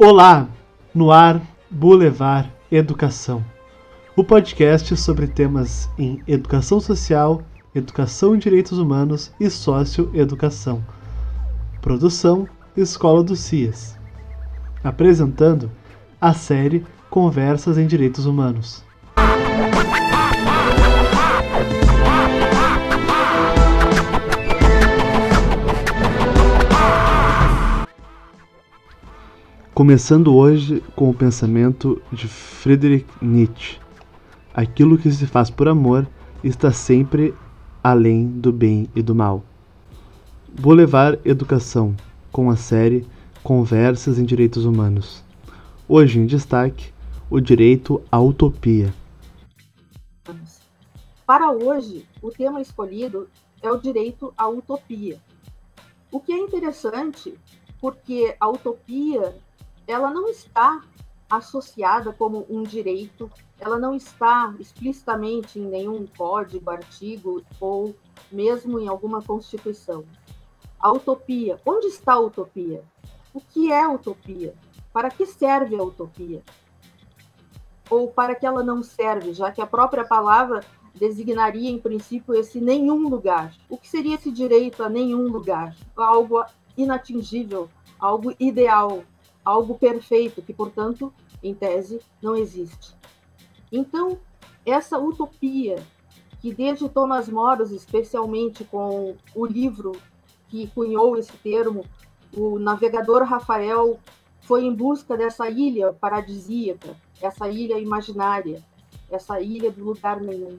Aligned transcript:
Olá, 0.00 0.48
no 0.94 1.10
ar 1.10 1.40
Boulevard 1.68 2.50
Educação, 2.70 3.44
o 4.16 4.22
podcast 4.22 4.96
sobre 4.96 5.26
temas 5.26 5.90
em 5.98 6.22
educação 6.26 6.80
social, 6.80 7.42
educação 7.74 8.34
em 8.34 8.38
direitos 8.38 8.78
humanos 8.78 9.32
e 9.40 9.50
socioeducação. 9.50 10.84
Produção 11.82 12.48
Escola 12.76 13.24
do 13.24 13.34
CIAS. 13.34 13.98
Apresentando 14.84 15.70
a 16.20 16.32
série 16.32 16.86
Conversas 17.10 17.76
em 17.76 17.86
Direitos 17.86 18.24
Humanos. 18.24 18.84
Começando 29.78 30.34
hoje 30.34 30.82
com 30.96 31.08
o 31.08 31.14
pensamento 31.14 32.02
de 32.10 32.26
Friedrich 32.26 33.06
Nietzsche. 33.22 33.78
Aquilo 34.52 34.98
que 34.98 35.08
se 35.08 35.24
faz 35.24 35.50
por 35.50 35.68
amor 35.68 36.04
está 36.42 36.72
sempre 36.72 37.32
além 37.80 38.26
do 38.26 38.50
bem 38.50 38.90
e 38.92 39.00
do 39.00 39.14
mal. 39.14 39.44
Vou 40.52 40.72
levar 40.72 41.16
educação 41.24 41.94
com 42.32 42.50
a 42.50 42.56
série 42.56 43.06
Conversas 43.40 44.18
em 44.18 44.24
Direitos 44.24 44.64
Humanos. 44.64 45.22
Hoje 45.88 46.18
em 46.18 46.26
destaque, 46.26 46.92
o 47.30 47.38
direito 47.38 48.02
à 48.10 48.20
utopia. 48.20 48.92
Para 51.24 51.52
hoje, 51.52 52.04
o 52.20 52.32
tema 52.32 52.60
escolhido 52.60 53.28
é 53.62 53.70
o 53.70 53.76
direito 53.76 54.34
à 54.36 54.48
utopia. 54.48 55.20
O 56.10 56.18
que 56.18 56.32
é 56.32 56.36
interessante, 56.36 57.32
porque 57.80 58.34
a 58.40 58.48
utopia 58.48 59.36
ela 59.88 60.10
não 60.10 60.28
está 60.28 60.82
associada 61.30 62.12
como 62.12 62.46
um 62.48 62.62
direito, 62.62 63.30
ela 63.58 63.78
não 63.78 63.94
está 63.94 64.54
explicitamente 64.60 65.58
em 65.58 65.66
nenhum 65.66 66.06
código, 66.06 66.70
artigo 66.70 67.42
ou 67.58 67.96
mesmo 68.30 68.78
em 68.78 68.86
alguma 68.86 69.22
constituição. 69.22 70.04
A 70.78 70.92
utopia, 70.92 71.58
onde 71.66 71.86
está 71.86 72.12
a 72.12 72.20
utopia? 72.20 72.84
O 73.32 73.40
que 73.40 73.72
é 73.72 73.82
a 73.82 73.90
utopia? 73.90 74.54
Para 74.92 75.10
que 75.10 75.26
serve 75.26 75.74
a 75.74 75.82
utopia? 75.82 76.42
Ou 77.90 78.08
para 78.08 78.34
que 78.34 78.46
ela 78.46 78.62
não 78.62 78.82
serve, 78.82 79.32
já 79.32 79.50
que 79.50 79.62
a 79.62 79.66
própria 79.66 80.04
palavra 80.04 80.60
designaria 80.94 81.70
em 81.70 81.78
princípio 81.78 82.34
esse 82.34 82.60
nenhum 82.60 83.08
lugar. 83.08 83.54
O 83.68 83.78
que 83.78 83.88
seria 83.88 84.16
esse 84.16 84.30
direito 84.30 84.82
a 84.82 84.88
nenhum 84.88 85.28
lugar? 85.28 85.74
Algo 85.96 86.44
inatingível, 86.76 87.70
algo 87.98 88.34
ideal, 88.38 89.02
algo 89.48 89.78
perfeito, 89.78 90.42
que, 90.42 90.52
portanto, 90.52 91.10
em 91.42 91.54
tese, 91.54 92.02
não 92.20 92.36
existe. 92.36 92.94
Então, 93.72 94.18
essa 94.64 94.98
utopia, 94.98 95.76
que 96.38 96.52
desde 96.52 96.86
Thomas 96.86 97.30
Moros, 97.30 97.70
especialmente 97.70 98.62
com 98.64 99.16
o 99.34 99.46
livro 99.46 99.92
que 100.48 100.66
cunhou 100.68 101.16
esse 101.16 101.32
termo, 101.38 101.82
o 102.36 102.58
navegador 102.58 103.22
Rafael 103.22 103.98
foi 104.42 104.64
em 104.64 104.74
busca 104.74 105.16
dessa 105.16 105.48
ilha 105.48 105.94
paradisíaca, 105.94 106.94
essa 107.20 107.48
ilha 107.48 107.78
imaginária, 107.78 108.62
essa 109.10 109.40
ilha 109.40 109.70
do 109.70 109.82
lugar 109.82 110.20
nenhum. 110.20 110.58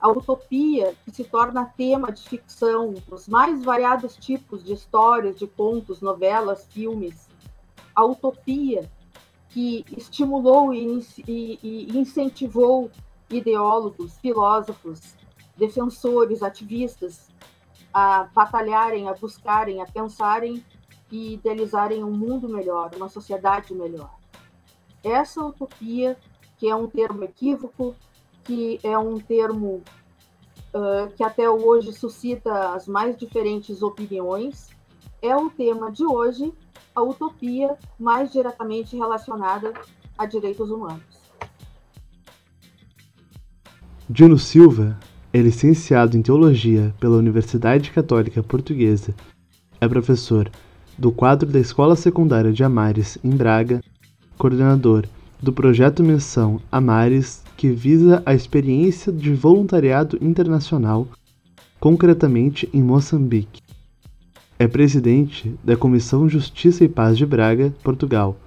A 0.00 0.08
utopia 0.08 0.94
que 1.04 1.10
se 1.10 1.24
torna 1.24 1.66
tema 1.66 2.10
de 2.10 2.22
ficção, 2.22 2.94
os 3.10 3.28
mais 3.28 3.62
variados 3.62 4.16
tipos 4.16 4.64
de 4.64 4.72
histórias, 4.72 5.38
de 5.38 5.46
contos, 5.46 6.00
novelas, 6.00 6.66
filmes, 6.70 7.28
a 8.00 8.04
utopia 8.04 8.90
que 9.50 9.84
estimulou 9.96 10.72
e, 10.72 11.04
e, 11.28 11.58
e 11.62 11.98
incentivou 11.98 12.90
ideólogos, 13.28 14.16
filósofos, 14.18 15.14
defensores, 15.56 16.42
ativistas 16.42 17.28
a 17.92 18.24
batalharem, 18.32 19.08
a 19.08 19.14
buscarem, 19.14 19.82
a 19.82 19.86
pensarem 19.86 20.64
e 21.10 21.34
idealizarem 21.34 22.02
um 22.04 22.12
mundo 22.12 22.48
melhor, 22.48 22.90
uma 22.96 23.08
sociedade 23.08 23.74
melhor. 23.74 24.14
Essa 25.02 25.44
utopia, 25.44 26.16
que 26.56 26.68
é 26.68 26.74
um 26.74 26.86
termo 26.86 27.24
equívoco, 27.24 27.96
que 28.44 28.78
é 28.82 28.96
um 28.96 29.18
termo 29.18 29.82
uh, 30.72 31.12
que 31.16 31.24
até 31.24 31.50
hoje 31.50 31.92
suscita 31.92 32.72
as 32.72 32.86
mais 32.86 33.16
diferentes 33.16 33.82
opiniões, 33.82 34.70
é 35.20 35.36
o 35.36 35.50
tema 35.50 35.90
de 35.90 36.06
hoje 36.06 36.54
a 37.00 37.02
utopia 37.02 37.76
mais 37.98 38.30
diretamente 38.30 38.96
relacionada 38.96 39.72
a 40.16 40.26
direitos 40.26 40.70
humanos. 40.70 41.02
Dino 44.08 44.38
Silva 44.38 44.98
é 45.32 45.40
licenciado 45.40 46.16
em 46.16 46.22
Teologia 46.22 46.94
pela 47.00 47.16
Universidade 47.16 47.90
Católica 47.90 48.42
Portuguesa. 48.42 49.14
É 49.80 49.88
professor 49.88 50.50
do 50.98 51.10
quadro 51.10 51.48
da 51.48 51.58
Escola 51.58 51.96
Secundária 51.96 52.52
de 52.52 52.62
Amares, 52.62 53.16
em 53.24 53.30
Braga, 53.30 53.80
coordenador 54.36 55.06
do 55.40 55.52
projeto 55.52 56.02
Menção 56.02 56.60
Amares, 56.70 57.42
que 57.56 57.70
visa 57.70 58.22
a 58.26 58.34
experiência 58.34 59.10
de 59.10 59.32
voluntariado 59.32 60.18
internacional, 60.20 61.08
concretamente 61.78 62.68
em 62.74 62.82
Moçambique. 62.82 63.62
É 64.60 64.68
presidente 64.68 65.58
da 65.64 65.74
Comissão 65.74 66.28
Justiça 66.28 66.84
e 66.84 66.88
Paz 66.88 67.16
de 67.16 67.24
Braga, 67.24 67.72
Portugal. 67.82 68.38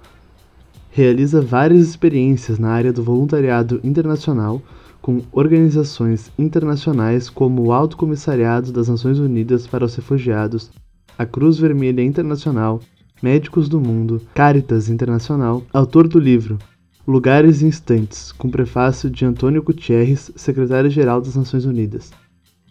Realiza 0.88 1.42
várias 1.42 1.88
experiências 1.88 2.56
na 2.56 2.70
área 2.70 2.92
do 2.92 3.02
voluntariado 3.02 3.80
internacional 3.82 4.62
com 5.02 5.22
organizações 5.32 6.30
internacionais 6.38 7.28
como 7.28 7.62
o 7.64 7.72
Alto 7.72 7.96
Comissariado 7.96 8.70
das 8.70 8.86
Nações 8.86 9.18
Unidas 9.18 9.66
para 9.66 9.84
os 9.84 9.96
Refugiados, 9.96 10.70
a 11.18 11.26
Cruz 11.26 11.58
Vermelha 11.58 12.04
Internacional, 12.04 12.78
Médicos 13.20 13.68
do 13.68 13.80
Mundo, 13.80 14.22
Caritas 14.32 14.88
Internacional, 14.88 15.64
autor 15.72 16.06
do 16.06 16.20
livro 16.20 16.58
Lugares 17.04 17.60
e 17.60 17.66
Instantes, 17.66 18.30
com 18.30 18.48
prefácio 18.48 19.10
de 19.10 19.24
Antônio 19.24 19.64
Gutierrez, 19.64 20.30
secretário-geral 20.36 21.20
das 21.20 21.34
Nações 21.34 21.64
Unidas. 21.64 22.12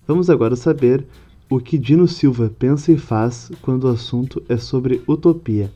Vamos 0.07 0.29
agora 0.29 0.55
saber 0.55 1.05
o 1.55 1.59
que 1.59 1.77
Dino 1.77 2.07
Silva 2.07 2.51
pensa 2.57 2.91
e 2.91 2.97
faz 2.97 3.51
quando 3.61 3.83
o 3.83 3.89
assunto 3.89 4.43
é 4.49 4.57
sobre 4.57 5.03
utopia. 5.07 5.69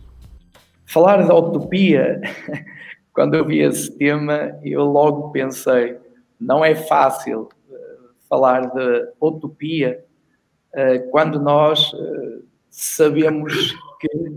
Falar 0.88 1.28
da 1.28 1.36
utopia, 1.36 2.20
quando 3.14 3.36
eu 3.36 3.46
vi 3.46 3.60
esse 3.60 3.96
tema, 3.96 4.58
eu 4.64 4.84
logo 4.86 5.30
pensei, 5.30 5.96
não 6.42 6.66
é 6.66 6.74
fácil 6.74 7.42
uh, 7.70 8.10
falar 8.28 8.72
de 8.72 9.08
utopia 9.22 10.04
uh, 10.74 11.12
quando 11.12 11.40
nós 11.40 11.94
uh, 11.94 12.44
sabemos 12.72 13.76
que 14.00 14.36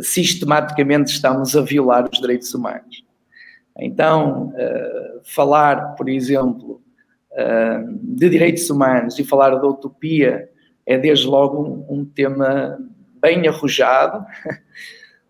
sistematicamente 0.00 1.12
estamos 1.12 1.54
a 1.54 1.60
violar 1.60 2.08
os 2.10 2.18
direitos 2.18 2.54
humanos. 2.54 3.04
Então, 3.78 4.50
falar, 5.24 5.94
por 5.94 6.08
exemplo, 6.08 6.80
de 8.00 8.30
direitos 8.30 8.70
humanos 8.70 9.18
e 9.18 9.24
falar 9.24 9.60
de 9.60 9.66
utopia 9.66 10.48
é 10.86 10.98
desde 10.98 11.26
logo 11.26 11.84
um, 11.88 12.04
tema 12.04 12.78
bem 13.20 13.46
arrojado 13.48 14.24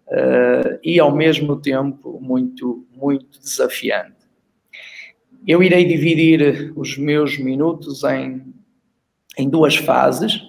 uh, 0.09 0.79
e 0.83 0.99
ao 0.99 1.15
mesmo 1.15 1.61
tempo 1.61 2.19
muito, 2.21 2.87
muito 2.93 3.39
desafiante. 3.41 4.25
Eu 5.47 5.63
irei 5.63 5.85
dividir 5.85 6.73
os 6.75 6.97
meus 6.97 7.39
minutos 7.39 8.03
em, 8.05 8.43
em 9.37 9.49
duas 9.49 9.77
fases. 9.77 10.41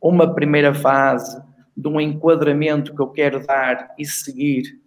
Uma 0.00 0.34
primeira 0.34 0.72
fase 0.72 1.40
de 1.76 1.88
um 1.88 2.00
enquadramento 2.00 2.94
que 2.94 3.02
eu 3.02 3.08
quero 3.08 3.46
dar 3.46 3.94
e 3.98 4.04
seguir 4.04 4.80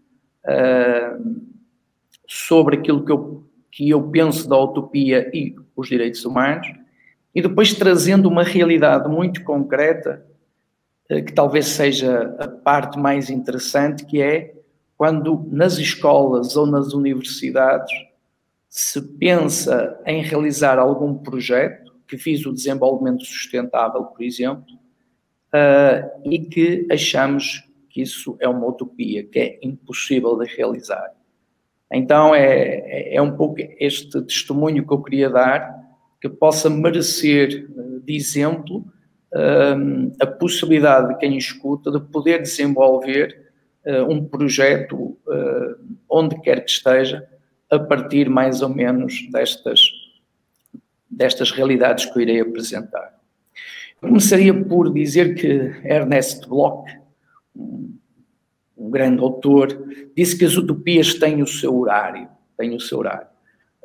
uh, 0.45 1.44
sobre 2.27 2.77
aquilo 2.77 3.06
que 3.06 3.12
eu, 3.12 3.48
que 3.71 3.89
eu 3.89 4.09
penso 4.09 4.50
da 4.50 4.57
utopia 4.57 5.30
e 5.33 5.56
os 5.75 5.88
direitos 5.88 6.25
humanos 6.25 6.68
e 7.33 7.41
depois 7.41 7.74
trazendo 7.74 8.30
uma 8.30 8.44
realidade 8.44 9.09
muito 9.09 9.44
concreta, 9.44 10.25
eh, 11.09 11.21
que 11.21 11.33
talvez 11.33 11.68
seja 11.68 12.35
a 12.39 12.47
parte 12.47 13.00
mais 13.00 13.30
interessante, 13.30 14.06
que 14.06 14.21
é 14.21 14.53
quando 14.97 15.47
nas 15.51 15.77
escolas 15.77 16.56
ou 16.56 16.65
nas 16.65 16.94
universidades 16.94 17.91
se 18.69 19.01
pensa 19.01 20.00
em 20.06 20.21
realizar 20.21 20.80
algum 20.80 21.15
projeto, 21.15 21.94
que 22.07 22.18
fiz 22.18 22.45
o 22.45 22.53
desenvolvimento 22.53 23.25
sustentável, 23.25 24.03
por 24.06 24.24
exemplo, 24.24 24.74
uh, 25.53 26.30
e 26.30 26.39
que 26.39 26.88
achamos 26.91 27.63
que 27.89 28.01
isso 28.01 28.35
é 28.39 28.47
uma 28.47 28.68
utopia, 28.68 29.24
que 29.24 29.39
é 29.39 29.59
impossível 29.62 30.38
de 30.38 30.45
realizar. 30.45 31.12
Então 31.91 32.33
é, 32.33 32.45
é, 32.45 33.15
é 33.15 33.21
um 33.21 33.35
pouco 33.35 33.56
este 33.80 34.21
testemunho 34.24 34.85
que 34.85 34.94
eu 34.94 35.01
queria 35.01 35.30
dar, 35.30 35.82
que 36.24 36.30
possa 36.30 36.70
merecer 36.70 37.68
eh, 37.70 38.00
de 38.02 38.16
exemplo 38.16 38.86
um, 39.36 40.14
a 40.22 40.25
possibilidade 40.25 41.10
de 41.10 41.20
quem 41.20 41.38
escuta 41.38 41.92
de 41.92 42.00
poder 42.00 42.42
desenvolver 42.42 43.52
uh, 43.86 44.10
um 44.10 44.24
projeto 44.24 44.96
uh, 44.96 45.75
onde 46.10 46.40
quer 46.40 46.64
que 46.64 46.72
esteja, 46.72 47.28
a 47.70 47.78
partir 47.78 48.30
mais 48.30 48.62
ou 48.62 48.70
menos 48.70 49.28
destas, 49.34 49.81
destas 51.10 51.52
realidades 51.52 52.06
que 52.06 52.18
eu 52.18 52.22
irei 52.22 52.40
apresentar. 52.40 53.19
Começaria 54.00 54.54
por 54.54 54.94
dizer 54.94 55.36
que 55.36 55.48
Ernest 55.84 56.48
Bloch, 56.48 56.90
um, 57.54 57.98
um 58.78 58.90
grande 58.90 59.19
autor, 59.19 59.68
disse 60.16 60.38
que 60.38 60.46
as 60.46 60.56
utopias 60.56 61.16
têm 61.16 61.42
o 61.42 61.48
seu 61.48 61.78
horário, 61.78 62.30
têm 62.58 62.74
o 62.74 62.80
seu 62.80 63.00
horário. 63.00 63.32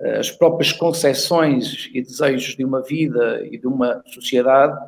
As 0.01 0.31
próprias 0.31 0.71
concepções 0.71 1.91
e 1.93 2.01
desejos 2.01 2.55
de 2.55 2.65
uma 2.65 2.81
vida 2.83 3.45
e 3.51 3.59
de 3.59 3.67
uma 3.67 4.01
sociedade 4.07 4.79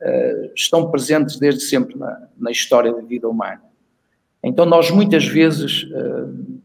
uh, 0.00 0.52
estão 0.54 0.88
presentes 0.88 1.36
desde 1.36 1.62
sempre 1.62 1.98
na, 1.98 2.28
na, 2.38 2.50
história 2.50 2.92
da 2.92 3.00
vida 3.00 3.28
humana. 3.28 3.62
Então 4.42 4.64
nós 4.64 4.88
muitas 4.90 5.26
vezes 5.26 5.82
uh, 5.84 6.60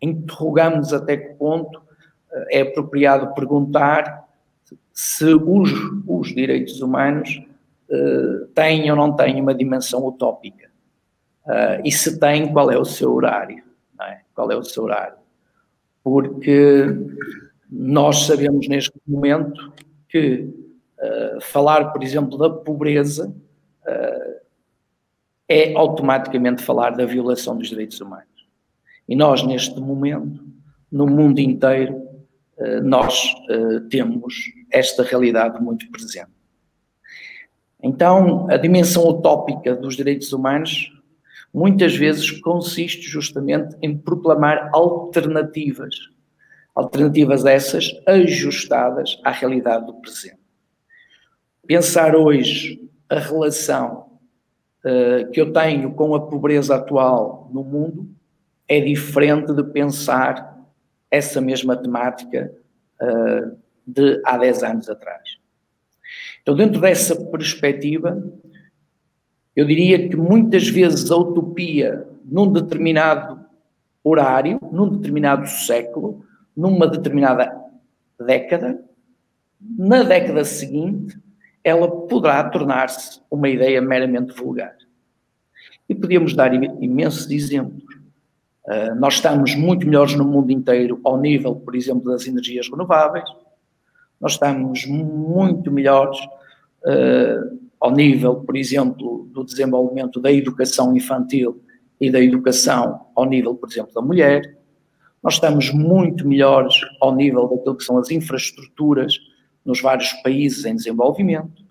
interrogamos 0.00 0.94
até 0.94 1.18
que 1.18 1.34
ponto 1.34 1.78
uh, 1.78 2.46
é 2.50 2.62
apropriado 2.62 3.34
perguntar 3.34 4.24
se 4.90 5.34
os, 5.34 5.70
os 6.06 6.28
direitos 6.28 6.80
humanos 6.80 7.42
têm 8.54 8.90
ou 8.90 8.96
não 8.96 9.14
têm 9.14 9.40
uma 9.40 9.54
dimensão 9.54 10.04
utópica. 10.06 10.70
E 11.84 11.92
se 11.92 12.18
têm, 12.18 12.52
qual 12.52 12.70
é 12.70 12.78
o 12.78 12.84
seu 12.84 13.12
horário? 13.12 13.62
É? 14.00 14.20
Qual 14.34 14.50
é 14.50 14.56
o 14.56 14.62
seu 14.62 14.84
horário? 14.84 15.16
Porque 16.04 16.84
nós 17.68 18.26
sabemos 18.26 18.68
neste 18.68 18.92
momento 19.04 19.72
que 20.08 20.48
uh, 21.00 21.40
falar, 21.40 21.92
por 21.92 22.04
exemplo, 22.04 22.38
da 22.38 22.48
pobreza 22.50 23.34
é 25.46 25.74
automaticamente 25.74 26.62
falar 26.62 26.96
da 26.96 27.04
violação 27.04 27.58
dos 27.58 27.68
direitos 27.68 28.00
humanos. 28.00 28.48
E 29.06 29.14
nós, 29.14 29.42
neste 29.42 29.78
momento, 29.78 30.42
no 30.90 31.06
mundo 31.06 31.38
inteiro, 31.38 32.02
nós 32.82 33.34
temos 33.90 34.34
esta 34.70 35.02
realidade 35.02 35.62
muito 35.62 35.86
presente. 35.90 36.30
Então, 37.82 38.48
a 38.50 38.56
dimensão 38.56 39.06
utópica 39.06 39.76
dos 39.76 39.94
direitos 39.94 40.32
humanos 40.32 40.90
muitas 41.54 41.94
vezes 41.94 42.32
consiste 42.40 43.08
justamente 43.08 43.76
em 43.80 43.96
proclamar 43.96 44.70
alternativas. 44.72 45.94
Alternativas 46.74 47.44
essas 47.44 47.92
ajustadas 48.04 49.20
à 49.22 49.30
realidade 49.30 49.86
do 49.86 49.94
presente. 49.94 50.40
Pensar 51.64 52.16
hoje 52.16 52.90
a 53.08 53.20
relação 53.20 54.18
uh, 54.84 55.30
que 55.30 55.40
eu 55.40 55.52
tenho 55.52 55.94
com 55.94 56.16
a 56.16 56.26
pobreza 56.26 56.74
atual 56.74 57.48
no 57.54 57.62
mundo 57.62 58.10
é 58.66 58.80
diferente 58.80 59.54
de 59.54 59.62
pensar 59.62 60.58
essa 61.08 61.40
mesma 61.40 61.76
temática 61.76 62.52
uh, 63.00 63.56
de 63.86 64.20
há 64.24 64.36
10 64.36 64.62
anos 64.64 64.90
atrás. 64.90 65.38
Então, 66.42 66.56
dentro 66.56 66.80
dessa 66.80 67.14
perspectiva, 67.30 68.20
eu 69.54 69.66
diria 69.66 70.08
que 70.08 70.16
muitas 70.16 70.68
vezes 70.68 71.10
a 71.10 71.16
utopia, 71.16 72.06
num 72.24 72.52
determinado 72.52 73.40
horário, 74.02 74.58
num 74.72 74.88
determinado 74.88 75.46
século, 75.48 76.24
numa 76.56 76.86
determinada 76.86 77.54
década, 78.18 78.82
na 79.60 80.02
década 80.02 80.44
seguinte, 80.44 81.18
ela 81.62 81.88
poderá 81.88 82.44
tornar-se 82.50 83.20
uma 83.30 83.48
ideia 83.48 83.80
meramente 83.80 84.34
vulgar. 84.34 84.76
E 85.88 85.94
podíamos 85.94 86.34
dar 86.34 86.52
imensos 86.54 87.30
exemplos. 87.30 87.94
Uh, 88.66 88.94
nós 88.96 89.14
estamos 89.14 89.54
muito 89.54 89.86
melhores 89.86 90.14
no 90.14 90.24
mundo 90.24 90.50
inteiro 90.50 91.00
ao 91.04 91.18
nível, 91.18 91.54
por 91.54 91.74
exemplo, 91.74 92.10
das 92.10 92.26
energias 92.26 92.68
renováveis, 92.70 93.24
nós 94.20 94.32
estamos 94.32 94.86
muito 94.86 95.70
melhores 95.70 96.18
uh, 96.18 97.63
ao 97.84 97.90
nível, 97.90 98.36
por 98.36 98.56
exemplo, 98.56 99.28
do 99.30 99.44
desenvolvimento 99.44 100.18
da 100.18 100.32
educação 100.32 100.96
infantil 100.96 101.62
e 102.00 102.10
da 102.10 102.18
educação 102.18 103.08
ao 103.14 103.26
nível, 103.26 103.54
por 103.54 103.68
exemplo, 103.68 103.92
da 103.92 104.00
mulher. 104.00 104.56
Nós 105.22 105.34
estamos 105.34 105.70
muito 105.70 106.26
melhores 106.26 106.76
ao 106.98 107.14
nível 107.14 107.46
daquilo 107.46 107.76
que 107.76 107.84
são 107.84 107.98
as 107.98 108.10
infraestruturas 108.10 109.18
nos 109.62 109.82
vários 109.82 110.14
países 110.22 110.64
em 110.64 110.74
desenvolvimento. 110.74 111.62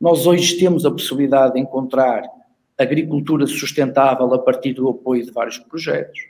Nós 0.00 0.24
hoje 0.24 0.56
temos 0.56 0.86
a 0.86 0.90
possibilidade 0.90 1.54
de 1.54 1.60
encontrar 1.60 2.22
agricultura 2.78 3.44
sustentável 3.48 4.32
a 4.34 4.38
partir 4.38 4.72
do 4.72 4.88
apoio 4.88 5.24
de 5.24 5.32
vários 5.32 5.58
projetos. 5.58 6.20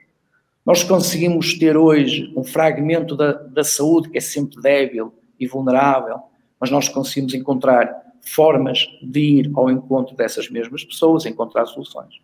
Nós 0.65 0.83
conseguimos 0.83 1.59
ter 1.59 1.77
hoje 1.77 2.33
um 2.35 2.43
fragmento 2.43 3.15
da, 3.15 3.33
da 3.33 3.63
saúde 3.63 4.09
que 4.09 4.17
é 4.17 4.21
sempre 4.23 4.63
débil 4.63 5.13
e 5.39 5.47
vulnerável, 5.47 6.21
mas 6.59 6.71
nós 6.71 6.89
conseguimos 6.89 7.35
encontrar 7.35 8.06
formas 8.27 8.87
de 9.01 9.21
ir 9.21 9.53
ao 9.55 9.71
encontro 9.71 10.17
dessas 10.17 10.51
mesmas 10.51 10.85
pessoas, 10.85 11.25
encontrar 11.25 11.67
soluções. 11.67 12.21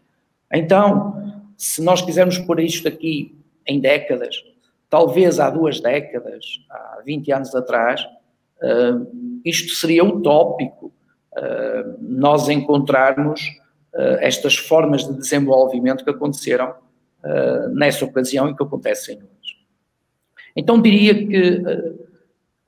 Então, 0.52 1.42
se 1.56 1.80
nós 1.80 2.02
quisermos 2.02 2.38
pôr 2.38 2.60
isto 2.60 2.88
aqui 2.88 3.34
em 3.66 3.80
décadas, 3.80 4.42
talvez 4.90 5.38
há 5.38 5.48
duas 5.48 5.80
décadas, 5.80 6.44
há 6.68 7.00
20 7.04 7.32
anos 7.32 7.54
atrás, 7.54 8.02
uh, 8.02 9.40
isto 9.44 9.74
seria 9.74 10.04
utópico, 10.04 10.92
uh, 11.32 11.96
nós 12.00 12.48
encontrarmos 12.48 13.40
uh, 13.94 14.18
estas 14.20 14.56
formas 14.56 15.06
de 15.06 15.14
desenvolvimento 15.14 16.04
que 16.04 16.10
aconteceram 16.10 16.74
nessa 17.72 18.04
ocasião 18.04 18.50
e 18.50 18.56
que 18.56 18.64
acontecem 18.64 19.14
hoje. 19.14 19.56
Então 20.56 20.82
diria 20.82 21.14
que 21.14 21.62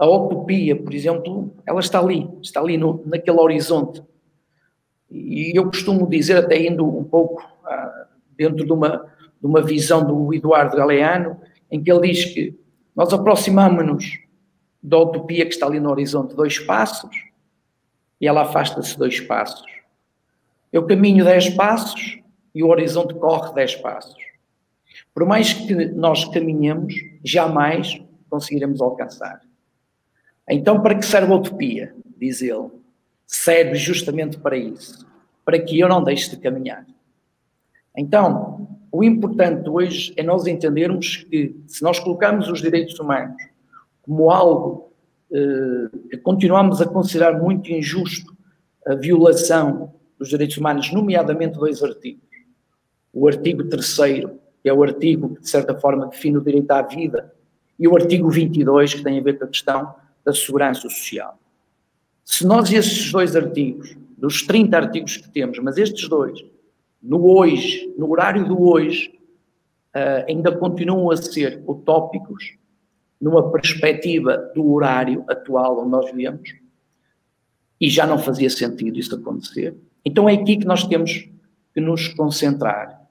a 0.04 0.16
utopia, 0.16 0.76
por 0.76 0.92
exemplo, 0.92 1.54
ela 1.66 1.80
está 1.80 1.98
ali, 1.98 2.28
está 2.42 2.60
ali 2.60 2.76
no, 2.76 3.02
naquele 3.06 3.40
horizonte. 3.40 4.02
E 5.10 5.56
eu 5.56 5.64
costumo 5.66 6.08
dizer, 6.08 6.36
até 6.36 6.66
indo 6.66 6.86
um 6.86 7.04
pouco 7.04 7.42
ah, 7.64 8.06
dentro 8.36 8.64
de 8.64 8.72
uma, 8.72 8.98
de 9.40 9.46
uma 9.46 9.62
visão 9.62 10.04
do 10.06 10.34
Eduardo 10.34 10.76
Galeano, 10.76 11.40
em 11.70 11.82
que 11.82 11.90
ele 11.90 12.12
diz 12.12 12.24
que 12.26 12.58
nós 12.94 13.12
aproximamos-nos 13.12 14.18
da 14.82 14.98
utopia 14.98 15.46
que 15.46 15.54
está 15.54 15.66
ali 15.66 15.80
no 15.80 15.90
horizonte 15.90 16.36
dois 16.36 16.58
passos 16.58 17.16
e 18.20 18.28
ela 18.28 18.42
afasta-se 18.42 18.98
dois 18.98 19.20
passos. 19.20 19.64
Eu 20.70 20.86
caminho 20.86 21.24
dez 21.24 21.48
passos 21.48 22.18
e 22.54 22.62
o 22.62 22.68
horizonte 22.68 23.14
corre 23.14 23.54
dez 23.54 23.74
passos. 23.74 24.22
Por 25.14 25.24
mais 25.26 25.52
que 25.54 25.74
nós 25.86 26.24
caminhemos, 26.26 26.94
jamais 27.24 28.00
conseguiremos 28.28 28.82
alcançar. 28.82 29.40
Então, 30.48 30.82
para 30.82 30.94
que 30.94 31.04
serve 31.04 31.32
a 31.32 31.36
utopia? 31.36 31.94
Diz 32.16 32.42
ele. 32.42 32.70
Serve 33.26 33.76
justamente 33.76 34.38
para 34.38 34.56
isso, 34.56 35.06
para 35.44 35.58
que 35.58 35.80
eu 35.80 35.88
não 35.88 36.04
deixe 36.04 36.30
de 36.30 36.36
caminhar. 36.36 36.86
Então, 37.96 38.68
o 38.92 39.02
importante 39.02 39.68
hoje 39.68 40.12
é 40.16 40.22
nós 40.22 40.46
entendermos 40.46 41.16
que, 41.28 41.56
se 41.66 41.82
nós 41.82 41.98
colocamos 41.98 42.48
os 42.48 42.60
direitos 42.60 42.98
humanos 42.98 43.42
como 44.02 44.30
algo 44.30 44.92
eh, 45.32 46.16
continuamos 46.18 46.80
a 46.80 46.86
considerar 46.86 47.40
muito 47.40 47.72
injusto, 47.72 48.32
a 48.86 48.94
violação 48.94 49.92
dos 50.18 50.28
direitos 50.28 50.56
humanos, 50.58 50.92
nomeadamente 50.92 51.58
dois 51.58 51.82
artigos. 51.82 52.22
O 53.12 53.26
artigo 53.26 53.64
3 53.64 53.96
que 54.62 54.68
é 54.68 54.72
o 54.72 54.82
artigo 54.82 55.34
que, 55.34 55.40
de 55.40 55.48
certa 55.48 55.74
forma, 55.74 56.06
define 56.06 56.36
o 56.36 56.40
direito 56.40 56.70
à 56.70 56.82
vida, 56.82 57.34
e 57.78 57.88
o 57.88 57.96
artigo 57.96 58.30
22, 58.30 58.94
que 58.94 59.02
tem 59.02 59.18
a 59.18 59.22
ver 59.22 59.38
com 59.38 59.44
a 59.44 59.48
questão 59.48 59.94
da 60.24 60.32
segurança 60.32 60.82
social. 60.82 61.38
Se 62.24 62.46
nós 62.46 62.72
estes 62.72 63.12
dois 63.12 63.36
artigos, 63.36 63.96
dos 64.16 64.42
30 64.42 64.76
artigos 64.76 65.16
que 65.18 65.28
temos, 65.28 65.58
mas 65.58 65.76
estes 65.76 66.08
dois, 66.08 66.44
no 67.02 67.26
hoje, 67.26 67.92
no 67.98 68.10
horário 68.10 68.46
do 68.46 68.62
hoje, 68.62 69.18
uh, 69.94 70.24
ainda 70.26 70.50
continuam 70.56 71.10
a 71.10 71.16
ser 71.16 71.62
utópicos, 71.66 72.54
numa 73.20 73.50
perspectiva 73.50 74.36
do 74.54 74.72
horário 74.72 75.24
atual 75.28 75.80
onde 75.80 75.90
nós 75.90 76.10
vivemos, 76.10 76.54
e 77.80 77.88
já 77.90 78.06
não 78.06 78.18
fazia 78.18 78.48
sentido 78.48 78.98
isso 78.98 79.14
acontecer. 79.14 79.76
Então 80.04 80.28
é 80.28 80.34
aqui 80.34 80.56
que 80.56 80.66
nós 80.66 80.86
temos 80.86 81.28
que 81.72 81.80
nos 81.80 82.08
concentrar. 82.08 83.02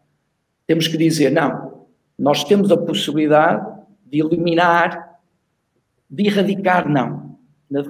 Temos 0.65 0.87
que 0.87 0.97
dizer, 0.97 1.31
não, 1.31 1.85
nós 2.17 2.43
temos 2.43 2.71
a 2.71 2.77
possibilidade 2.77 3.65
de 4.05 4.19
eliminar 4.19 5.12
de 6.13 6.27
erradicar, 6.27 6.87
não. 6.87 7.37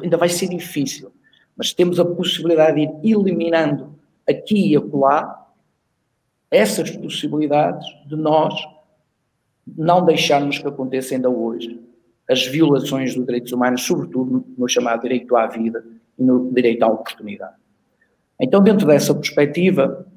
Ainda 0.01 0.15
vai 0.15 0.30
ser 0.30 0.48
difícil. 0.48 1.12
Mas 1.58 1.74
temos 1.74 2.00
a 2.00 2.06
possibilidade 2.06 2.88
de 2.88 3.10
ir 3.10 3.15
eliminando 3.15 4.00
aqui 4.27 4.72
e 4.72 4.77
acolá 4.77 5.51
essas 6.50 6.89
possibilidades 6.92 7.86
de 8.08 8.15
nós 8.15 8.53
não 9.68 10.06
deixarmos 10.06 10.58
que 10.58 10.68
aconteça 10.68 11.15
ainda 11.15 11.30
hoje 11.30 11.82
as 12.30 12.46
violações 12.48 13.13
dos 13.13 13.25
direitos 13.25 13.51
humanos, 13.51 13.84
sobretudo 13.84 14.46
no 14.58 14.68
chamado 14.70 15.01
direito 15.01 15.36
à 15.36 15.46
vida 15.48 15.86
e 16.18 16.24
no 16.24 16.51
direito 16.53 16.84
à 16.84 16.88
oportunidade. 16.88 17.56
Então, 18.39 18.63
dentro 18.63 18.88
dessa 18.88 19.13
perspectiva, 19.13 20.08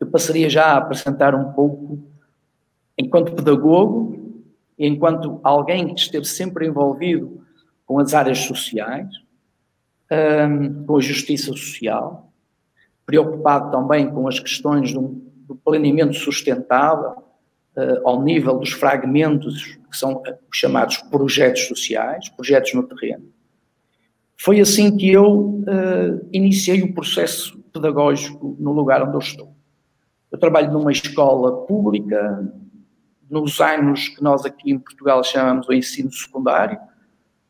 eu 0.00 0.06
passaria 0.08 0.50
já 0.50 0.72
a 0.72 0.78
apresentar 0.78 1.34
um 1.34 1.52
pouco, 1.52 2.00
enquanto 2.98 3.34
pedagogo 3.34 4.17
enquanto 4.78 5.40
alguém 5.42 5.92
que 5.94 6.00
esteve 6.00 6.24
sempre 6.24 6.66
envolvido 6.66 7.42
com 7.84 7.98
as 7.98 8.14
áreas 8.14 8.38
sociais, 8.38 9.08
um, 10.10 10.84
com 10.84 10.96
a 10.96 11.00
justiça 11.00 11.46
social, 11.48 12.32
preocupado 13.04 13.70
também 13.70 14.08
com 14.10 14.28
as 14.28 14.38
questões 14.38 14.92
do, 14.92 15.26
planeamento 15.64 16.14
sustentável, 16.14 17.22
uh, 17.76 18.06
ao 18.06 18.22
nível 18.22 18.58
dos 18.58 18.70
fragmentos 18.72 19.78
que 19.90 19.96
são 19.96 20.22
os 20.22 20.58
chamados 20.58 20.98
projetos 20.98 21.66
sociais, 21.66 22.28
projetos 22.28 22.74
no 22.74 22.82
terreno. 22.82 23.24
Foi 24.36 24.60
assim 24.60 24.94
que 24.96 25.10
eu 25.10 25.26
uh, 25.26 26.28
iniciei 26.30 26.82
o 26.82 26.92
processo 26.92 27.58
pedagógico 27.72 28.56
no 28.58 28.72
lugar 28.72 29.02
onde 29.02 29.14
eu 29.14 29.20
estou. 29.20 29.54
Eu 30.30 30.38
trabalho 30.38 30.70
numa 30.70 30.92
escola 30.92 31.66
pública, 31.66 32.52
nos 33.30 33.60
anos 33.60 34.08
que 34.08 34.22
nós 34.22 34.44
aqui 34.44 34.70
em 34.72 34.78
Portugal 34.78 35.22
chamamos 35.22 35.68
o 35.68 35.72
ensino 35.72 36.10
secundário, 36.12 36.78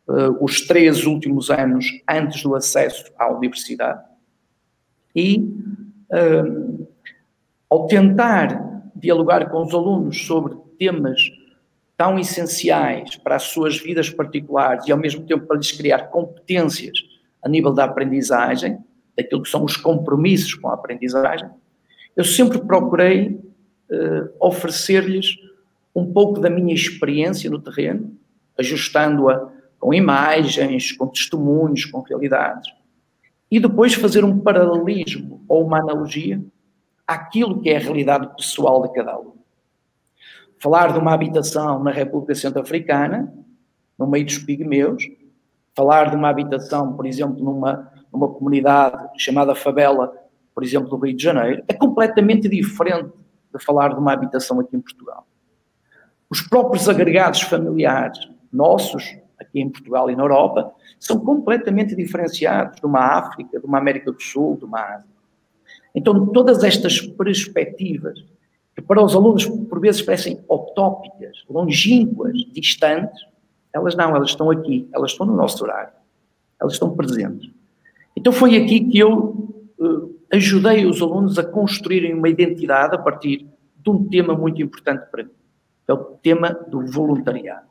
uh, 0.08 0.44
os 0.44 0.66
três 0.66 1.06
últimos 1.06 1.50
anos 1.50 1.86
antes 2.08 2.42
do 2.42 2.54
acesso 2.54 3.04
à 3.18 3.30
universidade. 3.30 4.02
E, 5.14 5.38
uh, 6.10 6.88
ao 7.70 7.86
tentar 7.86 8.82
dialogar 8.94 9.48
com 9.50 9.62
os 9.62 9.72
alunos 9.72 10.26
sobre 10.26 10.56
temas 10.78 11.20
tão 11.96 12.18
essenciais 12.18 13.16
para 13.16 13.36
as 13.36 13.44
suas 13.44 13.78
vidas 13.78 14.08
particulares 14.08 14.86
e, 14.86 14.92
ao 14.92 14.98
mesmo 14.98 15.26
tempo, 15.26 15.46
para 15.46 15.56
lhes 15.56 15.72
criar 15.72 16.08
competências 16.08 16.98
a 17.42 17.48
nível 17.48 17.72
da 17.72 17.84
aprendizagem, 17.84 18.78
daquilo 19.16 19.42
que 19.42 19.50
são 19.50 19.64
os 19.64 19.76
compromissos 19.76 20.54
com 20.54 20.68
a 20.68 20.74
aprendizagem, 20.74 21.48
eu 22.16 22.24
sempre 22.24 22.58
procurei 22.60 23.40
uh, 23.90 24.30
oferecer-lhes 24.40 25.36
um 25.94 26.12
pouco 26.12 26.40
da 26.40 26.50
minha 26.50 26.74
experiência 26.74 27.50
no 27.50 27.60
terreno, 27.60 28.16
ajustando-a 28.58 29.50
com 29.78 29.94
imagens, 29.94 30.92
com 30.92 31.06
testemunhos, 31.06 31.84
com 31.84 32.00
realidades, 32.00 32.72
e 33.50 33.58
depois 33.58 33.94
fazer 33.94 34.24
um 34.24 34.38
paralelismo 34.38 35.44
ou 35.48 35.64
uma 35.64 35.78
analogia 35.78 36.42
àquilo 37.06 37.60
que 37.60 37.70
é 37.70 37.76
a 37.76 37.80
realidade 37.80 38.34
pessoal 38.36 38.82
de 38.82 38.92
cada 38.92 39.12
aluno. 39.12 39.38
Falar 40.60 40.92
de 40.92 40.98
uma 40.98 41.14
habitação 41.14 41.82
na 41.82 41.90
República 41.90 42.34
Centro-Africana, 42.34 43.32
no 43.96 44.06
meio 44.06 44.26
dos 44.26 44.38
pigmeus, 44.38 45.08
falar 45.74 46.10
de 46.10 46.16
uma 46.16 46.28
habitação, 46.28 46.92
por 46.94 47.06
exemplo, 47.06 47.42
numa, 47.42 47.92
numa 48.12 48.28
comunidade 48.28 49.08
chamada 49.16 49.54
Favela, 49.54 50.12
por 50.52 50.64
exemplo, 50.64 50.88
do 50.88 50.96
Rio 50.96 51.16
de 51.16 51.22
Janeiro, 51.22 51.62
é 51.68 51.72
completamente 51.72 52.48
diferente 52.48 53.10
de 53.54 53.64
falar 53.64 53.94
de 53.94 54.00
uma 54.00 54.12
habitação 54.12 54.58
aqui 54.58 54.76
em 54.76 54.80
Portugal. 54.80 55.27
Os 56.30 56.42
próprios 56.42 56.88
agregados 56.88 57.42
familiares 57.42 58.28
nossos, 58.52 59.16
aqui 59.38 59.60
em 59.60 59.70
Portugal 59.70 60.10
e 60.10 60.16
na 60.16 60.22
Europa, 60.22 60.72
são 60.98 61.20
completamente 61.20 61.94
diferenciados 61.94 62.80
de 62.80 62.86
uma 62.86 63.00
África, 63.00 63.58
de 63.58 63.66
uma 63.66 63.78
América 63.78 64.12
do 64.12 64.20
Sul, 64.20 64.56
de 64.56 64.64
uma 64.64 64.80
Ásia. 64.80 65.18
Então, 65.94 66.26
todas 66.26 66.62
estas 66.62 67.00
perspectivas, 67.00 68.24
que 68.74 68.82
para 68.82 69.02
os 69.02 69.14
alunos 69.14 69.46
por 69.46 69.80
vezes 69.80 70.02
parecem 70.02 70.40
utópicas, 70.48 71.44
longínquas, 71.48 72.32
distantes, 72.52 73.26
elas 73.72 73.94
não, 73.94 74.14
elas 74.14 74.30
estão 74.30 74.50
aqui, 74.50 74.88
elas 74.92 75.12
estão 75.12 75.26
no 75.26 75.34
nosso 75.34 75.62
horário, 75.64 75.92
elas 76.60 76.74
estão 76.74 76.94
presentes. 76.94 77.50
Então 78.16 78.32
foi 78.32 78.56
aqui 78.56 78.80
que 78.80 78.98
eu 78.98 79.48
uh, 79.78 80.14
ajudei 80.32 80.86
os 80.86 81.00
alunos 81.00 81.38
a 81.38 81.44
construírem 81.44 82.14
uma 82.14 82.28
identidade 82.28 82.94
a 82.94 82.98
partir 82.98 83.46
de 83.76 83.90
um 83.90 84.08
tema 84.08 84.34
muito 84.34 84.60
importante 84.60 85.06
para 85.10 85.24
mim, 85.24 85.30
é 85.88 85.92
o 85.92 86.04
tema 86.22 86.50
do 86.68 86.86
voluntariado. 86.86 87.66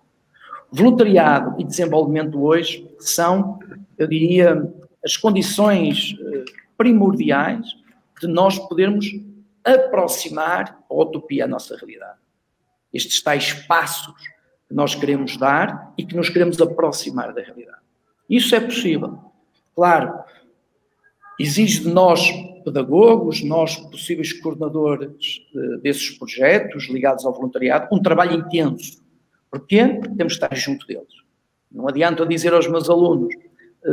Voluntariado 0.71 1.55
e 1.59 1.63
desenvolvimento 1.63 2.43
hoje 2.43 2.89
são, 2.99 3.59
eu 3.97 4.07
diria, 4.07 4.69
as 5.03 5.15
condições 5.15 6.13
uh, 6.13 6.45
primordiais 6.77 7.65
de 8.19 8.27
nós 8.27 8.59
podermos 8.59 9.05
aproximar 9.63 10.77
a 10.89 10.93
utopia 10.93 11.45
à 11.45 11.47
nossa 11.47 11.75
realidade. 11.75 12.17
Estes 12.93 13.21
tais 13.21 13.53
passos 13.53 14.15
que 14.67 14.73
nós 14.73 14.95
queremos 14.95 15.37
dar 15.37 15.93
e 15.97 16.05
que 16.05 16.15
nos 16.15 16.29
queremos 16.29 16.59
aproximar 16.59 17.33
da 17.33 17.41
realidade. 17.41 17.77
Isso 18.29 18.55
é 18.55 18.59
possível. 18.59 19.19
Claro, 19.75 20.19
exige 21.39 21.81
de 21.81 21.89
nós, 21.89 22.19
pedagogos, 22.67 23.41
nós, 23.43 23.77
possíveis 23.77 24.33
coordenadores 24.33 25.41
desses 25.81 26.09
projetos 26.11 26.89
ligados 26.89 27.25
ao 27.25 27.33
voluntariado, 27.33 27.87
um 27.95 28.01
trabalho 28.01 28.33
intenso. 28.33 29.01
Porquê? 29.49 29.87
Porque 29.87 30.15
temos 30.15 30.33
de 30.33 30.43
estar 30.43 30.53
junto 30.53 30.85
deles. 30.85 31.13
Não 31.71 31.87
adianta 31.87 32.25
dizer 32.25 32.53
aos 32.53 32.67
meus 32.67 32.89
alunos, 32.89 33.33
eh, 33.85 33.89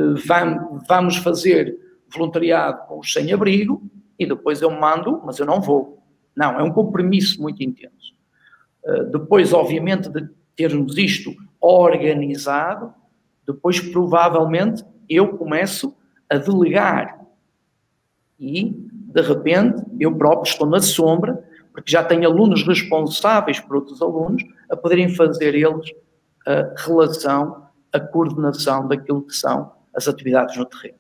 vamos 0.89 1.17
fazer 1.19 1.79
voluntariado 2.13 2.89
com 2.89 2.99
os 2.99 3.13
sem-abrigo 3.13 3.81
e 4.19 4.27
depois 4.27 4.61
eu 4.61 4.71
mando, 4.71 5.23
mas 5.25 5.39
eu 5.39 5.47
não 5.47 5.61
vou. 5.61 6.03
Não, 6.35 6.59
é 6.59 6.63
um 6.65 6.73
compromisso 6.73 7.41
muito 7.41 7.63
intenso. 7.63 8.13
Eh, 8.85 9.05
depois, 9.05 9.53
obviamente, 9.53 10.09
de 10.09 10.29
termos 10.57 10.99
isto 10.99 11.33
organizado, 11.61 12.93
depois 13.47 13.79
provavelmente 13.79 14.85
eu 15.09 15.39
começo 15.39 15.95
a 16.29 16.39
delegar 16.39 17.24
e 18.45 18.71
de 18.89 19.23
repente 19.23 19.83
eu 19.99 20.15
próprio 20.15 20.51
estou 20.51 20.67
na 20.67 20.81
sombra, 20.81 21.43
porque 21.73 21.91
já 21.91 22.05
tenho 22.05 22.29
alunos 22.29 22.67
responsáveis 22.67 23.59
por 23.59 23.77
outros 23.77 24.03
alunos 24.03 24.43
a 24.71 24.77
poderem 24.77 25.09
fazer 25.09 25.55
eles 25.55 25.91
a 26.47 26.75
relação, 26.77 27.67
a 27.93 27.99
coordenação 27.99 28.87
daquilo 28.87 29.23
que 29.23 29.35
são 29.35 29.73
as 29.95 30.07
atividades 30.07 30.57
no 30.57 30.67
terreno. 30.67 30.99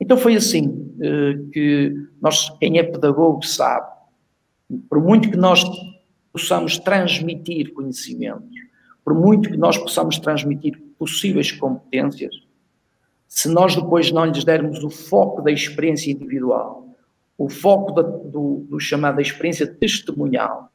Então 0.00 0.16
foi 0.16 0.36
assim 0.36 0.94
eh, 1.00 1.34
que 1.52 1.94
nós, 2.20 2.50
quem 2.58 2.78
é 2.78 2.82
pedagogo 2.82 3.44
sabe, 3.44 3.86
por 4.88 5.00
muito 5.00 5.30
que 5.30 5.36
nós 5.36 5.64
possamos 6.32 6.78
transmitir 6.78 7.72
conhecimentos, 7.74 8.50
por 9.04 9.14
muito 9.14 9.50
que 9.50 9.56
nós 9.56 9.76
possamos 9.76 10.18
transmitir 10.18 10.80
possíveis 10.98 11.52
competências, 11.52 12.34
se 13.28 13.48
nós 13.48 13.74
depois 13.74 14.10
não 14.12 14.24
lhes 14.26 14.44
dermos 14.44 14.82
o 14.84 14.90
foco 14.90 15.42
da 15.42 15.50
experiência 15.50 16.12
individual, 16.12 16.88
o 17.36 17.48
foco 17.48 17.92
da, 17.92 18.02
do, 18.02 18.66
do 18.68 18.78
chamado 18.78 19.20
experiência 19.20 19.66
testemunhal, 19.66 20.70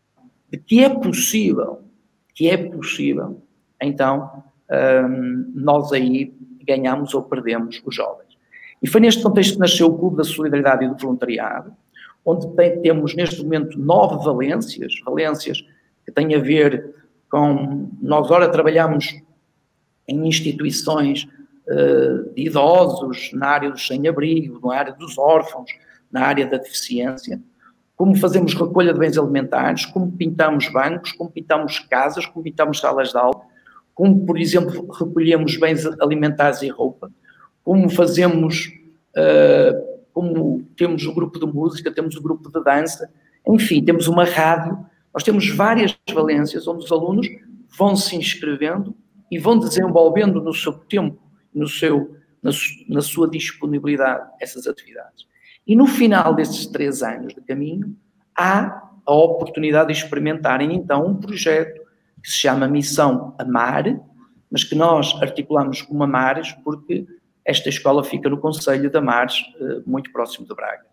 de 0.51 0.57
que 0.57 0.83
é 0.83 0.89
possível, 0.89 1.81
que 2.33 2.49
é 2.49 2.57
possível, 2.57 3.41
então 3.81 4.43
hum, 4.69 5.51
nós 5.55 5.91
aí 5.93 6.33
ganhamos 6.65 7.13
ou 7.13 7.23
perdemos 7.23 7.81
os 7.85 7.95
jovens. 7.95 8.37
E 8.81 8.87
foi 8.87 9.01
neste 9.01 9.21
contexto 9.21 9.53
que 9.53 9.59
nasceu 9.59 9.87
o 9.87 9.97
Clube 9.97 10.17
da 10.17 10.23
Solidariedade 10.23 10.85
e 10.85 10.89
do 10.89 10.97
Voluntariado, 10.97 11.73
onde 12.25 12.47
tem, 12.55 12.81
temos 12.81 13.15
neste 13.15 13.41
momento 13.43 13.77
nove 13.77 14.23
valências, 14.23 14.93
valências 15.05 15.61
que 16.05 16.11
têm 16.11 16.35
a 16.35 16.39
ver 16.39 16.95
com. 17.29 17.89
Nós, 18.01 18.29
ora, 18.31 18.49
trabalhamos 18.49 19.21
em 20.07 20.27
instituições 20.27 21.27
de 22.33 22.47
idosos, 22.47 23.31
na 23.33 23.47
área 23.47 23.71
dos 23.71 23.85
sem-abrigo, 23.85 24.67
na 24.67 24.75
área 24.75 24.93
dos 24.93 25.17
órfãos, 25.17 25.71
na 26.11 26.21
área 26.21 26.47
da 26.47 26.57
deficiência, 26.57 27.41
como 27.95 28.15
fazemos 28.15 28.53
recolha 28.53 28.93
de 28.93 28.99
bens 28.99 29.17
alimentares, 29.17 29.85
como 29.85 30.11
pintamos 30.11 30.69
bancos, 30.71 31.11
como 31.11 31.29
pintamos 31.29 31.79
casas, 31.79 32.25
como 32.25 32.43
pintamos 32.43 32.79
salas 32.79 33.11
de 33.11 33.17
aula, 33.17 33.41
como, 33.93 34.25
por 34.25 34.39
exemplo, 34.39 34.87
recolhemos 34.91 35.57
bens 35.57 35.85
alimentares 36.01 36.61
e 36.61 36.69
roupa, 36.69 37.11
como 37.63 37.89
fazemos, 37.89 38.71
uh, 39.17 39.99
como 40.13 40.63
temos 40.77 41.05
o 41.05 41.11
um 41.11 41.13
grupo 41.13 41.39
de 41.39 41.45
música, 41.45 41.91
temos 41.91 42.15
o 42.15 42.19
um 42.19 42.23
grupo 42.23 42.49
de 42.49 42.63
dança, 42.63 43.11
enfim, 43.45 43.83
temos 43.83 44.07
uma 44.07 44.23
rádio 44.23 44.85
nós 45.13 45.23
temos 45.23 45.49
várias 45.49 45.97
valências 46.13 46.67
onde 46.67 46.85
os 46.85 46.91
alunos 46.91 47.27
vão 47.77 47.95
se 47.95 48.15
inscrevendo 48.15 48.95
e 49.31 49.37
vão 49.37 49.59
desenvolvendo 49.59 50.41
no 50.41 50.53
seu 50.53 50.73
tempo, 50.73 51.19
no 51.59 51.67
seu, 51.67 52.15
na, 52.41 52.51
na 52.87 53.01
sua 53.01 53.29
disponibilidade 53.29 54.27
essas 54.39 54.65
atividades. 54.65 55.27
E 55.67 55.75
no 55.75 55.85
final 55.85 56.33
desses 56.33 56.65
três 56.65 57.03
anos 57.03 57.35
de 57.35 57.41
caminho, 57.41 57.95
há 58.35 58.89
a 59.05 59.13
oportunidade 59.13 59.91
de 59.91 59.99
experimentarem 59.99 60.73
então 60.73 61.05
um 61.05 61.15
projeto 61.15 61.81
que 62.23 62.29
se 62.29 62.37
chama 62.37 62.67
Missão 62.67 63.35
Amar, 63.37 63.99
mas 64.49 64.63
que 64.63 64.75
nós 64.75 65.13
articulamos 65.21 65.81
como 65.81 66.03
Amares 66.03 66.53
porque 66.63 67.05
esta 67.45 67.69
escola 67.69 68.03
fica 68.03 68.29
no 68.29 68.37
Conselho 68.37 68.89
de 68.89 68.97
Amares, 68.97 69.43
eh, 69.59 69.81
muito 69.85 70.11
próximo 70.11 70.47
de 70.47 70.55
Braga. 70.55 70.85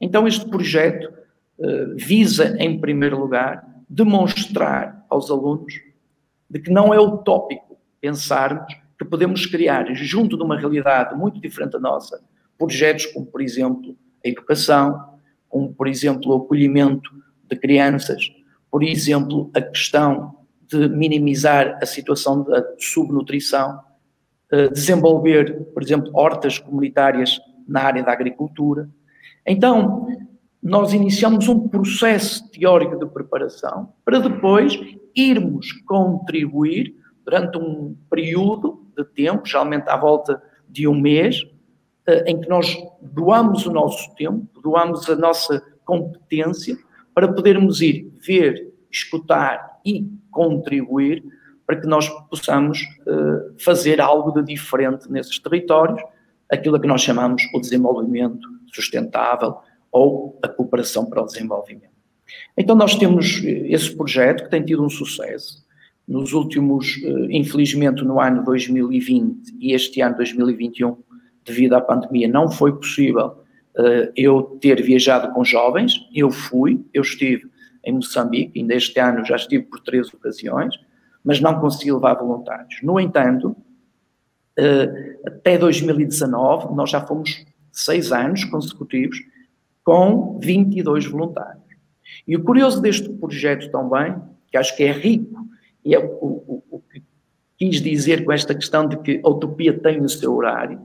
Então 0.00 0.26
este 0.26 0.48
projeto 0.48 1.12
eh, 1.60 1.86
visa, 1.96 2.56
em 2.58 2.80
primeiro 2.80 3.18
lugar, 3.18 3.66
demonstrar 3.88 5.04
aos 5.08 5.30
alunos 5.30 5.74
de 6.48 6.60
que 6.60 6.70
não 6.70 6.94
é 6.94 7.00
utópico 7.00 7.78
pensarmos 8.00 8.74
que 8.98 9.04
podemos 9.04 9.46
criar, 9.46 9.86
junto 9.94 10.36
de 10.36 10.42
uma 10.42 10.58
realidade 10.58 11.14
muito 11.16 11.40
diferente 11.40 11.72
da 11.72 11.80
nossa, 11.80 12.20
projetos 12.58 13.06
como, 13.06 13.26
por 13.26 13.40
exemplo, 13.40 13.96
a 14.24 14.28
educação, 14.28 15.18
como, 15.48 15.72
por 15.72 15.86
exemplo, 15.86 16.32
o 16.32 16.36
acolhimento 16.36 17.10
de 17.48 17.56
crianças, 17.56 18.30
por 18.70 18.82
exemplo, 18.82 19.50
a 19.54 19.62
questão 19.62 20.36
de 20.66 20.88
minimizar 20.88 21.78
a 21.80 21.86
situação 21.86 22.42
da 22.42 22.62
subnutrição, 22.78 23.80
eh, 24.50 24.68
desenvolver, 24.68 25.64
por 25.72 25.82
exemplo, 25.82 26.10
hortas 26.12 26.58
comunitárias 26.58 27.40
na 27.66 27.82
área 27.82 28.02
da 28.02 28.12
agricultura. 28.12 28.90
Então, 29.46 30.06
nós 30.62 30.92
iniciamos 30.92 31.48
um 31.48 31.68
processo 31.68 32.50
teórico 32.50 32.98
de 32.98 33.06
preparação 33.06 33.92
para 34.04 34.18
depois 34.18 34.78
irmos 35.14 35.72
contribuir 35.86 36.94
durante 37.28 37.58
um 37.58 37.94
período 38.08 38.86
de 38.96 39.04
tempo, 39.04 39.44
geralmente 39.44 39.86
à 39.86 39.98
volta 39.98 40.42
de 40.66 40.88
um 40.88 40.98
mês, 40.98 41.46
eh, 42.06 42.24
em 42.26 42.40
que 42.40 42.48
nós 42.48 42.74
doamos 43.02 43.66
o 43.66 43.70
nosso 43.70 44.14
tempo, 44.14 44.48
doamos 44.62 45.10
a 45.10 45.14
nossa 45.14 45.62
competência 45.84 46.74
para 47.14 47.30
podermos 47.30 47.82
ir 47.82 48.10
ver, 48.26 48.72
escutar 48.90 49.78
e 49.84 50.10
contribuir 50.30 51.22
para 51.66 51.78
que 51.78 51.86
nós 51.86 52.08
possamos 52.30 52.80
uh, 53.06 53.54
fazer 53.62 54.00
algo 54.00 54.32
de 54.32 54.54
diferente 54.54 55.12
nesses 55.12 55.38
territórios, 55.38 56.00
aquilo 56.50 56.80
que 56.80 56.88
nós 56.88 57.02
chamamos 57.02 57.42
o 57.52 57.60
desenvolvimento 57.60 58.48
sustentável 58.72 59.58
ou 59.92 60.38
a 60.42 60.48
cooperação 60.48 61.04
para 61.04 61.22
o 61.22 61.26
desenvolvimento. 61.26 61.92
Então 62.56 62.74
nós 62.74 62.94
temos 62.94 63.42
eh, 63.44 63.68
esse 63.68 63.94
projeto 63.94 64.44
que 64.44 64.50
tem 64.50 64.64
tido 64.64 64.82
um 64.82 64.88
sucesso. 64.88 65.67
Nos 66.08 66.32
últimos, 66.32 66.96
uh, 66.96 67.30
infelizmente, 67.30 68.02
no 68.02 68.18
ano 68.18 68.42
2020 68.42 69.54
e 69.60 69.74
este 69.74 70.00
ano 70.00 70.16
2021, 70.16 70.96
devido 71.44 71.74
à 71.74 71.82
pandemia, 71.82 72.26
não 72.26 72.50
foi 72.50 72.72
possível 72.72 73.26
uh, 73.76 74.10
eu 74.16 74.58
ter 74.58 74.82
viajado 74.82 75.30
com 75.34 75.44
jovens. 75.44 76.00
Eu 76.14 76.30
fui, 76.30 76.82
eu 76.94 77.02
estive 77.02 77.50
em 77.84 77.92
Moçambique, 77.92 78.58
ainda 78.58 78.74
este 78.74 78.98
ano 78.98 79.22
já 79.22 79.36
estive 79.36 79.64
por 79.64 79.80
três 79.80 80.12
ocasiões, 80.12 80.74
mas 81.22 81.40
não 81.40 81.60
consegui 81.60 81.92
levar 81.92 82.14
voluntários. 82.14 82.80
No 82.82 82.98
entanto, 82.98 83.48
uh, 84.58 85.26
até 85.26 85.58
2019, 85.58 86.74
nós 86.74 86.88
já 86.88 87.02
fomos 87.02 87.44
seis 87.70 88.12
anos 88.12 88.44
consecutivos 88.44 89.18
com 89.84 90.38
22 90.42 91.04
voluntários. 91.04 91.68
E 92.26 92.34
o 92.34 92.42
curioso 92.42 92.80
deste 92.80 93.08
projeto 93.10 93.70
também, 93.70 94.16
que 94.50 94.56
acho 94.56 94.74
que 94.74 94.84
é 94.84 94.92
rico, 94.92 95.46
e 95.88 95.94
é 95.94 95.98
o, 95.98 96.02
o, 96.02 96.62
o 96.70 96.80
que 96.80 97.02
quis 97.56 97.80
dizer 97.80 98.22
com 98.22 98.30
esta 98.30 98.54
questão 98.54 98.86
de 98.86 98.98
que 98.98 99.22
a 99.24 99.28
utopia 99.30 99.72
tem 99.72 100.02
o 100.02 100.08
seu 100.08 100.36
horário, 100.36 100.82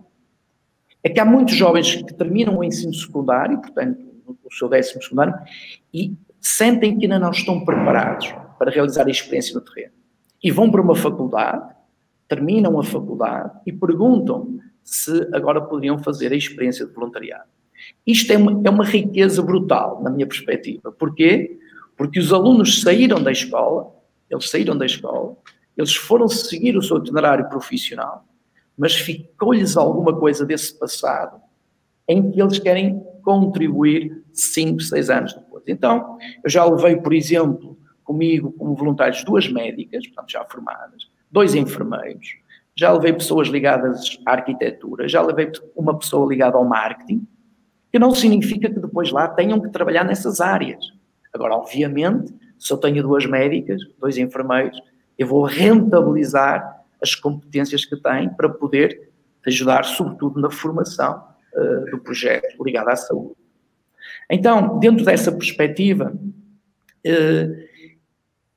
é 1.03 1.09
que 1.09 1.19
há 1.19 1.25
muitos 1.25 1.55
jovens 1.55 1.97
que 1.97 2.13
terminam 2.13 2.57
o 2.57 2.63
ensino 2.63 2.93
secundário, 2.93 3.59
portanto, 3.59 3.99
o 4.25 4.53
seu 4.53 4.69
décimo 4.69 5.03
secundário, 5.03 5.33
e 5.93 6.13
sentem 6.39 6.97
que 6.97 7.03
ainda 7.03 7.19
não 7.19 7.31
estão 7.31 7.65
preparados 7.65 8.33
para 8.57 8.71
realizar 8.71 9.05
a 9.05 9.11
experiência 9.11 9.53
no 9.53 9.59
terreno. 9.59 9.91
E 10.41 10.49
vão 10.49 10.71
para 10.71 10.81
uma 10.81 10.95
faculdade, 10.95 11.75
terminam 12.29 12.79
a 12.79 12.83
faculdade 12.83 13.51
e 13.65 13.73
perguntam 13.73 14.57
se 14.85 15.27
agora 15.33 15.59
poderiam 15.59 15.99
fazer 15.99 16.31
a 16.31 16.35
experiência 16.37 16.85
de 16.85 16.93
voluntariado. 16.93 17.49
Isto 18.07 18.31
é 18.31 18.37
uma, 18.37 18.61
é 18.63 18.69
uma 18.69 18.85
riqueza 18.85 19.41
brutal, 19.41 20.01
na 20.01 20.09
minha 20.09 20.25
perspectiva. 20.25 20.93
Porquê? 20.93 21.59
Porque 21.97 22.19
os 22.19 22.31
alunos 22.31 22.79
saíram 22.79 23.21
da 23.21 23.33
escola, 23.33 23.93
eles 24.33 24.49
saíram 24.49 24.77
da 24.77 24.85
escola, 24.85 25.35
eles 25.77 25.95
foram 25.95 26.27
seguir 26.27 26.77
o 26.77 26.81
seu 26.81 26.97
itinerário 26.97 27.47
profissional, 27.49 28.25
mas 28.77 28.95
ficou-lhes 28.95 29.77
alguma 29.77 30.15
coisa 30.15 30.45
desse 30.45 30.77
passado 30.77 31.39
em 32.07 32.31
que 32.31 32.41
eles 32.41 32.59
querem 32.59 33.01
contribuir 33.23 34.23
5, 34.33 34.81
6 34.81 35.09
anos 35.09 35.33
depois. 35.33 35.63
Então, 35.67 36.17
eu 36.43 36.49
já 36.49 36.65
levei, 36.65 36.97
por 36.97 37.13
exemplo, 37.13 37.77
comigo 38.03 38.51
como 38.51 38.75
voluntários 38.75 39.23
duas 39.23 39.47
médicas, 39.47 40.05
portanto 40.07 40.31
já 40.31 40.43
formadas, 40.45 41.09
dois 41.31 41.55
enfermeiros, 41.55 42.35
já 42.75 42.91
levei 42.91 43.13
pessoas 43.13 43.47
ligadas 43.47 44.19
à 44.25 44.33
arquitetura, 44.33 45.07
já 45.07 45.21
levei 45.21 45.51
uma 45.75 45.97
pessoa 45.97 46.27
ligada 46.27 46.57
ao 46.57 46.65
marketing, 46.65 47.25
que 47.91 47.99
não 47.99 48.13
significa 48.13 48.69
que 48.69 48.79
depois 48.79 49.11
lá 49.11 49.27
tenham 49.27 49.59
que 49.61 49.69
trabalhar 49.69 50.03
nessas 50.03 50.41
áreas. 50.41 50.83
Agora, 51.31 51.55
obviamente, 51.55 52.33
se 52.63 52.71
eu 52.71 52.77
tenho 52.77 53.03
duas 53.03 53.25
médicas, 53.25 53.81
dois 53.99 54.17
enfermeiros, 54.17 54.79
eu 55.19 55.27
vou 55.27 55.43
rentabilizar 55.43 56.81
as 57.01 57.13
competências 57.13 57.83
que 57.83 57.97
têm 57.97 58.29
para 58.29 58.47
poder 58.47 59.09
ajudar, 59.45 59.83
sobretudo, 59.83 60.39
na 60.39 60.49
formação 60.49 61.21
uh, 61.53 61.91
do 61.91 61.99
projeto 61.99 62.63
ligado 62.63 62.87
à 62.87 62.95
saúde. 62.95 63.35
Então, 64.31 64.79
dentro 64.79 65.03
dessa 65.03 65.29
perspectiva, 65.29 66.13
uh, 67.05 67.63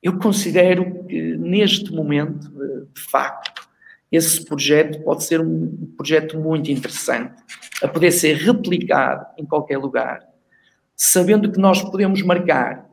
eu 0.01 0.17
considero 0.19 1.03
que 1.03 1.35
neste 1.35 1.91
momento, 1.91 2.45
uh, 2.55 2.87
de 2.93 3.01
facto, 3.01 3.67
esse 4.09 4.45
projeto 4.45 5.03
pode 5.03 5.25
ser 5.25 5.41
um 5.41 5.91
projeto 5.97 6.39
muito 6.39 6.71
interessante, 6.71 7.43
a 7.83 7.89
poder 7.89 8.11
ser 8.11 8.37
replicado 8.37 9.25
em 9.37 9.45
qualquer 9.45 9.77
lugar, 9.77 10.25
sabendo 10.95 11.51
que 11.51 11.59
nós 11.59 11.83
podemos 11.83 12.21
marcar 12.21 12.86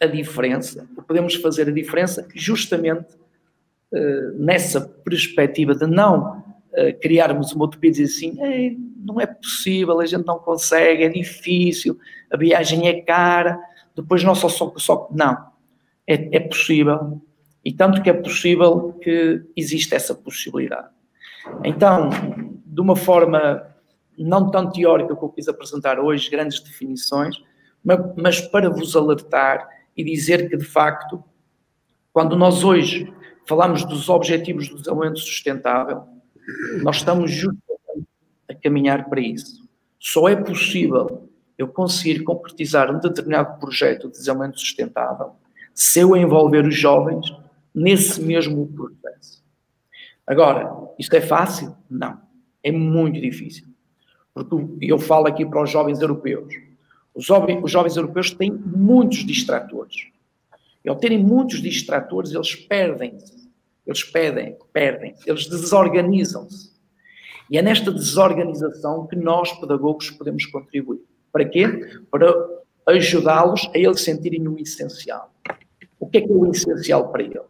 a 0.00 0.06
diferença, 0.06 0.88
podemos 1.06 1.34
fazer 1.34 1.68
a 1.68 1.72
diferença 1.72 2.26
justamente 2.34 3.14
uh, 3.92 4.38
nessa 4.38 4.80
perspectiva 4.80 5.74
de 5.74 5.86
não 5.86 6.38
uh, 6.38 7.00
criarmos 7.00 7.52
uma 7.52 7.66
utopia 7.66 7.90
e 7.90 7.92
dizer 7.92 8.04
assim, 8.04 8.36
não 8.96 9.20
é 9.20 9.26
possível, 9.26 10.00
a 10.00 10.06
gente 10.06 10.26
não 10.26 10.38
consegue, 10.38 11.04
é 11.04 11.08
difícil, 11.08 11.98
a 12.30 12.36
viagem 12.36 12.88
é 12.88 13.00
cara, 13.02 13.60
depois 13.94 14.24
não 14.24 14.34
só, 14.34 14.48
só, 14.48 14.72
só 14.76 15.08
não, 15.12 15.36
é, 16.06 16.36
é 16.36 16.40
possível, 16.40 17.20
e 17.62 17.72
tanto 17.72 18.02
que 18.02 18.08
é 18.08 18.14
possível 18.14 18.94
que 19.02 19.42
existe 19.54 19.94
essa 19.94 20.14
possibilidade. 20.14 20.88
Então, 21.62 22.08
de 22.64 22.80
uma 22.80 22.96
forma 22.96 23.66
não 24.16 24.50
tão 24.50 24.70
teórica 24.70 25.16
que 25.16 25.22
eu 25.22 25.28
quis 25.28 25.48
apresentar 25.48 25.98
hoje, 25.98 26.30
grandes 26.30 26.60
definições, 26.60 27.36
mas 28.16 28.40
para 28.40 28.68
vos 28.68 28.94
alertar 28.94 29.66
e 29.96 30.04
dizer 30.04 30.48
que, 30.48 30.56
de 30.56 30.64
facto, 30.64 31.22
quando 32.12 32.36
nós 32.36 32.64
hoje 32.64 33.12
falamos 33.46 33.84
dos 33.84 34.08
objetivos 34.08 34.68
do 34.68 34.76
desenvolvimento 34.76 35.20
sustentável, 35.20 36.04
nós 36.82 36.96
estamos 36.96 37.30
justamente 37.30 38.08
a 38.48 38.54
caminhar 38.54 39.08
para 39.08 39.20
isso. 39.20 39.68
Só 39.98 40.28
é 40.28 40.36
possível 40.36 41.28
eu 41.58 41.68
conseguir 41.68 42.22
concretizar 42.22 42.90
um 42.94 42.98
determinado 42.98 43.58
projeto 43.60 44.08
de 44.08 44.14
desenvolvimento 44.14 44.58
sustentável 44.58 45.32
se 45.74 46.00
eu 46.00 46.16
envolver 46.16 46.66
os 46.66 46.74
jovens 46.74 47.32
nesse 47.74 48.20
mesmo 48.20 48.66
processo. 48.68 49.42
Agora, 50.26 50.72
isto 50.98 51.14
é 51.14 51.20
fácil? 51.20 51.76
Não. 51.88 52.20
É 52.62 52.70
muito 52.70 53.20
difícil. 53.20 53.66
Porque 54.32 54.56
eu 54.80 54.98
falo 54.98 55.26
aqui 55.26 55.44
para 55.44 55.62
os 55.62 55.70
jovens 55.70 56.00
europeus. 56.00 56.54
Os 57.14 57.24
jovens, 57.24 57.60
os 57.62 57.70
jovens 57.70 57.96
europeus 57.96 58.30
têm 58.30 58.52
muitos 58.52 59.24
distratores. 59.26 60.06
E 60.84 60.88
ao 60.88 60.96
terem 60.96 61.18
muitos 61.18 61.60
distratores, 61.60 62.32
eles 62.32 62.54
perdem-se. 62.54 63.50
Eles 63.86 64.04
perdem, 64.04 64.56
perdem, 64.72 65.14
eles 65.26 65.46
desorganizam-se. 65.46 66.70
E 67.50 67.58
é 67.58 67.62
nesta 67.62 67.90
desorganização 67.90 69.06
que 69.06 69.16
nós, 69.16 69.52
pedagogos, 69.54 70.10
podemos 70.10 70.46
contribuir. 70.46 71.00
Para 71.32 71.44
quê? 71.44 71.66
Para 72.10 72.32
ajudá-los 72.86 73.68
a 73.74 73.78
eles 73.78 74.02
sentirem 74.02 74.46
o 74.46 74.58
essencial. 74.58 75.32
O 75.98 76.06
que 76.06 76.18
é 76.18 76.20
que 76.20 76.30
é 76.30 76.34
o 76.34 76.50
essencial 76.50 77.10
para 77.10 77.22
eles? 77.22 77.40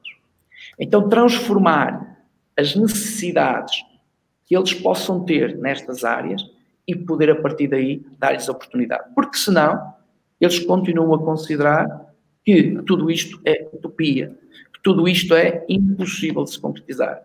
Então, 0.78 1.08
transformar 1.08 2.24
as 2.56 2.74
necessidades 2.74 3.84
que 4.46 4.56
eles 4.56 4.72
possam 4.72 5.24
ter 5.24 5.56
nestas 5.58 6.04
áreas 6.04 6.42
e 6.86 6.94
poder, 6.96 7.30
a 7.30 7.36
partir 7.36 7.68
daí, 7.68 8.04
dar-lhes 8.18 8.48
oportunidade. 8.48 9.04
Porque, 9.14 9.36
senão, 9.36 9.94
eles 10.40 10.58
continuam 10.58 11.14
a 11.14 11.18
considerar 11.18 12.14
que 12.44 12.80
tudo 12.86 13.10
isto 13.10 13.40
é 13.44 13.68
utopia, 13.72 14.36
que 14.72 14.82
tudo 14.82 15.06
isto 15.06 15.34
é 15.34 15.64
impossível 15.68 16.44
de 16.44 16.52
se 16.52 16.60
concretizar. 16.60 17.20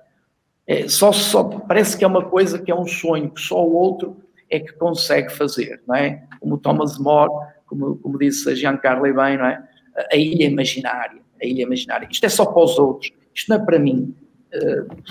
É, 0.67 0.87
só, 0.87 1.11
só 1.11 1.43
parece 1.43 1.97
que 1.97 2.03
é 2.03 2.07
uma 2.07 2.25
coisa 2.25 2.59
que 2.59 2.71
é 2.71 2.75
um 2.75 2.87
sonho, 2.87 3.29
que 3.29 3.39
só 3.39 3.63
o 3.63 3.73
outro 3.73 4.17
é 4.49 4.59
que 4.59 4.73
consegue 4.73 5.31
fazer, 5.31 5.81
não 5.87 5.95
é? 5.95 6.27
Como 6.39 6.57
Thomas 6.57 6.97
More, 6.97 7.31
como, 7.65 7.97
como 7.97 8.17
disse 8.17 8.55
Giancarlo 8.55 9.03
bem, 9.03 9.37
não 9.37 9.45
é? 9.45 9.67
A 10.11 10.15
ilha 10.15 10.45
imaginária, 10.45 11.21
a 11.41 11.45
ilha 11.45 11.63
imaginária. 11.63 12.07
Isto 12.11 12.25
é 12.25 12.29
só 12.29 12.45
para 12.45 12.63
os 12.63 12.77
outros, 12.77 13.11
isto 13.33 13.49
não 13.49 13.57
é 13.57 13.65
para 13.65 13.79
mim. 13.79 14.15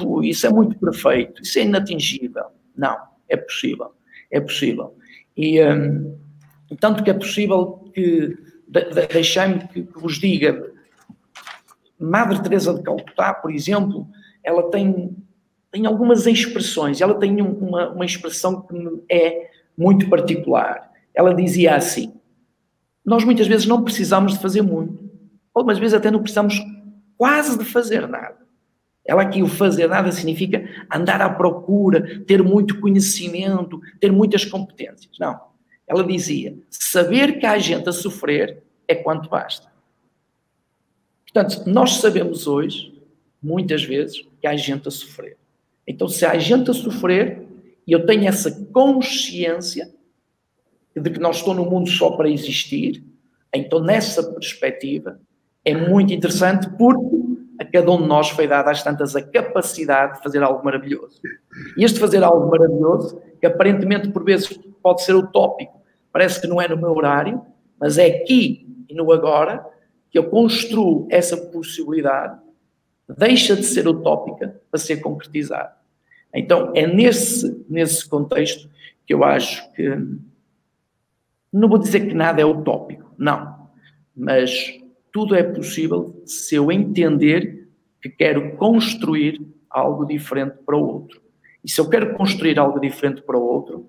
Uh, 0.01 0.23
isso 0.23 0.47
é 0.47 0.51
muito 0.51 0.79
perfeito, 0.79 1.43
isso 1.43 1.59
é 1.59 1.63
inatingível. 1.63 2.47
Não, 2.77 2.97
é 3.29 3.37
possível, 3.37 3.93
é 4.35 4.41
possível. 4.41 4.97
E 5.37 5.63
um, 5.63 6.17
tanto 6.81 7.05
que 7.05 7.11
é 7.11 7.15
possível 7.15 7.91
que, 7.95 8.37
de, 8.67 8.85
de, 8.91 9.07
deixai-me 9.07 9.61
que, 9.69 9.85
que 9.85 9.99
vos 9.99 10.19
diga, 10.19 10.71
Madre 11.99 12.43
Teresa 12.43 12.75
de 12.75 12.83
Calcutá, 12.83 13.33
por 13.33 13.53
exemplo, 13.53 14.09
ela 14.43 14.71
tem, 14.71 15.17
tem 15.71 15.87
algumas 15.87 16.27
expressões. 16.27 17.01
Ela 17.01 17.15
tem 17.15 17.41
uma, 17.41 17.91
uma 17.91 18.05
expressão 18.05 18.63
que 18.63 19.05
é 19.09 19.51
muito 19.79 20.09
particular. 20.09 20.91
Ela 21.15 21.33
dizia 21.33 21.77
assim: 21.77 22.13
Nós 23.05 23.25
muitas 23.25 23.47
vezes 23.47 23.67
não 23.67 23.85
precisamos 23.85 24.33
de 24.33 24.41
fazer 24.41 24.63
muito, 24.63 24.99
algumas 25.55 25.79
vezes 25.79 25.95
até 25.95 26.11
não 26.11 26.21
precisamos 26.21 26.61
quase 27.17 27.57
de 27.57 27.65
fazer 27.65 28.09
nada. 28.09 28.44
Ela 29.07 29.23
aqui, 29.23 29.43
o 29.43 29.47
fazer 29.47 29.87
nada 29.87 30.11
significa 30.11 30.67
andar 30.93 31.21
à 31.21 31.29
procura, 31.29 32.25
ter 32.25 32.43
muito 32.43 32.81
conhecimento, 32.81 33.81
ter 34.01 34.11
muitas 34.11 34.45
competências. 34.45 35.19
Não. 35.21 35.39
Ela 35.87 36.03
dizia: 36.03 36.57
saber 36.71 37.39
que 37.39 37.45
há 37.45 37.59
gente 37.59 37.89
a 37.89 37.93
sofrer 37.93 38.63
é 38.89 38.95
quanto 38.95 39.29
basta. 39.29 39.71
Portanto, 41.25 41.69
nós 41.69 41.97
sabemos 41.97 42.47
hoje, 42.47 42.95
muitas 43.43 43.85
vezes, 43.85 44.25
que 44.41 44.47
há 44.47 44.57
gente 44.57 44.89
a 44.89 44.91
sofrer. 44.91 45.37
Então, 45.87 46.09
se 46.09 46.25
há 46.25 46.39
gente 46.39 46.71
a 46.71 46.75
sofrer, 46.75 47.43
e 47.87 47.93
eu 47.93 48.07
tenho 48.07 48.27
essa 48.27 48.51
consciência 48.73 49.93
de 50.97 51.11
que 51.11 51.19
não 51.19 51.33
estou 51.33 51.53
no 51.53 51.69
mundo 51.69 51.91
só 51.91 52.13
para 52.13 52.31
existir, 52.31 53.05
então, 53.53 53.81
nessa 53.81 54.23
perspectiva, 54.23 55.21
é 55.65 55.75
muito 55.75 56.13
interessante 56.13 56.69
porque 56.79 57.24
cada 57.75 57.91
um 57.91 58.01
de 58.01 58.07
nós 58.07 58.31
foi 58.31 58.47
dada 58.47 58.71
às 58.71 58.85
tantas 58.85 59.17
a 59.17 59.21
capacidade 59.21 60.19
de 60.19 60.23
fazer 60.23 60.41
algo 60.45 60.65
maravilhoso. 60.65 61.21
E 61.77 61.83
este 61.83 61.99
fazer 61.99 62.23
algo 62.23 62.49
maravilhoso, 62.49 63.21
que 63.41 63.47
aparentemente 63.47 64.11
por 64.11 64.23
vezes 64.23 64.57
pode 64.81 65.03
ser 65.03 65.13
utópico, 65.17 65.83
parece 66.13 66.41
que 66.41 66.47
não 66.47 66.63
é 66.63 66.69
no 66.69 66.77
meu 66.77 66.93
horário, 66.93 67.43
mas 67.81 67.99
é 67.99 68.07
aqui 68.07 68.65
e 68.89 68.95
no 68.95 69.11
agora 69.11 69.67
que 70.09 70.17
eu 70.17 70.31
construo 70.31 71.09
essa 71.11 71.37
possibilidade, 71.37 72.39
deixa 73.19 73.57
de 73.57 73.65
ser 73.65 73.89
utópica 73.89 74.55
para 74.71 74.79
ser 74.79 74.99
concretizada. 74.99 75.75
Então, 76.33 76.71
é 76.77 76.87
nesse, 76.87 77.65
nesse 77.69 78.09
contexto 78.09 78.71
que 79.05 79.13
eu 79.13 79.25
acho 79.25 79.69
que. 79.73 79.99
Não 81.53 81.69
vou 81.69 81.79
dizer 81.79 82.07
que 82.07 82.15
nada 82.15 82.41
é 82.41 82.45
utópico, 82.45 83.13
não. 83.19 83.69
Mas 84.17 84.79
tudo 85.13 85.35
é 85.35 85.43
possível 85.43 86.23
se 86.25 86.55
eu 86.55 86.71
entender 86.71 87.64
que 88.05 88.11
quero 88.11 88.55
construir 88.57 89.41
algo 89.71 90.05
diferente 90.05 90.59
para 90.67 90.77
o 90.77 90.87
outro. 90.87 91.23
E 91.65 91.71
se 91.71 91.81
eu 91.81 91.89
quero 91.89 92.15
construir 92.15 92.59
algo 92.59 92.79
diferente 92.79 93.23
para 93.23 93.39
o 93.39 93.43
outro, 93.43 93.89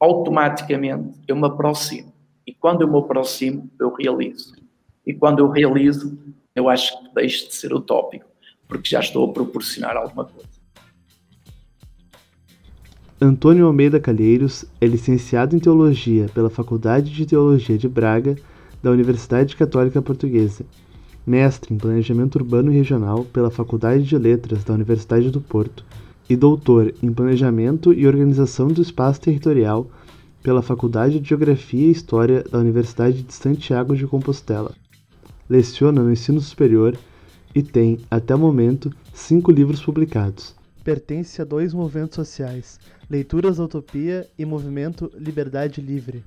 automaticamente 0.00 1.20
eu 1.28 1.36
me 1.36 1.46
aproximo. 1.46 2.10
E 2.46 2.54
quando 2.54 2.80
eu 2.80 2.88
me 2.90 2.98
aproximo, 2.98 3.70
eu 3.78 3.92
realizo. 3.92 4.54
E 5.06 5.12
quando 5.12 5.40
eu 5.40 5.50
realizo, 5.50 6.18
eu 6.56 6.70
acho 6.70 6.98
que 6.98 7.14
deixo 7.14 7.48
de 7.48 7.54
ser 7.54 7.74
utópico, 7.74 8.24
porque 8.66 8.88
já 8.88 9.00
estou 9.00 9.28
a 9.28 9.32
proporcionar 9.34 9.94
alguma 9.94 10.24
coisa. 10.24 10.48
Antônio 13.20 13.66
Almeida 13.66 14.00
Calheiros 14.00 14.64
é 14.80 14.86
licenciado 14.86 15.54
em 15.54 15.58
Teologia 15.58 16.30
pela 16.32 16.48
Faculdade 16.48 17.10
de 17.10 17.26
Teologia 17.26 17.76
de 17.76 17.90
Braga, 17.90 18.36
da 18.82 18.90
Universidade 18.90 19.54
Católica 19.54 20.00
Portuguesa, 20.00 20.64
mestre 21.26 21.74
em 21.74 21.78
Planejamento 21.78 22.36
Urbano 22.36 22.72
e 22.72 22.76
Regional 22.76 23.24
pela 23.24 23.50
Faculdade 23.50 24.04
de 24.04 24.18
Letras 24.18 24.64
da 24.64 24.74
Universidade 24.74 25.30
do 25.30 25.40
Porto 25.40 25.84
e 26.28 26.36
doutor 26.36 26.94
em 27.02 27.12
Planejamento 27.12 27.92
e 27.92 28.06
Organização 28.06 28.68
do 28.68 28.82
Espaço 28.82 29.20
Territorial 29.20 29.86
pela 30.42 30.62
Faculdade 30.62 31.20
de 31.20 31.28
Geografia 31.28 31.86
e 31.86 31.90
História 31.90 32.42
da 32.42 32.58
Universidade 32.58 33.22
de 33.22 33.32
Santiago 33.32 33.96
de 33.96 34.06
Compostela 34.06 34.74
leciona 35.48 36.02
no 36.02 36.12
ensino 36.12 36.40
superior 36.40 36.96
e 37.54 37.62
tem, 37.62 37.98
até 38.10 38.34
o 38.34 38.38
momento, 38.38 38.90
cinco 39.12 39.50
livros 39.50 39.82
publicados. 39.82 40.54
Pertence 40.82 41.40
a 41.40 41.44
dois 41.44 41.72
movimentos 41.72 42.16
sociais, 42.16 42.78
Leituras 43.08 43.58
da 43.58 43.64
Utopia 43.64 44.26
e 44.38 44.44
Movimento 44.44 45.10
Liberdade 45.16 45.80
Livre. 45.80 46.24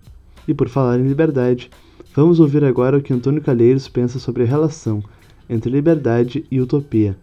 E 0.47 0.53
por 0.53 0.69
falar 0.69 0.99
em 0.99 1.07
liberdade, 1.07 1.69
vamos 2.17 2.39
ouvir 2.39 2.63
agora 2.63 2.97
o 2.97 3.01
que 3.01 3.13
Antônio 3.13 3.43
Calheiros 3.43 3.87
pensa 3.87 4.17
sobre 4.17 4.41
a 4.41 4.45
relação 4.47 5.03
entre 5.47 5.69
liberdade 5.69 6.47
e 6.49 6.59
utopia. 6.59 7.15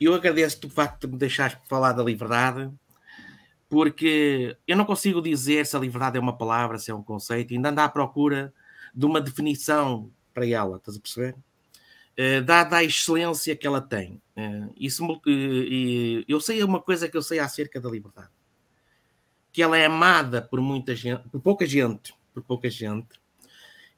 Eu 0.00 0.12
agradeço-te 0.12 0.66
o 0.66 0.70
facto 0.70 1.06
de 1.06 1.12
me 1.12 1.18
deixares 1.18 1.56
falar 1.68 1.92
da 1.92 2.02
liberdade, 2.02 2.68
porque 3.68 4.56
eu 4.66 4.76
não 4.76 4.84
consigo 4.84 5.22
dizer 5.22 5.64
se 5.66 5.76
a 5.76 5.78
liberdade 5.78 6.18
é 6.18 6.20
uma 6.20 6.36
palavra, 6.36 6.80
se 6.80 6.90
é 6.90 6.94
um 6.94 7.02
conceito, 7.02 7.54
ainda 7.54 7.70
ando 7.70 7.80
à 7.80 7.88
procura 7.88 8.52
de 8.92 9.06
uma 9.06 9.20
definição 9.20 10.10
para 10.34 10.48
ela, 10.48 10.78
estás 10.78 10.96
a 10.96 11.00
perceber? 11.00 11.36
Uh, 12.18 12.42
dada 12.44 12.78
a 12.78 12.84
excelência 12.84 13.54
que 13.54 13.68
ela 13.68 13.80
tem. 13.80 14.20
Uh, 14.36 14.74
isso, 14.76 15.06
uh, 15.06 15.20
eu 16.26 16.40
sei 16.40 16.60
uma 16.64 16.80
coisa 16.80 17.08
que 17.08 17.16
eu 17.16 17.22
sei 17.22 17.38
acerca 17.38 17.80
da 17.80 17.88
liberdade. 17.88 18.30
Que 19.54 19.62
ela 19.62 19.78
é 19.78 19.86
amada 19.86 20.42
por 20.42 20.60
muita 20.60 20.94
gente, 20.94 21.26
por 21.30 21.40
pouca 21.40 21.64
gente, 21.64 22.14
por 22.34 22.42
pouca 22.42 22.68
gente, 22.68 23.08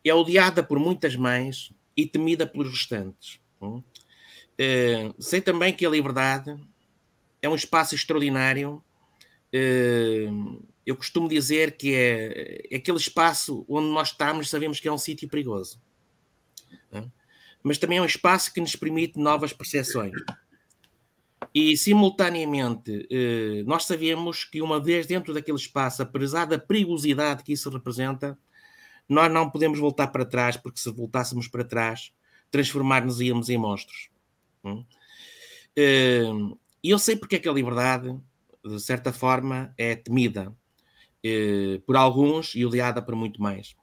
é 0.05 0.15
odiada 0.15 0.63
por 0.63 0.79
muitas 0.79 1.17
mães 1.17 1.73
e 1.97 2.07
temida 2.07 2.47
pelos 2.47 2.71
restantes. 2.71 3.41
sei 5.19 5.41
também 5.41 5.73
que 5.73 5.85
a 5.85 5.91
liberdade 5.91 6.57
é 7.43 7.49
um 7.49 7.57
espaço 7.57 7.97
extraordinário 7.97 8.81
eu 10.87 10.97
costumo 10.97 11.29
dizer 11.29 11.77
que 11.77 11.95
é, 11.95 12.69
é, 12.71 12.77
aquele 12.77 12.97
espaço 12.97 13.67
onde 13.69 13.89
nós 13.89 14.09
estamos, 14.09 14.49
sabemos 14.49 14.79
que 14.79 14.87
é 14.87 14.93
um 14.93 14.99
sítio 14.99 15.29
perigoso. 15.29 15.83
Né? 16.93 17.05
Mas 17.61 17.77
também 17.77 17.99
é 17.99 18.03
um 18.03 18.07
espaço 18.07 18.55
que 18.55 18.61
nos 18.61 18.77
permite 18.77 19.19
novas 19.19 19.53
percepções. 19.53 20.13
E, 21.59 21.75
simultaneamente, 21.75 23.09
eh, 23.11 23.63
nós 23.65 23.87
sabemos 23.87 24.45
que, 24.45 24.61
uma 24.61 24.79
vez 24.79 25.07
dentro 25.07 25.33
daquele 25.33 25.57
espaço, 25.57 26.03
apesar 26.03 26.45
da 26.45 26.59
perigosidade 26.59 27.43
que 27.43 27.55
isso 27.55 27.71
representa, 27.71 28.39
nós 29.09 29.33
não 29.33 29.49
podemos 29.49 29.79
voltar 29.79 30.09
para 30.09 30.27
trás, 30.27 30.59
porque 30.59 30.79
se 30.79 30.91
voltássemos 30.93 31.49
para 31.49 31.65
trás, 31.65 32.13
transformar-nos 32.51 33.23
íamos 33.23 33.49
em 33.49 33.57
monstros. 33.57 34.11
Né? 34.63 34.85
Eh, 35.75 36.25
e 36.85 36.91
eu 36.91 36.99
sei 36.99 37.17
porque 37.17 37.37
é 37.37 37.39
que 37.39 37.49
a 37.49 37.53
liberdade, 37.53 38.15
de 38.63 38.79
certa 38.79 39.11
forma, 39.11 39.73
é 39.79 39.97
temida 39.97 40.55
eh, 41.25 41.81
por 41.87 41.97
alguns 41.97 42.55
e 42.55 42.67
odiada 42.67 43.01
por 43.01 43.15
muito 43.17 43.41
mais. 43.41 43.75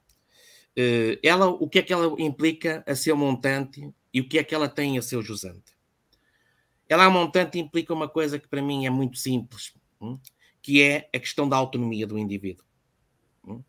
Ela, 1.24 1.48
o 1.48 1.68
que 1.68 1.80
é 1.80 1.82
que 1.82 1.92
ela 1.92 2.14
implica 2.20 2.84
a 2.86 2.94
seu 2.94 3.16
montante 3.16 3.92
e 4.12 4.20
o 4.20 4.28
que 4.28 4.38
é 4.38 4.44
que 4.44 4.54
ela 4.54 4.68
tem 4.68 4.96
a 4.96 5.02
seu 5.02 5.20
jusante? 5.22 5.73
Ela, 6.88 7.08
montante, 7.08 7.58
implica 7.58 7.92
uma 7.92 8.08
coisa 8.08 8.38
que 8.38 8.48
para 8.48 8.62
mim 8.62 8.86
é 8.86 8.90
muito 8.90 9.18
simples, 9.18 9.74
hum, 10.00 10.18
que 10.60 10.82
é 10.82 11.08
a 11.14 11.18
questão 11.18 11.48
da 11.48 11.56
autonomia 11.56 12.06
do 12.06 12.18
indivíduo. 12.18 12.64
Hum. 13.46 13.62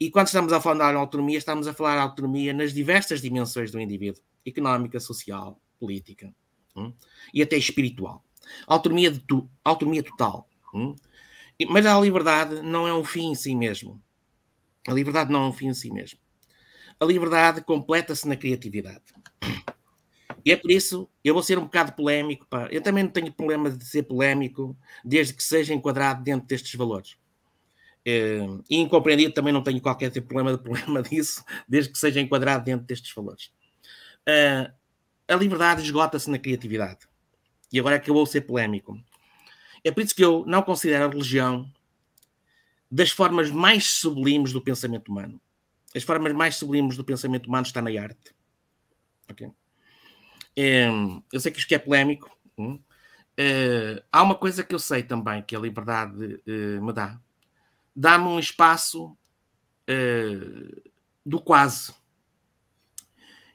E 0.00 0.10
quando 0.10 0.28
estamos 0.28 0.52
a 0.52 0.60
falar 0.60 0.92
de 0.92 0.98
autonomia, 0.98 1.38
estamos 1.38 1.66
a 1.66 1.74
falar 1.74 1.96
de 1.96 2.02
autonomia 2.02 2.52
nas 2.52 2.72
diversas 2.72 3.20
dimensões 3.20 3.70
do 3.70 3.80
indivíduo: 3.80 4.22
económica, 4.46 4.98
social, 5.00 5.60
política 5.78 6.34
hum, 6.76 6.92
e 7.32 7.42
até 7.42 7.56
espiritual. 7.56 8.24
Autonomia, 8.66 9.12
tu, 9.26 9.48
autonomia 9.64 10.02
total. 10.02 10.48
Mas 11.68 11.86
a 11.86 12.00
liberdade 12.00 12.62
não 12.62 12.86
é 12.86 12.94
um 12.94 13.04
fim 13.04 13.30
em 13.30 13.34
si 13.34 13.54
mesmo. 13.54 14.00
A 14.86 14.92
liberdade 14.92 15.30
não 15.30 15.44
é 15.44 15.48
um 15.48 15.52
fim 15.52 15.68
em 15.68 15.74
si 15.74 15.90
mesmo. 15.90 16.18
A 17.00 17.04
liberdade 17.04 17.62
completa-se 17.62 18.26
na 18.26 18.36
criatividade. 18.36 19.02
E 20.48 20.52
é 20.52 20.56
por 20.56 20.70
isso, 20.70 21.06
eu 21.22 21.34
vou 21.34 21.42
ser 21.42 21.58
um 21.58 21.64
bocado 21.64 21.92
polémico. 21.92 22.46
Pá. 22.46 22.68
Eu 22.70 22.80
também 22.80 23.04
não 23.04 23.10
tenho 23.10 23.30
problema 23.30 23.70
de 23.70 23.84
ser 23.84 24.04
polémico, 24.04 24.74
desde 25.04 25.34
que 25.34 25.42
seja 25.42 25.74
enquadrado 25.74 26.24
dentro 26.24 26.48
destes 26.48 26.74
valores. 26.74 27.18
É, 28.02 28.38
e 28.70 28.78
incompreendido 28.78 29.34
também 29.34 29.52
não 29.52 29.62
tenho 29.62 29.78
qualquer 29.78 30.10
tipo 30.10 30.26
problema, 30.26 30.56
de 30.56 30.62
problema 30.62 31.02
disso, 31.04 31.44
desde 31.68 31.92
que 31.92 31.98
seja 31.98 32.18
enquadrado 32.18 32.64
dentro 32.64 32.86
destes 32.86 33.12
valores. 33.12 33.52
Uh, 34.26 34.72
a 35.28 35.36
liberdade 35.36 35.82
esgota-se 35.82 36.30
na 36.30 36.38
criatividade. 36.38 37.00
E 37.70 37.78
agora 37.78 37.96
é 37.96 37.98
que 37.98 38.08
eu 38.08 38.14
vou 38.14 38.24
ser 38.24 38.40
polémico. 38.40 38.98
É 39.84 39.90
por 39.90 40.02
isso 40.02 40.14
que 40.14 40.24
eu 40.24 40.44
não 40.46 40.62
considero 40.62 41.04
a 41.04 41.08
religião 41.08 41.70
das 42.90 43.10
formas 43.10 43.50
mais 43.50 43.84
sublimes 43.84 44.50
do 44.50 44.62
pensamento 44.62 45.10
humano. 45.10 45.38
As 45.94 46.04
formas 46.04 46.32
mais 46.32 46.56
sublimes 46.56 46.96
do 46.96 47.04
pensamento 47.04 47.48
humano 47.48 47.66
está 47.66 47.82
na 47.82 47.90
arte. 48.00 48.34
Okay? 49.30 49.50
Eu 51.32 51.38
sei 51.38 51.52
que 51.52 51.60
isto 51.60 51.72
é 51.72 51.78
polémico. 51.78 52.36
Hum? 52.58 52.80
É, 53.36 54.02
há 54.10 54.22
uma 54.22 54.34
coisa 54.34 54.64
que 54.64 54.74
eu 54.74 54.78
sei 54.80 55.04
também 55.04 55.40
que 55.42 55.54
a 55.54 55.60
liberdade 55.60 56.42
é, 56.46 56.80
me 56.80 56.92
dá. 56.92 57.20
Dá-me 57.94 58.26
um 58.26 58.38
espaço 58.40 59.16
é, 59.86 60.34
do 61.24 61.40
quase. 61.40 61.94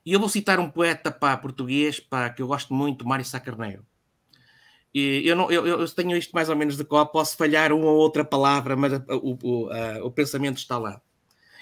E 0.05 0.13
eu 0.13 0.19
vou 0.19 0.29
citar 0.29 0.59
um 0.59 0.69
poeta 0.69 1.11
português 1.11 1.99
que 2.35 2.41
eu 2.41 2.47
gosto 2.47 2.73
muito, 2.73 3.05
Mário 3.05 3.25
Sá 3.25 3.39
Carneiro. 3.39 3.85
E 4.93 5.27
eu, 5.27 5.35
não, 5.35 5.51
eu, 5.51 5.65
eu, 5.65 5.89
tenho 5.89 6.15
isto 6.15 6.31
mais 6.31 6.49
ou 6.49 6.55
menos 6.55 6.77
de 6.77 6.85
qual 6.85 7.07
posso 7.07 7.35
falhar 7.35 7.73
uma 7.73 7.85
ou 7.85 7.97
outra 7.97 8.23
palavra, 8.23 8.75
mas 8.75 8.93
o, 9.09 9.37
o, 9.43 9.69
a, 9.69 10.05
o 10.05 10.11
pensamento 10.11 10.57
está 10.57 10.77
lá. 10.77 11.01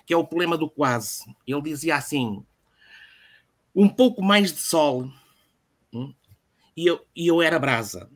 Que 0.06 0.13
é 0.13 0.17
o 0.17 0.27
problema 0.27 0.58
do 0.58 0.69
quase. 0.69 1.23
Ele 1.47 1.62
dizia 1.62 1.95
assim: 1.95 2.43
um 3.73 3.88
pouco 3.88 4.21
mais 4.21 4.51
de 4.51 4.60
sol 4.60 5.10
e, 6.82 6.88
eu, 6.88 7.06
e 7.15 7.28
eu 7.28 7.44
era 7.44 7.60
brasa. 7.60 8.10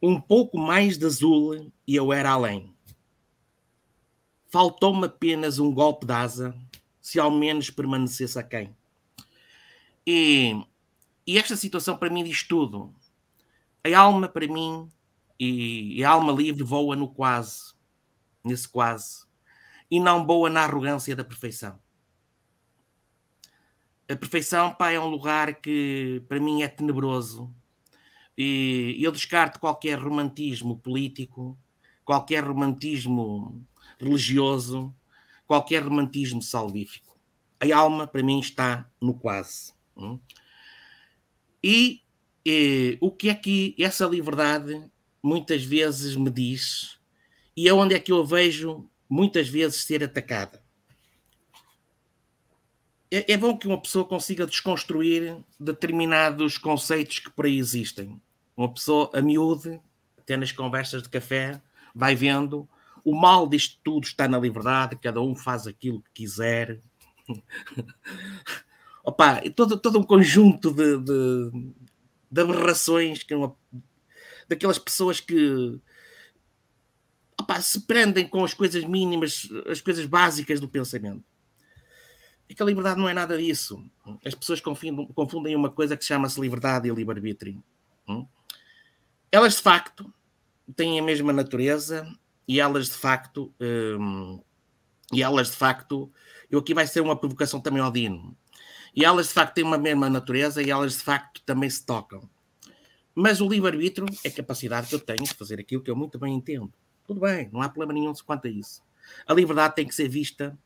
Um 0.00 0.18
pouco 0.18 0.56
mais 0.56 0.96
de 0.96 1.04
azul 1.04 1.70
e 1.86 1.94
eu 1.94 2.10
era 2.14 2.30
além. 2.30 2.74
Faltou-me 4.48 5.04
apenas 5.04 5.58
um 5.58 5.70
golpe 5.70 6.06
de 6.06 6.12
asa, 6.14 6.56
se 7.02 7.20
ao 7.20 7.30
menos 7.30 7.68
permanecesse 7.68 8.38
a 8.38 8.42
quem. 8.42 8.74
E, 10.06 10.58
e 11.26 11.36
esta 11.36 11.56
situação 11.56 11.94
para 11.98 12.08
mim 12.08 12.24
diz 12.24 12.42
tudo. 12.42 12.94
A 13.84 13.98
alma 13.98 14.26
para 14.26 14.46
mim 14.46 14.88
e, 15.38 15.98
e 15.98 16.04
a 16.04 16.08
alma 16.08 16.32
livre 16.32 16.62
voa 16.62 16.96
no 16.96 17.06
quase, 17.06 17.74
nesse 18.42 18.66
quase, 18.66 19.26
e 19.90 20.00
não 20.00 20.24
voa 20.24 20.48
na 20.48 20.62
arrogância 20.62 21.14
da 21.14 21.24
perfeição. 21.24 21.78
A 24.08 24.16
perfeição, 24.16 24.74
pá, 24.74 24.90
é 24.90 25.00
um 25.00 25.08
lugar 25.08 25.54
que 25.54 26.22
para 26.28 26.38
mim 26.38 26.62
é 26.62 26.68
tenebroso. 26.68 27.54
E 28.36 28.96
eu 28.98 29.12
descarto 29.12 29.60
qualquer 29.60 29.98
romantismo 29.98 30.78
político, 30.78 31.56
qualquer 32.04 32.44
romantismo 32.44 33.64
religioso, 33.98 34.94
qualquer 35.46 35.82
romantismo 35.82 36.42
salvífico. 36.42 37.16
A 37.60 37.76
alma, 37.76 38.06
para 38.06 38.22
mim, 38.22 38.40
está 38.40 38.90
no 39.00 39.14
quase. 39.14 39.72
Hum? 39.96 40.18
E, 41.62 42.02
e 42.44 42.98
o 43.00 43.10
que 43.10 43.30
é 43.30 43.34
que 43.34 43.74
essa 43.78 44.04
liberdade 44.06 44.84
muitas 45.22 45.64
vezes 45.64 46.16
me 46.16 46.30
diz, 46.30 46.98
e 47.56 47.68
é 47.68 47.72
onde 47.72 47.94
é 47.94 48.00
que 48.00 48.12
eu 48.12 48.24
vejo 48.24 48.88
muitas 49.08 49.48
vezes 49.48 49.84
ser 49.84 50.02
atacada. 50.02 50.63
É, 53.10 53.32
é 53.32 53.36
bom 53.36 53.56
que 53.56 53.66
uma 53.66 53.80
pessoa 53.80 54.04
consiga 54.04 54.46
desconstruir 54.46 55.36
determinados 55.58 56.58
conceitos 56.58 57.18
que 57.18 57.30
por 57.30 57.46
aí 57.46 57.58
existem. 57.58 58.20
Uma 58.56 58.72
pessoa 58.72 59.10
a 59.12 59.20
miúde, 59.20 59.80
até 60.18 60.36
nas 60.36 60.52
conversas 60.52 61.02
de 61.02 61.08
café, 61.08 61.60
vai 61.94 62.14
vendo 62.14 62.68
o 63.04 63.14
mal 63.14 63.46
disto 63.46 63.78
tudo 63.84 64.04
está 64.04 64.26
na 64.26 64.38
liberdade, 64.38 64.96
cada 64.96 65.20
um 65.20 65.36
faz 65.36 65.66
aquilo 65.66 66.00
que 66.00 66.22
quiser. 66.22 66.80
Opa, 69.04 69.42
todo, 69.50 69.78
todo 69.78 69.98
um 69.98 70.02
conjunto 70.02 70.70
de, 70.70 70.96
de, 70.98 71.72
de 72.30 72.40
aberrações 72.40 73.22
que 73.22 73.34
uma, 73.34 73.54
daquelas 74.48 74.78
pessoas 74.78 75.20
que 75.20 75.78
opa, 77.38 77.60
se 77.60 77.82
prendem 77.82 78.26
com 78.26 78.42
as 78.42 78.54
coisas 78.54 78.82
mínimas, 78.84 79.46
as 79.66 79.82
coisas 79.82 80.06
básicas 80.06 80.58
do 80.58 80.68
pensamento. 80.68 81.22
É 82.48 82.54
que 82.54 82.62
a 82.62 82.66
liberdade 82.66 83.00
não 83.00 83.08
é 83.08 83.14
nada 83.14 83.36
disso. 83.38 83.82
As 84.24 84.34
pessoas 84.34 84.60
confundem, 84.60 85.56
uma 85.56 85.70
coisa 85.70 85.96
que 85.96 86.04
chama-se 86.04 86.40
liberdade 86.40 86.88
e 86.88 86.94
livre-arbítrio. 86.94 87.62
Elas, 89.32 89.56
de 89.56 89.62
facto, 89.62 90.12
têm 90.76 90.98
a 91.00 91.02
mesma 91.02 91.32
natureza 91.32 92.06
e 92.46 92.60
elas, 92.60 92.86
de 92.86 92.94
facto, 92.94 93.52
hum, 93.60 94.40
e 95.12 95.22
elas, 95.22 95.50
de 95.50 95.56
facto, 95.56 96.12
eu 96.50 96.58
aqui 96.58 96.74
vai 96.74 96.86
ser 96.86 97.00
uma 97.00 97.16
provocação 97.16 97.60
também 97.60 97.80
ao 97.80 97.90
Dino. 97.90 98.36
E 98.94 99.04
elas, 99.04 99.28
de 99.28 99.32
facto, 99.32 99.54
têm 99.54 99.64
uma 99.64 99.78
mesma 99.78 100.08
natureza 100.08 100.62
e 100.62 100.70
elas, 100.70 100.92
de 100.92 101.02
facto, 101.02 101.42
também 101.44 101.68
se 101.68 101.84
tocam. 101.84 102.28
Mas 103.14 103.40
o 103.40 103.48
livre-arbítrio 103.48 104.06
é 104.24 104.28
a 104.28 104.32
capacidade 104.32 104.88
que 104.88 104.94
eu 104.94 105.00
tenho 105.00 105.24
de 105.24 105.34
fazer 105.34 105.58
aquilo 105.58 105.82
que 105.82 105.90
eu 105.90 105.96
muito 105.96 106.18
bem 106.18 106.34
entendo. 106.34 106.72
Tudo 107.06 107.20
bem, 107.20 107.48
não 107.52 107.60
há 107.60 107.68
problema 107.68 107.92
nenhum 107.92 108.12
quanto 108.24 108.46
a 108.46 108.50
isso. 108.50 108.82
A 109.26 109.34
liberdade 109.34 109.74
tem 109.74 109.86
que 109.86 109.94
ser 109.94 110.08
vista 110.08 110.58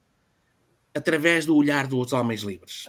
através 0.95 1.47
do 1.47 1.57
olhar 1.57 1.87
dos 1.87 2.13
homens 2.13 2.43
livres. 2.43 2.89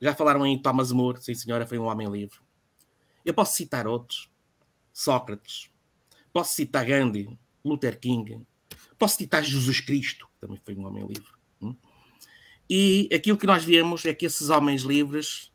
Já 0.00 0.14
falaram 0.14 0.46
em 0.46 0.60
Thomas 0.60 0.92
More, 0.92 1.22
sim 1.22 1.34
senhora, 1.34 1.66
foi 1.66 1.78
um 1.78 1.84
homem 1.84 2.08
livre. 2.08 2.38
Eu 3.24 3.34
posso 3.34 3.56
citar 3.56 3.86
outros. 3.86 4.30
Sócrates. 4.92 5.70
Posso 6.32 6.54
citar 6.54 6.84
Gandhi, 6.84 7.38
Luther 7.64 7.98
King. 7.98 8.46
Posso 8.98 9.16
citar 9.16 9.42
Jesus 9.42 9.80
Cristo, 9.80 10.28
também 10.40 10.60
foi 10.64 10.74
um 10.76 10.86
homem 10.86 11.06
livre. 11.06 11.32
Hum? 11.60 11.74
E 12.68 13.08
aquilo 13.14 13.36
que 13.36 13.46
nós 13.46 13.64
vemos 13.64 14.04
é 14.04 14.14
que 14.14 14.26
esses 14.26 14.50
homens 14.50 14.82
livres 14.82 15.52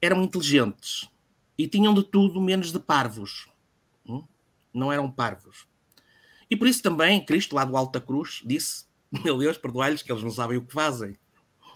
eram 0.00 0.22
inteligentes 0.22 1.08
e 1.56 1.66
tinham 1.66 1.94
de 1.94 2.02
tudo 2.02 2.40
menos 2.40 2.72
de 2.72 2.78
parvos. 2.78 3.48
Hum? 4.06 4.24
Não 4.72 4.92
eram 4.92 5.10
parvos. 5.10 5.66
E 6.50 6.56
por 6.56 6.68
isso 6.68 6.82
também 6.82 7.24
Cristo, 7.24 7.56
lá 7.56 7.64
do 7.64 7.76
Alta 7.76 8.00
Cruz, 8.00 8.42
disse: 8.44 8.84
Meu 9.22 9.38
Deus, 9.38 9.58
perdoai-lhes 9.58 10.02
que 10.02 10.10
eles 10.10 10.22
não 10.22 10.30
sabem 10.30 10.58
o 10.58 10.64
que 10.64 10.72
fazem. 10.72 11.16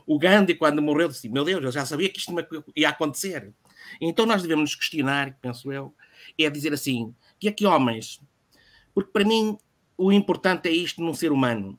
O 0.06 0.18
Gandhi, 0.18 0.54
quando 0.54 0.80
morreu, 0.80 1.08
disse: 1.08 1.28
Meu 1.28 1.44
Deus, 1.44 1.62
eu 1.62 1.72
já 1.72 1.84
sabia 1.84 2.08
que 2.08 2.18
isto 2.18 2.32
ia 2.74 2.88
acontecer. 2.88 3.52
Então 4.00 4.26
nós 4.26 4.42
devemos 4.42 4.70
nos 4.70 4.74
questionar, 4.74 5.36
penso 5.40 5.70
eu, 5.72 5.94
é 6.38 6.48
dizer 6.50 6.72
assim: 6.72 7.14
que 7.38 7.48
é 7.48 7.52
que 7.52 7.66
homens? 7.66 8.20
Porque 8.94 9.10
para 9.10 9.24
mim 9.24 9.56
o 9.96 10.12
importante 10.12 10.68
é 10.68 10.72
isto 10.72 11.02
num 11.02 11.14
ser 11.14 11.32
humano. 11.32 11.78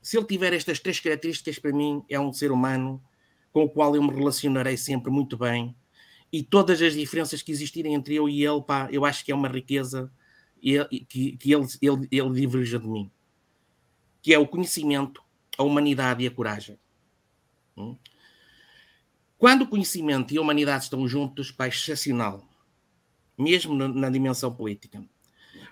Se 0.00 0.16
ele 0.16 0.26
tiver 0.26 0.52
estas 0.52 0.78
três 0.78 1.00
características, 1.00 1.58
para 1.58 1.72
mim 1.72 2.02
é 2.08 2.18
um 2.18 2.32
ser 2.32 2.52
humano 2.52 3.02
com 3.52 3.64
o 3.64 3.68
qual 3.68 3.94
eu 3.94 4.02
me 4.02 4.12
relacionarei 4.12 4.76
sempre 4.76 5.10
muito 5.10 5.36
bem 5.36 5.74
e 6.34 6.42
todas 6.42 6.82
as 6.82 6.94
diferenças 6.94 7.42
que 7.42 7.52
existirem 7.52 7.94
entre 7.94 8.16
eu 8.16 8.28
e 8.28 8.44
ele, 8.44 8.60
pá, 8.60 8.88
eu 8.90 9.04
acho 9.04 9.24
que 9.24 9.30
é 9.30 9.34
uma 9.34 9.46
riqueza 9.46 10.10
que, 11.08 11.36
que 11.36 11.52
ele, 11.52 11.66
ele, 11.80 12.08
ele 12.10 12.32
diverja 12.32 12.76
de 12.76 12.88
mim, 12.88 13.08
que 14.24 14.32
é 14.32 14.38
o 14.38 14.48
conhecimento, 14.48 15.22
a 15.58 15.62
humanidade 15.62 16.24
e 16.24 16.26
a 16.26 16.30
coragem. 16.30 16.78
Hum? 17.76 17.94
Quando 19.36 19.62
o 19.62 19.68
conhecimento 19.68 20.32
e 20.32 20.38
a 20.38 20.40
humanidade 20.40 20.84
estão 20.84 21.06
juntos, 21.06 21.50
pá, 21.50 21.66
é 21.66 21.68
excepcional, 21.68 22.42
mesmo 23.36 23.74
na, 23.74 24.08
dimensão 24.08 24.50
política. 24.50 25.04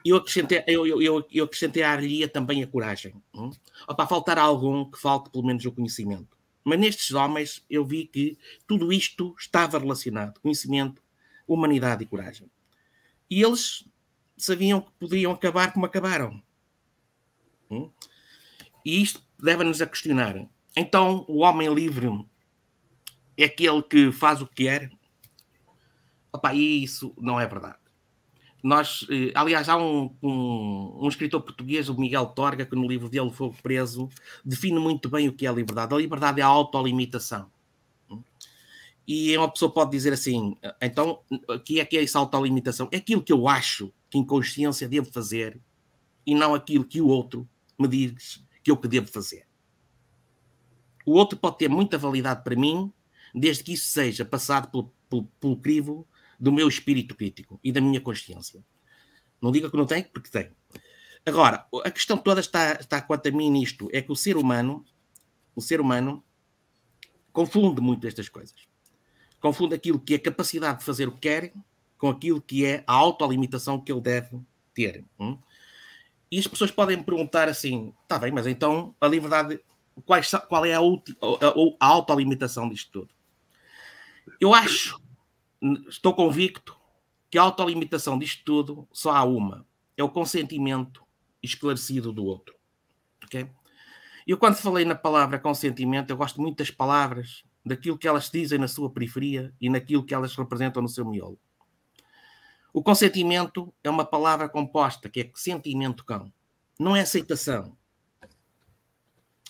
Eu 0.05 0.17
acrescentei, 0.17 0.63
eu, 0.67 0.87
eu, 1.01 1.27
eu 1.33 1.45
acrescentei 1.47 1.83
à 1.83 1.93
arlia 1.93 2.29
também 2.29 2.63
a 2.63 2.67
coragem. 2.67 3.15
Hum? 3.33 3.51
Para 3.87 4.07
faltar 4.07 4.39
algum, 4.39 4.85
que 4.85 5.01
falte 5.01 5.31
pelo 5.31 5.47
menos 5.47 5.65
o 5.65 5.73
conhecimento. 5.73 6.37
Mas 6.63 6.79
nestes 6.79 7.13
homens 7.13 7.65
eu 7.71 7.83
vi 7.87 8.05
que 8.05 8.37
tudo 8.67 8.93
isto 8.93 9.35
estava 9.39 9.79
relacionado: 9.79 10.39
conhecimento, 10.41 11.03
humanidade 11.49 12.05
e 12.05 12.07
coragem. 12.07 12.51
E 13.31 13.43
eles 13.43 13.89
sabiam 14.37 14.83
que 14.83 14.91
podiam 15.01 15.33
acabar 15.33 15.73
como 15.73 15.87
acabaram. 15.87 16.43
Hum? 17.71 17.91
E 18.85 19.03
isto 19.03 19.23
leva-nos 19.41 19.81
a 19.81 19.87
questionar. 19.87 20.47
Então, 20.77 21.25
o 21.29 21.39
homem 21.39 21.73
livre 21.73 22.09
é 23.37 23.45
aquele 23.45 23.83
que 23.83 24.13
faz 24.13 24.41
o 24.41 24.47
que 24.47 24.65
quer? 24.65 24.91
Opa, 26.33 26.55
isso 26.55 27.13
não 27.19 27.39
é 27.39 27.47
verdade. 27.47 27.77
Nós, 28.63 29.05
eh, 29.11 29.33
aliás, 29.35 29.69
há 29.69 29.77
um, 29.77 30.15
um, 30.23 30.99
um, 31.03 31.09
escritor 31.09 31.43
português, 31.43 31.89
o 31.89 31.99
Miguel 31.99 32.27
Torga, 32.27 32.65
que 32.65 32.77
no 32.77 32.87
livro 32.87 33.09
dele 33.09 33.31
foi 33.31 33.51
preso, 33.61 34.09
define 34.45 34.79
muito 34.79 35.11
bem 35.11 35.29
o 35.29 35.33
que 35.33 35.47
é 35.47 35.49
a 35.49 35.53
liberdade. 35.53 35.93
A 35.93 35.99
liberdade 35.99 36.41
é 36.41 36.45
a 36.45 36.47
autolimitação. 36.47 37.51
E 39.07 39.37
uma 39.37 39.51
pessoa 39.51 39.73
pode 39.73 39.91
dizer 39.91 40.13
assim: 40.13 40.57
então, 40.81 41.21
o 41.49 41.59
que 41.59 41.81
é 41.81 41.85
que 41.85 41.97
é 41.97 42.05
essa 42.05 42.21
autolimitação? 42.21 42.89
É 42.93 42.99
aquilo 42.99 43.23
que 43.23 43.33
eu 43.33 43.49
acho 43.49 43.93
que 44.09 44.17
em 44.17 44.25
consciência 44.25 44.89
devo 44.89 45.11
fazer 45.11 45.61
e 46.25 46.35
não 46.35 46.55
aquilo 46.55 46.85
que 46.85 47.01
o 47.01 47.09
outro 47.09 47.49
me 47.77 47.89
diz 47.89 48.45
que 48.63 48.71
eu 48.71 48.77
que 48.77 48.89
devo 48.89 49.07
fazer. 49.09 49.47
O 51.05 51.13
outro 51.13 51.39
pode 51.39 51.59
ter 51.59 51.69
muita 51.69 51.99
validade 51.99 52.45
para 52.45 52.57
mim, 52.57 52.93
desde 53.35 53.65
que 53.65 53.73
isso 53.73 53.89
seja 53.89 54.25
passado 54.25 54.71
pelo, 54.71 54.93
pelo, 55.09 55.25
pelo 55.41 55.57
crivo 55.57 56.07
do 56.39 56.53
meu 56.53 56.69
espírito 56.69 57.15
crítico 57.15 57.59
e 57.63 57.73
da 57.73 57.81
minha 57.81 58.01
consciência. 58.01 58.65
Não 59.41 59.51
diga 59.51 59.71
que 59.71 59.77
não 59.77 59.87
tem, 59.87 60.05
porque 60.05 60.31
tem. 60.31 60.51
Agora, 61.25 61.67
a 61.85 61.91
questão 61.91 62.17
toda 62.17 62.41
está, 62.41 62.75
está 62.75 63.01
quanto 63.01 63.29
a 63.29 63.33
mim 63.33 63.51
nisto, 63.51 63.89
é 63.93 64.03
que 64.03 64.11
o 64.11 64.17
ser 64.17 64.37
humano, 64.37 64.85
o 65.55 65.61
ser 65.61 65.81
humano 65.81 66.23
confunde 67.33 67.81
muito 67.81 68.07
estas 68.07 68.29
coisas. 68.29 68.69
Confunde 69.41 69.75
aquilo 69.75 69.99
que 69.99 70.15
é 70.15 70.17
a 70.17 70.23
capacidade 70.23 70.81
de 70.81 70.85
fazer 70.85 71.09
o 71.09 71.13
que 71.13 71.21
quer 71.21 71.53
com 71.97 72.09
aquilo 72.09 72.41
que 72.41 72.65
é 72.65 72.83
a 72.87 72.93
autolimitação 72.93 73.81
que 73.81 73.93
ele 73.93 74.01
deve 74.01 74.41
ter. 74.75 75.05
Hum? 75.19 75.39
E 76.33 76.39
as 76.39 76.47
pessoas 76.47 76.71
podem 76.71 76.97
me 76.97 77.05
perguntar 77.05 77.47
assim: 77.47 77.93
está 78.03 78.19
bem, 78.19 78.33
mas 78.33 78.47
então 78.47 78.97
a 78.99 79.07
liberdade, 79.07 79.61
qual, 80.07 80.19
qual 80.49 80.65
é 80.65 80.73
a, 80.73 80.81
a, 80.81 81.53
a 81.79 81.87
autolimitação 81.87 82.71
disto 82.71 82.91
tudo? 82.91 83.15
Eu 84.41 84.55
acho 84.55 84.99
estou 85.91 86.15
convicto 86.15 86.75
que 87.31 87.37
a 87.37 87.43
autolimitação 87.43 88.19
disto 88.19 88.43
tudo 88.47 88.89
só 88.91 89.11
há 89.11 89.23
uma: 89.23 89.67
é 89.95 90.03
o 90.03 90.09
consentimento 90.09 91.03
esclarecido 91.43 92.11
do 92.15 92.25
outro. 92.25 92.55
Ok? 93.25 93.47
Eu, 94.27 94.39
quando 94.39 94.55
falei 94.55 94.87
na 94.87 94.95
palavra 94.95 95.39
consentimento, 95.39 96.09
eu 96.09 96.17
gosto 96.17 96.41
muito 96.41 96.59
das 96.59 96.71
palavras, 96.71 97.45
daquilo 97.63 97.99
que 97.99 98.09
elas 98.09 98.31
dizem 98.31 98.59
na 98.59 98.69
sua 98.69 98.89
periferia 98.89 99.53
e 99.61 99.69
naquilo 99.69 100.05
que 100.05 100.15
elas 100.15 100.35
representam 100.35 100.81
no 100.81 100.89
seu 100.89 101.05
miolo. 101.05 101.39
O 102.73 102.83
consentimento 102.83 103.73
é 103.85 103.91
uma 103.91 104.05
palavra 104.05 104.49
composta, 104.49 105.09
que 105.09 105.21
é 105.21 105.31
sentimento 105.35 106.05
cão. 106.05 106.33
Não 106.79 106.97
é 106.97 107.01
aceitação. 107.01 107.77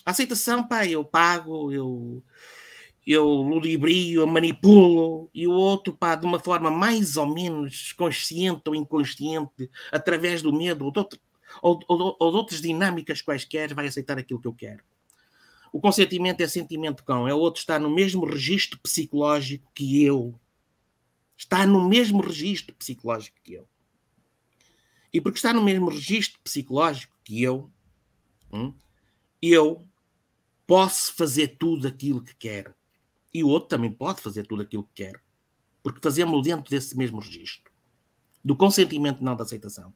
A 0.05 0.11
aceitação, 0.11 0.67
pá, 0.67 0.85
eu 0.85 1.05
pago, 1.05 1.71
eu 1.71 2.21
eu 3.05 3.25
ludibrio, 3.25 4.21
eu 4.21 4.27
manipulo, 4.27 5.29
e 5.33 5.45
o 5.45 5.51
outro, 5.51 5.93
pá, 5.93 6.15
de 6.15 6.25
uma 6.25 6.39
forma 6.39 6.71
mais 6.71 7.17
ou 7.17 7.27
menos 7.27 7.91
consciente 7.93 8.61
ou 8.67 8.75
inconsciente, 8.75 9.69
através 9.91 10.41
do 10.41 10.53
medo 10.53 10.85
ou 10.85 10.91
de, 10.91 10.99
outro, 10.99 11.19
ou, 11.61 11.79
ou, 11.87 12.15
ou 12.17 12.31
de 12.31 12.37
outras 12.37 12.61
dinâmicas 12.61 13.21
quaisquer, 13.21 13.73
vai 13.73 13.87
aceitar 13.87 14.17
aquilo 14.17 14.39
que 14.39 14.47
eu 14.47 14.53
quero. 14.53 14.83
O 15.71 15.81
consentimento 15.81 16.41
é 16.41 16.47
sentimento 16.47 17.03
com, 17.03 17.27
é 17.27 17.33
o 17.33 17.39
outro 17.39 17.59
está 17.59 17.77
no 17.77 17.89
mesmo 17.89 18.25
registro 18.25 18.79
psicológico 18.79 19.69
que 19.73 20.03
eu. 20.03 20.33
Está 21.43 21.67
no 21.67 21.89
mesmo 21.89 22.21
registro 22.21 22.73
psicológico 22.73 23.37
que 23.43 23.53
eu. 23.53 23.67
E 25.11 25.19
porque 25.19 25.37
está 25.37 25.53
no 25.53 25.61
mesmo 25.61 25.89
registro 25.89 26.39
psicológico 26.41 27.13
que 27.21 27.43
eu, 27.43 27.69
hum, 28.51 28.73
eu 29.41 29.85
posso 30.65 31.13
fazer 31.13 31.57
tudo 31.59 31.85
aquilo 31.85 32.23
que 32.23 32.33
quero. 32.35 32.73
E 33.33 33.43
o 33.43 33.49
outro 33.49 33.67
também 33.67 33.91
pode 33.91 34.21
fazer 34.21 34.47
tudo 34.47 34.61
aquilo 34.61 34.85
que 34.85 35.03
quer. 35.03 35.21
Porque 35.83 35.99
fazemos 36.01 36.43
dentro 36.43 36.71
desse 36.71 36.97
mesmo 36.97 37.19
registro. 37.19 37.69
Do 38.43 38.55
consentimento, 38.55 39.21
não 39.21 39.35
da 39.35 39.43
aceitação. 39.43 39.93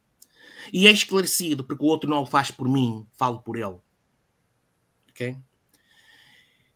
E 0.71 0.85
é 0.85 0.91
esclarecido, 0.91 1.63
porque 1.63 1.83
o 1.83 1.87
outro 1.87 2.09
não 2.09 2.23
o 2.23 2.25
faz 2.25 2.51
por 2.51 2.67
mim, 2.67 3.07
falo 3.13 3.41
por 3.41 3.55
ele. 3.55 3.79
Ok? 5.09 5.37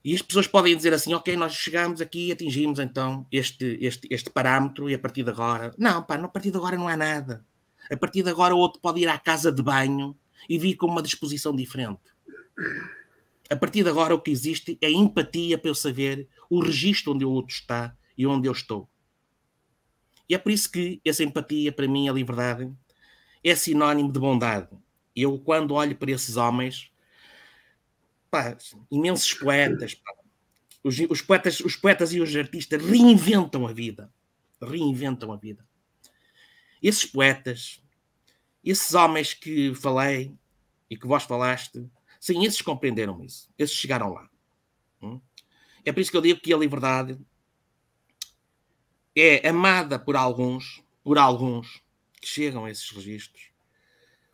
E 0.04 0.16
as 0.16 0.22
pessoas 0.22 0.48
podem 0.48 0.76
dizer 0.76 0.94
assim, 0.94 1.14
ok, 1.14 1.36
nós 1.36 1.54
chegamos 1.54 2.02
aqui 2.02 2.28
e 2.28 2.32
atingimos 2.32 2.80
então 2.80 3.26
este, 3.32 3.78
este, 3.80 4.08
este 4.10 4.30
parâmetro 4.30 4.90
e 4.90 4.96
a 4.96 5.00
partir 5.00 5.24
de 5.24 5.30
agora... 5.30 5.74
Não, 5.78 6.02
pá, 6.02 6.16
a 6.16 6.28
partir 6.28 6.50
de 6.50 6.58
agora 6.58 6.76
não 6.76 6.88
há 6.88 6.98
nada. 6.98 7.46
A 7.90 7.98
partir 7.98 8.24
de 8.24 8.30
agora 8.30 8.56
o 8.56 8.58
outro 8.58 8.82
pode 8.82 9.00
ir 9.00 9.08
à 9.08 9.20
casa 9.20 9.52
de 9.52 9.62
banho 9.62 10.18
e 10.50 10.58
vir 10.58 10.76
com 10.76 10.88
uma 10.88 11.02
disposição 11.02 11.56
diferente. 11.56 12.02
A 13.50 13.56
partir 13.56 13.84
de 13.84 13.90
agora, 13.90 14.16
o 14.16 14.22
que 14.22 14.32
existe 14.32 14.78
é 14.82 14.90
empatia 14.90 15.58
para 15.58 15.70
eu 15.70 15.76
saber 15.76 16.28
o 16.50 16.62
registro 16.62 17.14
onde 17.14 17.26
o 17.26 17.30
outro 17.30 17.54
está 17.54 17.96
e 18.18 18.26
onde 18.26 18.48
eu 18.48 18.54
estou. 18.54 18.90
E 20.30 20.34
é 20.34 20.38
por 20.38 20.52
isso 20.52 20.72
que 20.72 21.02
essa 21.04 21.24
empatia, 21.24 21.72
para 21.72 21.88
mim, 21.88 22.08
a 22.08 22.14
liberdade, 22.14 22.72
é 23.44 23.54
sinónimo 23.54 24.12
de 24.12 24.20
bondade. 24.20 24.70
Eu, 25.14 25.38
quando 25.38 25.74
olho 25.74 25.96
para 25.98 26.12
esses 26.12 26.38
homens, 26.38 26.91
pá, 28.32 28.58
imensos 28.90 29.34
poetas, 29.34 29.94
pá, 29.94 30.14
os, 30.84 30.98
os, 31.10 31.22
poetas, 31.22 31.60
os 31.60 31.76
poetas 31.76 32.14
e 32.14 32.20
os 32.20 32.36
artistas 32.36 32.84
reinventam 32.84 33.68
a 33.68 33.74
vida. 33.74 34.12
Reinventam 34.60 35.32
a 35.32 35.36
vida. 35.36 35.64
Esses 36.82 37.06
poetas, 37.06 37.84
esses 38.64 38.96
homens 38.96 39.34
que 39.36 39.76
falei 39.76 40.34
e 40.90 40.98
que 40.98 41.06
vós 41.06 41.24
falaste, 41.24 41.88
Sim, 42.22 42.46
esses 42.46 42.62
compreenderam 42.62 43.24
isso. 43.24 43.50
Esses 43.58 43.76
chegaram 43.76 44.14
lá. 44.14 44.30
Hum? 45.02 45.20
É 45.84 45.92
por 45.92 46.02
isso 46.02 46.12
que 46.12 46.18
eu 46.18 46.22
digo 46.22 46.40
que 46.40 46.54
a 46.54 46.58
liberdade 46.58 47.20
é 49.16 49.50
amada 49.50 49.98
por 49.98 50.16
alguns, 50.16 50.84
por 51.04 51.18
alguns 51.18 51.82
que 52.22 52.28
chegam 52.28 52.66
a 52.66 52.70
esses 52.70 52.88
registros, 52.92 53.51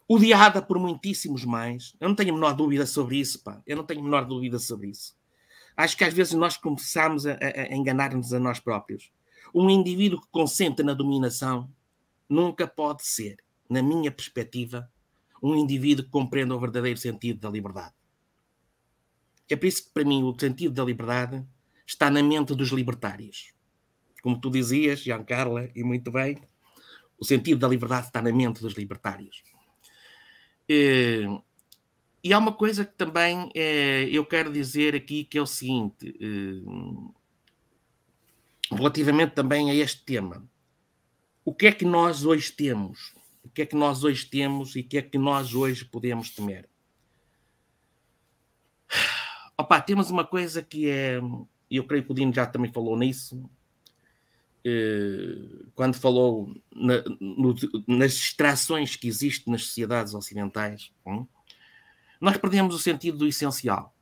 odiada 0.08 0.62
por 0.62 0.80
muitíssimos 0.80 1.44
mais. 1.44 1.96
Eu 2.00 2.08
não 2.08 2.16
tenho 2.16 2.32
a 2.32 2.34
menor 2.34 2.54
dúvida 2.54 2.86
sobre 2.86 3.18
isso, 3.18 3.44
pá. 3.44 3.62
Eu 3.66 3.78
não 3.78 3.84
tenho 3.84 4.00
a 4.00 4.04
menor 4.04 4.26
dúvida 4.26 4.58
sobre 4.58 4.90
isso. 4.90 5.16
Acho 5.76 5.98
que 5.98 6.04
às 6.04 6.14
vezes 6.14 6.34
nós 6.34 6.58
começamos 6.58 7.26
a, 7.26 7.34
a 7.34 7.76
enganar-nos 7.76 8.34
a 8.34 8.40
nós 8.40 8.60
próprios. 8.60 9.12
Um 9.54 9.70
indivíduo 9.70 10.22
que 10.22 10.28
consente 10.32 10.82
na 10.82 10.94
dominação 10.94 11.72
nunca 12.28 12.68
pode 12.68 13.06
ser, 13.06 13.38
na 13.70 13.82
minha 13.82 14.12
perspectiva, 14.12 14.90
um 15.42 15.56
indivíduo 15.56 16.06
que 16.06 16.12
compreenda 16.12 16.56
o 16.56 16.60
verdadeiro 16.60 16.98
sentido 16.98 17.40
da 17.40 17.50
liberdade. 17.50 17.94
É 19.50 19.56
por 19.56 19.66
isso 19.66 19.86
que, 19.86 19.92
para 19.92 20.04
mim, 20.04 20.24
o 20.24 20.36
sentido 20.38 20.74
da 20.74 20.84
liberdade 20.84 21.46
está 21.86 22.10
na 22.10 22.22
mente 22.22 22.54
dos 22.56 22.70
libertários. 22.70 23.54
Como 24.22 24.40
tu 24.42 24.50
dizias, 24.50 25.00
Giancarla, 25.00 25.70
e 25.76 25.84
muito 25.84 26.12
bem, 26.12 26.42
o 27.18 27.24
sentido 27.24 27.60
da 27.60 27.68
liberdade 27.68 28.08
está 28.08 28.22
na 28.22 28.32
mente 28.32 28.62
dos 28.62 28.74
libertários. 28.74 29.44
Eh, 30.70 31.26
e 32.24 32.34
há 32.34 32.38
uma 32.38 32.54
coisa 32.54 32.86
que 32.86 32.94
também 32.94 33.50
eh, 33.56 34.10
eu 34.12 34.26
quero 34.26 34.52
dizer 34.52 34.96
aqui 34.96 35.24
que 35.24 35.38
é 35.38 35.42
o 35.42 35.46
seguinte, 35.46 36.14
eh, 36.20 36.62
relativamente 38.76 39.34
também 39.34 39.72
a 39.72 39.76
este 39.76 40.04
tema. 40.04 40.44
O 41.46 41.54
que 41.54 41.68
é 41.68 41.72
que 41.72 41.86
nós 41.86 42.26
hoje 42.26 42.52
temos? 42.52 43.16
o 43.48 43.50
que 43.50 43.62
é 43.62 43.66
que 43.66 43.76
nós 43.76 44.04
hoje 44.04 44.26
temos 44.26 44.76
e 44.76 44.82
o 44.82 44.84
que 44.84 44.98
é 44.98 45.02
que 45.02 45.18
nós 45.18 45.56
hoje 45.56 45.86
podemos 45.86 46.30
temer. 46.32 46.70
Opa, 49.58 49.82
temos 49.82 50.12
uma 50.12 50.26
coisa 50.26 50.62
que 50.62 50.90
é, 50.90 51.20
eu 51.72 51.86
creio 51.86 52.04
que 52.04 52.12
o 52.12 52.14
Dino 52.14 52.34
já 52.34 52.46
também 52.46 52.72
falou 52.72 52.98
nisso, 52.98 53.50
quando 55.76 55.96
falou 55.96 56.54
na, 56.74 57.04
no, 57.20 57.56
nas 57.88 58.14
distrações 58.14 58.96
que 58.96 59.08
existem 59.08 59.52
nas 59.52 59.66
sociedades 59.66 60.14
ocidentais, 60.14 60.92
hum, 61.06 61.26
nós 62.20 62.38
perdemos 62.38 62.74
o 62.76 62.80
sentido 62.80 63.20
do 63.20 63.28
essencial. 63.28 63.96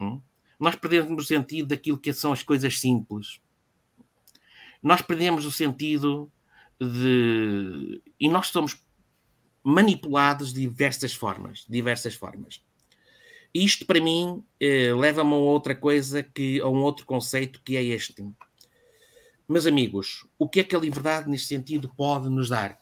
Hum, 0.00 0.20
nós 0.58 0.76
perdemos 0.76 1.24
o 1.24 1.26
sentido 1.26 1.68
daquilo 1.68 1.98
que 1.98 2.12
são 2.12 2.32
as 2.32 2.42
coisas 2.42 2.78
simples. 2.78 3.40
Nós 4.82 5.00
perdemos 5.00 5.46
o 5.46 5.52
sentido 5.52 6.30
de. 6.80 8.02
E 8.18 8.28
nós 8.28 8.48
somos 8.48 8.82
manipulados 9.62 10.52
de 10.52 10.60
diversas 10.60 11.14
formas, 11.14 11.64
diversas 11.68 12.14
formas. 12.14 12.62
Isto 13.52 13.84
para 13.84 14.00
mim 14.00 14.44
eh, 14.58 14.94
leva-me 14.94 15.32
a 15.32 15.36
outra 15.36 15.74
coisa 15.74 16.22
que 16.22 16.60
a 16.60 16.68
um 16.68 16.82
outro 16.82 17.04
conceito 17.04 17.60
que 17.64 17.76
é 17.76 17.82
este. 17.82 18.24
Meus 19.50 19.66
amigos, 19.66 20.26
o 20.38 20.48
que 20.48 20.60
é 20.60 20.64
que 20.64 20.76
a 20.76 20.78
liberdade 20.78 21.28
neste 21.28 21.48
sentido 21.48 21.92
pode 21.96 22.28
nos 22.28 22.48
dar? 22.48 22.78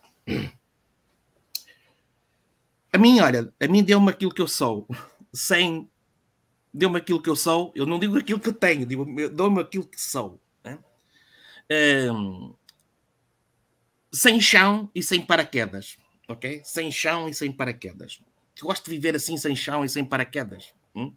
A 2.93 2.99
mim, 2.99 3.21
olha, 3.21 3.53
a 3.61 3.69
mim 3.69 3.83
deu-me 3.83 4.11
aquilo 4.11 4.33
que 4.33 4.41
eu 4.41 4.49
sou, 4.49 4.87
sem 5.33 5.91
deu-me 6.73 6.99
aquilo 6.99 7.23
que 7.23 7.29
eu 7.29 7.37
sou, 7.37 7.73
eu 7.75 7.87
não 7.87 7.99
digo 7.99 8.17
aquilo 8.17 8.41
que 8.41 8.53
tenho, 8.53 8.87
dou-me 9.31 9.61
aquilo 9.61 9.87
que 9.87 10.01
sou. 10.01 10.41
Né? 10.65 10.79
Um, 12.13 12.55
sem 14.13 14.41
chão 14.41 14.91
e 14.95 15.03
sem 15.03 15.21
paraquedas 15.21 15.97
ok? 16.29 16.61
Sem 16.63 16.93
chão 16.93 17.29
e 17.29 17.35
sem 17.35 17.51
paraquedas. 17.51 18.21
Eu 18.61 18.67
gosto 18.67 18.85
de 18.85 18.91
viver 18.91 19.17
assim, 19.17 19.37
sem 19.37 19.57
chão 19.57 19.85
e 19.85 19.89
sem 19.89 20.05
paraquedas. 20.05 20.73
Hum? 20.95 21.15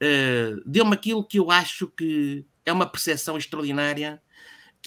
Uh, 0.00 0.62
Deu-me 0.64 0.94
aquilo 0.94 1.24
que 1.24 1.38
eu 1.38 1.50
acho 1.50 1.88
que 1.88 2.46
é 2.64 2.72
uma 2.72 2.86
percepção 2.86 3.36
extraordinária, 3.36 4.22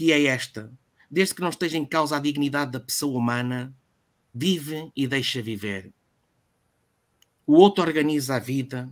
que 0.01 0.11
é 0.11 0.23
esta. 0.23 0.73
Desde 1.11 1.35
que 1.35 1.41
não 1.41 1.49
esteja 1.49 1.77
em 1.77 1.85
causa 1.85 2.17
a 2.17 2.19
dignidade 2.19 2.71
da 2.71 2.79
pessoa 2.79 3.15
humana, 3.15 3.71
vive 4.33 4.91
e 4.95 5.05
deixa 5.05 5.43
viver. 5.43 5.93
O 7.45 7.53
outro 7.53 7.83
organiza 7.83 8.35
a 8.35 8.39
vida 8.39 8.91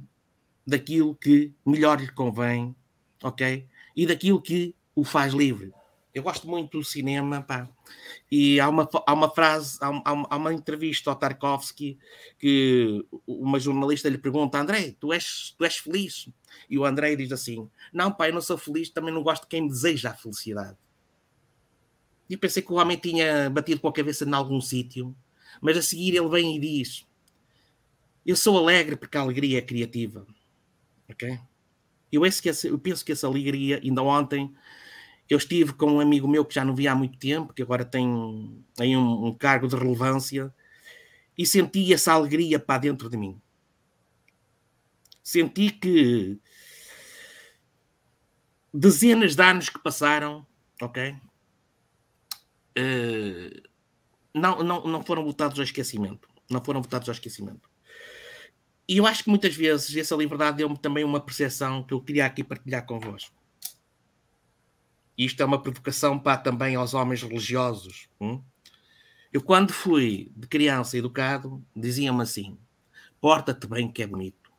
daquilo 0.67 1.15
que 1.15 1.51
melhor 1.65 1.99
lhe 1.99 2.11
convém, 2.11 2.75
ok? 3.23 3.65
E 3.95 4.05
daquilo 4.05 4.39
que 4.39 4.75
o 4.93 5.03
faz 5.03 5.33
livre. 5.33 5.73
Eu 6.13 6.21
gosto 6.21 6.47
muito 6.47 6.77
do 6.77 6.85
cinema, 6.85 7.41
pá. 7.41 7.67
E 8.31 8.59
há 8.59 8.69
uma, 8.69 8.87
há 9.07 9.11
uma 9.11 9.31
frase, 9.31 9.79
há, 9.81 9.87
há 10.05 10.37
uma 10.37 10.53
entrevista 10.53 11.09
ao 11.09 11.15
Tarkovsky 11.15 11.97
que 12.37 13.03
uma 13.25 13.59
jornalista 13.59 14.07
lhe 14.09 14.19
pergunta: 14.19 14.59
André, 14.59 14.95
tu 14.99 15.11
és, 15.11 15.55
tu 15.57 15.65
és 15.65 15.75
feliz? 15.77 16.29
E 16.69 16.77
o 16.77 16.85
André 16.85 17.15
diz 17.15 17.31
assim: 17.31 17.67
Não, 17.91 18.11
pai, 18.11 18.29
eu 18.29 18.35
não 18.35 18.41
sou 18.41 18.59
feliz, 18.59 18.91
também 18.91 19.11
não 19.11 19.23
gosto 19.23 19.43
de 19.45 19.49
quem 19.49 19.67
deseja 19.67 20.11
a 20.11 20.15
felicidade. 20.15 20.77
E 22.29 22.37
pensei 22.37 22.61
que 22.61 22.71
o 22.71 22.75
homem 22.75 22.97
tinha 22.97 23.49
batido 23.49 23.81
com 23.81 23.87
a 23.87 23.93
cabeça 23.93 24.23
em 24.23 24.33
algum 24.33 24.61
sítio, 24.61 25.15
mas 25.61 25.75
a 25.77 25.81
seguir 25.81 26.15
ele 26.15 26.29
vem 26.29 26.55
e 26.55 26.59
diz: 26.59 27.05
Eu 28.25 28.35
sou 28.35 28.57
alegre 28.57 28.95
porque 28.95 29.17
a 29.17 29.21
alegria 29.21 29.57
é 29.57 29.61
criativa. 29.61 30.27
Ok? 31.09 31.39
Eu, 32.11 32.21
eu 32.25 32.79
penso 32.79 33.03
que 33.03 33.11
essa 33.11 33.27
alegria, 33.27 33.79
ainda 33.83 34.03
ontem, 34.03 34.53
eu 35.29 35.37
estive 35.37 35.73
com 35.73 35.93
um 35.93 35.99
amigo 35.99 36.27
meu 36.27 36.43
que 36.45 36.55
já 36.55 36.65
não 36.65 36.75
via 36.75 36.91
há 36.91 36.95
muito 36.95 37.17
tempo, 37.17 37.53
que 37.53 37.61
agora 37.61 37.85
tem, 37.85 38.63
tem 38.75 38.97
um, 38.97 39.27
um 39.27 39.33
cargo 39.33 39.67
de 39.67 39.75
relevância, 39.75 40.53
e 41.37 41.45
senti 41.45 41.93
essa 41.93 42.13
alegria 42.13 42.59
para 42.59 42.81
dentro 42.81 43.09
de 43.09 43.17
mim. 43.17 43.39
Senti 45.23 45.69
que 45.69 46.39
dezenas 48.73 49.35
de 49.35 49.43
anos 49.43 49.69
que 49.69 49.79
passaram, 49.79 50.45
ok? 50.81 51.15
Uh, 52.79 53.69
não, 54.33 54.63
não, 54.63 54.83
não 54.85 55.03
foram 55.03 55.25
votados 55.25 55.57
ao 55.59 55.63
esquecimento. 55.63 56.29
Não 56.49 56.63
foram 56.63 56.81
votados 56.81 57.09
ao 57.09 57.13
esquecimento. 57.13 57.69
E 58.87 58.97
eu 58.97 59.05
acho 59.05 59.23
que 59.23 59.29
muitas 59.29 59.55
vezes 59.55 59.95
essa 59.95 60.15
liberdade 60.15 60.57
deu-me 60.57 60.77
também 60.77 61.03
uma 61.03 61.19
percepção 61.19 61.83
que 61.83 61.93
eu 61.93 62.01
queria 62.01 62.25
aqui 62.25 62.43
partilhar 62.43 62.85
convosco. 62.85 63.35
Isto 65.15 65.43
é 65.43 65.45
uma 65.45 65.61
provocação 65.61 66.17
para 66.17 66.37
também 66.37 66.75
aos 66.75 66.93
homens 66.93 67.21
religiosos. 67.21 68.07
Hum? 68.19 68.41
Eu, 69.31 69.43
quando 69.43 69.73
fui 69.73 70.31
de 70.35 70.47
criança 70.47 70.97
educado, 70.97 71.63
diziam-me 71.75 72.23
assim: 72.23 72.57
porta-te 73.21 73.67
bem 73.67 73.91
que 73.91 74.01
é 74.01 74.07
bonito, 74.07 74.51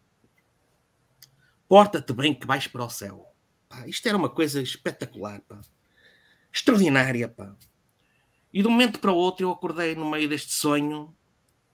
porta-te 1.69 2.13
bem 2.13 2.33
que 2.33 2.47
vais 2.47 2.69
para 2.69 2.85
o 2.85 2.91
céu. 2.91 3.27
Pá, 3.69 3.89
isto 3.89 4.07
era 4.07 4.17
uma 4.17 4.29
coisa 4.29 4.63
espetacular, 4.63 5.41
pá. 5.41 5.61
extraordinária. 6.53 7.29
Pá. 7.29 7.57
E 8.53 8.63
de 8.63 8.69
um 8.69 8.71
momento 8.71 8.99
para 8.99 9.13
o 9.13 9.17
outro 9.17 9.47
eu 9.47 9.51
acordei 9.51 9.95
no 9.95 10.11
meio 10.11 10.29
deste 10.29 10.53
sonho 10.53 11.15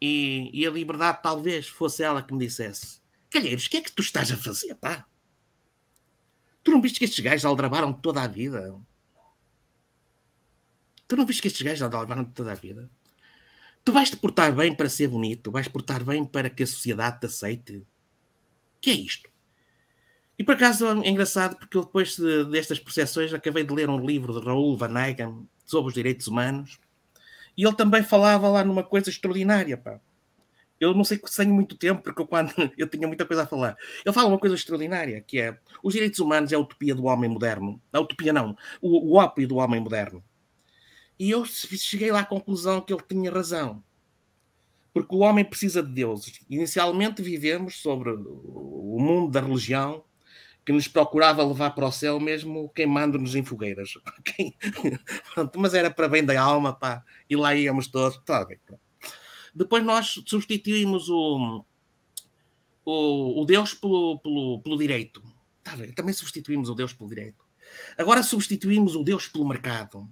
e, 0.01 0.51
e 0.53 0.67
a 0.67 0.71
liberdade 0.71 1.23
talvez 1.23 1.69
fosse 1.69 2.03
ela 2.03 2.23
que 2.23 2.33
me 2.35 2.47
dissesse: 2.47 3.01
Calheiros, 3.31 3.67
o 3.67 3.71
que 3.71 3.79
é 3.79 3.81
que 3.81 3.93
tu 3.93 4.03
estás 4.03 4.31
a 4.31 4.37
fazer? 4.37 4.75
Pá? 4.75 5.07
Tu 6.63 6.71
não 6.71 6.83
viste 6.83 6.99
que 6.99 7.05
estes 7.05 7.21
gajos 7.21 7.45
aldrabaram 7.45 7.93
toda 7.93 8.23
a 8.23 8.27
vida? 8.27 8.75
Tu 11.09 11.17
não 11.17 11.25
viste 11.25 11.41
que 11.41 11.49
estes 11.49 11.63
gajos 11.63 11.83
aldrabaram 11.83 12.25
toda 12.25 12.53
a 12.53 12.55
vida? 12.55 12.91
Tu 13.85 13.93
vais 13.93 14.11
te 14.11 14.17
portar 14.17 14.53
bem 14.53 14.75
para 14.75 14.89
ser 14.89 15.09
bonito, 15.09 15.53
vais 15.53 15.69
portar 15.69 16.03
bem 16.03 16.25
para 16.25 16.51
que 16.51 16.65
a 16.65 16.67
sociedade 16.67 17.21
te 17.21 17.27
aceite. 17.27 17.87
Que 18.81 18.91
é 18.91 18.95
isto? 18.95 19.31
E 20.39 20.45
por 20.45 20.57
acaso 20.57 20.87
é 20.89 21.09
engraçado 21.09 21.57
porque 21.57 21.77
eu 21.77 21.85
depois 21.85 22.17
de, 22.17 22.45
destas 22.47 22.81
percepções 22.81 23.33
acabei 23.33 23.65
de 23.65 23.73
ler 23.73 23.89
um 23.89 24.05
livro 24.05 24.39
de 24.39 24.45
Raul 24.45 24.77
Van 24.77 25.01
Eyck 25.01 25.23
sobre 25.67 25.89
os 25.89 25.95
direitos 25.95 26.27
humanos 26.27 26.79
e 27.57 27.65
ele 27.65 27.75
também 27.75 28.03
falava 28.03 28.49
lá 28.49 28.63
numa 28.63 28.85
coisa 28.85 29.09
extraordinária, 29.09 29.77
pá. 29.77 29.99
Eu 30.79 30.93
não 30.93 31.05
sei 31.05 31.19
se 31.25 31.37
tenho 31.37 31.55
muito 31.55 31.75
tempo, 31.75 32.03
porque 32.03 32.21
eu, 32.21 32.27
quando 32.27 32.53
eu 32.77 32.87
tinha 32.87 33.09
muita 33.09 33.25
coisa 33.25 33.45
a 33.45 33.47
falar. 33.47 33.77
Ele 34.05 34.13
fala 34.13 34.29
uma 34.29 34.39
coisa 34.39 34.55
extraordinária, 34.55 35.23
que 35.23 35.41
é 35.41 35.59
os 35.83 35.95
direitos 35.95 36.21
humanos 36.21 36.53
é 36.53 36.57
a 36.57 36.59
utopia 36.59 36.95
do 36.95 37.05
homem 37.05 37.31
moderno. 37.31 37.81
A 37.91 38.01
utopia 38.01 38.33
não, 38.33 38.55
o, 38.83 39.13
o 39.13 39.17
ópio 39.17 39.49
do 39.49 39.57
homem 39.57 39.81
moderno. 39.81 40.23
E 41.19 41.31
eu 41.31 41.47
cheguei 41.47 42.13
lá 42.13 42.21
à 42.21 42.27
conclusão 42.27 42.83
que 42.83 42.93
ele 42.93 43.03
tinha 43.09 43.31
razão. 43.31 43.83
Porque 44.93 45.15
o 45.15 45.21
homem 45.21 45.45
precisa 45.45 45.83
de 45.83 45.93
deuses. 45.93 46.41
Inicialmente 46.49 47.23
vivemos 47.23 47.81
sobre 47.81 48.11
o 48.11 48.99
mundo 48.99 49.31
da 49.31 49.41
religião, 49.41 50.05
que 50.67 50.73
nos 50.73 50.89
procurava 50.89 51.45
levar 51.45 51.71
para 51.71 51.87
o 51.87 51.93
céu 51.93 52.19
mesmo 52.19 52.69
queimando-nos 52.71 53.37
em 53.37 53.45
fogueiras. 53.45 53.91
mas 55.57 55.75
era 55.75 55.89
para 55.89 56.09
bem 56.09 56.25
da 56.25 56.43
alma, 56.43 56.75
pá, 56.75 57.05
e 57.31 57.37
lá 57.37 57.55
íamos 57.55 57.87
todos. 57.87 58.19
Tá 58.25 58.45
Depois 59.55 59.85
nós 59.85 60.21
substituímos 60.27 61.09
o, 61.09 61.65
o, 62.85 63.43
o 63.43 63.45
Deus 63.45 63.75
pelo, 63.75 64.19
pelo, 64.19 64.61
pelo 64.61 64.77
direito. 64.77 65.23
Tá 65.63 65.77
também 65.95 66.13
substituímos 66.13 66.69
o 66.69 66.75
Deus 66.75 66.93
pelo 66.93 67.09
direito. 67.09 67.45
Agora 67.97 68.25
substituímos 68.25 68.97
o 68.97 69.05
Deus 69.05 69.29
pelo 69.29 69.49
mercado. 69.49 70.09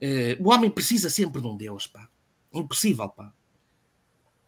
Eh, 0.00 0.38
o 0.40 0.48
homem 0.48 0.70
precisa 0.70 1.10
sempre 1.10 1.42
de 1.42 1.46
um 1.46 1.56
Deus, 1.56 1.86
pá. 1.86 2.08
Impossível, 2.50 3.10
pá. 3.10 3.30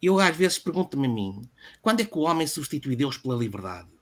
Eu 0.01 0.19
às 0.19 0.35
vezes 0.35 0.57
pergunto-me 0.57 1.05
a 1.05 1.09
mim, 1.09 1.47
quando 1.83 1.99
é 2.01 2.05
que 2.05 2.17
o 2.17 2.21
homem 2.21 2.47
substitui 2.47 2.95
Deus 2.95 3.17
pela 3.17 3.35
liberdade? 3.35 3.98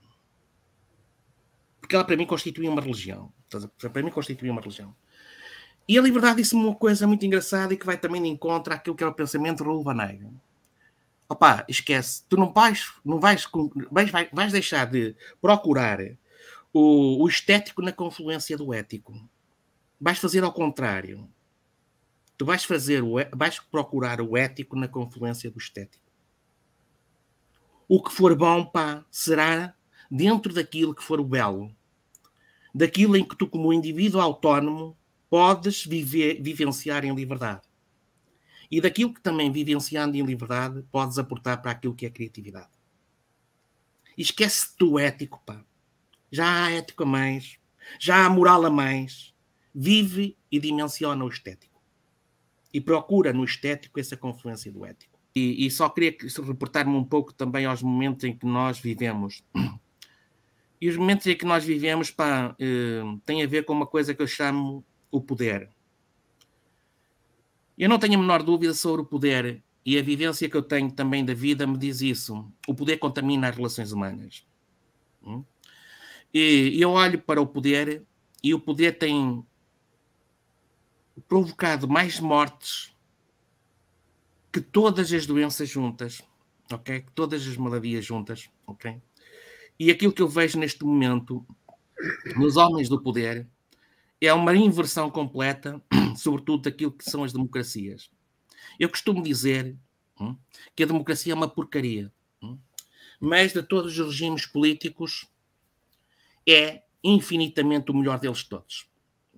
Porque 1.88 1.95
ela 1.95 2.03
para 2.03 2.17
mim 2.17 2.25
constituía 2.25 2.69
uma 2.69 2.81
religião. 2.81 3.31
Para 3.79 4.03
mim 4.03 4.11
constituía 4.11 4.51
uma 4.51 4.59
religião. 4.59 4.93
E 5.88 5.97
a 5.97 6.01
liberdade 6.01 6.41
disse-me 6.41 6.61
uma 6.65 6.75
coisa 6.75 7.07
muito 7.07 7.25
engraçada 7.25 7.73
e 7.73 7.77
que 7.77 7.85
vai 7.85 7.97
também 7.97 8.21
de 8.21 8.27
encontro 8.27 8.73
àquilo 8.73 8.93
que 8.93 9.05
é 9.05 9.07
o 9.07 9.13
pensamento 9.13 9.59
de 9.59 9.63
Raul 9.63 9.81
Vanega. 9.81 10.29
Opá, 11.29 11.63
esquece, 11.69 12.23
tu 12.27 12.35
não 12.35 12.51
vais, 12.51 12.91
não 13.05 13.21
vais, 13.21 13.47
vais, 13.89 14.11
vais 14.33 14.51
deixar 14.51 14.85
de 14.85 15.15
procurar 15.41 15.99
o, 16.73 17.23
o 17.23 17.27
estético 17.29 17.81
na 17.81 17.93
confluência 17.93 18.57
do 18.57 18.73
ético. 18.73 19.13
Vais 19.99 20.19
fazer 20.19 20.43
ao 20.43 20.51
contrário. 20.51 21.25
Tu 22.38 22.45
vais 22.45 22.65
fazer 22.65 23.01
o, 23.01 23.15
vais 23.33 23.59
procurar 23.61 24.19
o 24.19 24.35
ético 24.35 24.75
na 24.75 24.89
confluência 24.89 25.49
do 25.49 25.57
estético. 25.57 26.03
O 27.88 28.03
que 28.03 28.11
for 28.11 28.35
bom, 28.35 28.65
pá, 28.65 29.05
será 29.09 29.73
dentro 30.11 30.53
daquilo 30.53 30.93
que 30.93 31.03
for 31.03 31.21
o 31.21 31.25
belo 31.25 31.76
daquilo 32.74 33.15
em 33.15 33.24
que 33.24 33.36
tu, 33.36 33.47
como 33.47 33.74
indivíduo 33.74 34.22
autónomo, 34.22 34.97
podes 35.30 35.86
viver, 35.86 36.41
vivenciar 36.41 37.03
em 37.05 37.13
liberdade. 37.13 37.61
E 38.70 38.82
daquilo 38.82 39.13
que 39.13 39.22
também, 39.22 39.51
vivenciando 39.51 40.18
em 40.18 40.22
liberdade, 40.22 40.84
podes 40.91 41.18
aportar 41.18 41.61
para 41.61 41.72
aquilo 41.72 41.95
que 41.95 42.05
é 42.05 42.09
criatividade. 42.09 42.70
Esquece-te 44.18 44.78
do 44.80 44.99
ético, 44.99 45.41
pá. 45.45 45.63
Já 46.32 46.65
há 46.65 46.72
ético 46.72 47.03
a 47.03 47.05
mais, 47.05 47.57
já 47.99 48.26
há 48.26 48.30
moral 48.30 48.65
a 48.65 48.70
mais. 48.70 49.34
Vive 49.74 50.36
e 50.51 50.59
dimensiona 50.59 51.24
o 51.24 51.30
estético. 51.30 51.82
E 52.74 52.82
procura 52.82 53.32
no 53.32 53.43
estético 53.43 53.99
essa 53.99 54.18
confluência 54.18 54.72
do 54.72 54.84
ético. 54.86 55.18
E, 55.36 55.68
e 55.68 55.72
só 55.72 55.88
queria 55.88 56.18
reportar-me 56.43 56.95
um 56.95 57.03
pouco 57.03 57.32
também 57.32 57.65
aos 57.65 57.84
momentos 57.84 58.24
em 58.24 58.36
que 58.36 58.45
nós 58.45 58.80
vivemos 58.80 59.43
e 60.80 60.89
os 60.89 60.95
momentos 60.95 61.25
em 61.28 61.36
que 61.36 61.45
nós 61.45 61.63
vivemos 61.63 62.11
pá, 62.11 62.55
uh, 62.59 63.19
têm 63.25 63.43
a 63.43 63.47
ver 63.47 63.65
com 63.65 63.73
uma 63.73 63.88
coisa 63.88 64.13
que 64.13 64.21
eu 64.21 64.28
chamo 64.28 64.86
o 65.11 65.19
poder. 65.21 65.69
Eu 67.78 67.89
não 67.89 67.99
tenho 67.99 68.15
a 68.15 68.17
menor 68.17 68.43
dúvida 68.43 68.73
sobre 68.73 69.01
o 69.01 69.05
poder 69.05 69.63
e 69.86 69.97
a 69.97 70.01
vivência 70.01 70.49
que 70.49 70.57
eu 70.57 70.61
tenho 70.61 70.91
também 70.91 71.23
da 71.23 71.34
vida 71.34 71.65
me 71.65 71.78
diz 71.78 72.01
isso. 72.01 72.51
O 72.67 72.73
poder 72.73 72.97
contamina 72.97 73.49
as 73.49 73.55
relações 73.55 73.91
humanas. 73.91 74.45
Hum? 75.23 75.43
E 76.34 76.78
eu 76.80 76.91
olho 76.91 77.21
para 77.21 77.41
o 77.41 77.47
poder 77.47 78.03
e 78.43 78.53
o 78.53 78.59
poder 78.59 78.97
tem 78.97 79.43
provocado 81.28 81.88
mais 81.88 82.19
mortes 82.19 82.95
que 84.51 84.61
todas 84.61 85.11
as 85.11 85.25
doenças 85.25 85.69
juntas, 85.69 86.21
ok? 86.71 87.05
Todas 87.13 87.47
as 87.47 87.57
maladias 87.57 88.05
juntas, 88.05 88.49
ok? 88.65 88.99
E 89.80 89.91
aquilo 89.91 90.13
que 90.13 90.21
eu 90.21 90.28
vejo 90.28 90.59
neste 90.59 90.84
momento 90.84 91.45
nos 92.36 92.57
homens 92.57 92.89
do 92.89 93.01
poder 93.01 93.47
é 94.19 94.34
uma 94.34 94.55
inversão 94.55 95.09
completa, 95.09 95.82
sobretudo 96.17 96.63
daquilo 96.63 96.91
que 96.91 97.09
são 97.09 97.23
as 97.23 97.32
democracias. 97.32 98.09
Eu 98.80 98.89
costumo 98.89 99.21
dizer 99.21 99.78
hum, 100.19 100.36
que 100.75 100.84
a 100.84 100.88
democracia 100.88 101.34
é 101.34 101.36
uma 101.36 101.47
porcaria, 101.47 102.11
hum, 102.41 102.57
mas 103.19 103.53
de 103.53 103.61
todos 103.61 103.97
os 103.97 104.07
regimes 104.07 104.45
políticos 104.45 105.28
é 106.47 106.84
infinitamente 107.03 107.91
o 107.91 107.93
melhor 107.93 108.19
deles 108.19 108.43
todos, 108.43 108.89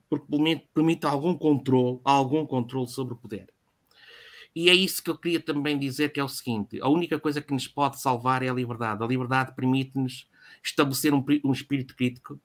porque 0.09 0.25
permite 0.73 1.05
algum 1.05 1.37
controle, 1.37 1.99
algum 2.03 2.45
controle 2.45 2.87
sobre 2.87 3.13
o 3.13 3.17
poder. 3.17 3.49
E 4.55 4.69
é 4.69 4.73
isso 4.73 5.03
que 5.03 5.09
eu 5.09 5.17
queria 5.17 5.39
também 5.39 5.77
dizer, 5.77 6.11
que 6.11 6.19
é 6.19 6.23
o 6.23 6.27
seguinte, 6.27 6.81
a 6.81 6.89
única 6.89 7.19
coisa 7.19 7.41
que 7.41 7.53
nos 7.53 7.67
pode 7.67 8.01
salvar 8.01 8.41
é 8.41 8.49
a 8.49 8.53
liberdade. 8.53 9.03
A 9.03 9.07
liberdade 9.07 9.53
permite-nos 9.55 10.27
estabelecer 10.63 11.13
um, 11.13 11.23
um 11.43 11.51
espírito 11.51 11.95
crítico, 11.95 12.39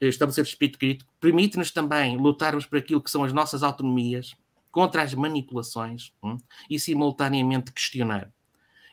eh, 0.00 0.08
estabelecer 0.08 0.42
um 0.42 0.48
espírito 0.48 0.78
crítico, 0.78 1.12
permite-nos 1.20 1.70
também 1.70 2.16
lutarmos 2.16 2.66
por 2.66 2.78
aquilo 2.78 3.00
que 3.00 3.10
são 3.10 3.24
as 3.24 3.32
nossas 3.32 3.62
autonomias, 3.62 4.34
contra 4.76 5.02
as 5.02 5.14
manipulações 5.14 6.12
hum, 6.22 6.36
e 6.68 6.78
simultaneamente 6.78 7.72
questionar. 7.72 8.30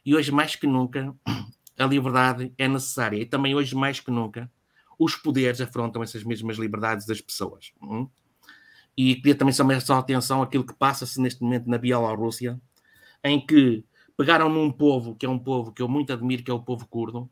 E 0.05 0.15
hoje 0.15 0.31
mais 0.31 0.55
que 0.55 0.65
nunca 0.65 1.13
a 1.77 1.85
liberdade 1.85 2.53
é 2.57 2.69
necessária 2.69 3.17
e 3.17 3.25
também 3.25 3.53
hoje 3.53 3.75
mais 3.75 3.99
que 3.99 4.09
nunca 4.09 4.49
os 4.97 5.17
poderes 5.17 5.59
afrontam 5.59 6.01
essas 6.01 6.23
mesmas 6.23 6.57
liberdades 6.57 7.05
das 7.05 7.19
pessoas. 7.19 7.73
Hum? 7.81 8.07
E 8.95 9.15
queria 9.15 9.35
também 9.35 9.53
chamar 9.53 9.75
a 9.75 9.99
atenção 9.99 10.41
àquilo 10.41 10.65
que 10.65 10.73
passa-se 10.73 11.19
neste 11.19 11.41
momento 11.41 11.69
na 11.69 11.77
Bielorrússia, 11.77 12.57
em 13.21 13.45
que 13.45 13.83
pegaram 14.15 14.47
num 14.47 14.71
povo 14.71 15.15
que 15.15 15.25
é 15.25 15.29
um 15.29 15.37
povo 15.37 15.73
que 15.73 15.81
eu 15.81 15.89
muito 15.89 16.13
admiro, 16.13 16.43
que 16.43 16.51
é 16.51 16.53
o 16.53 16.61
povo 16.61 16.87
curdo, 16.87 17.29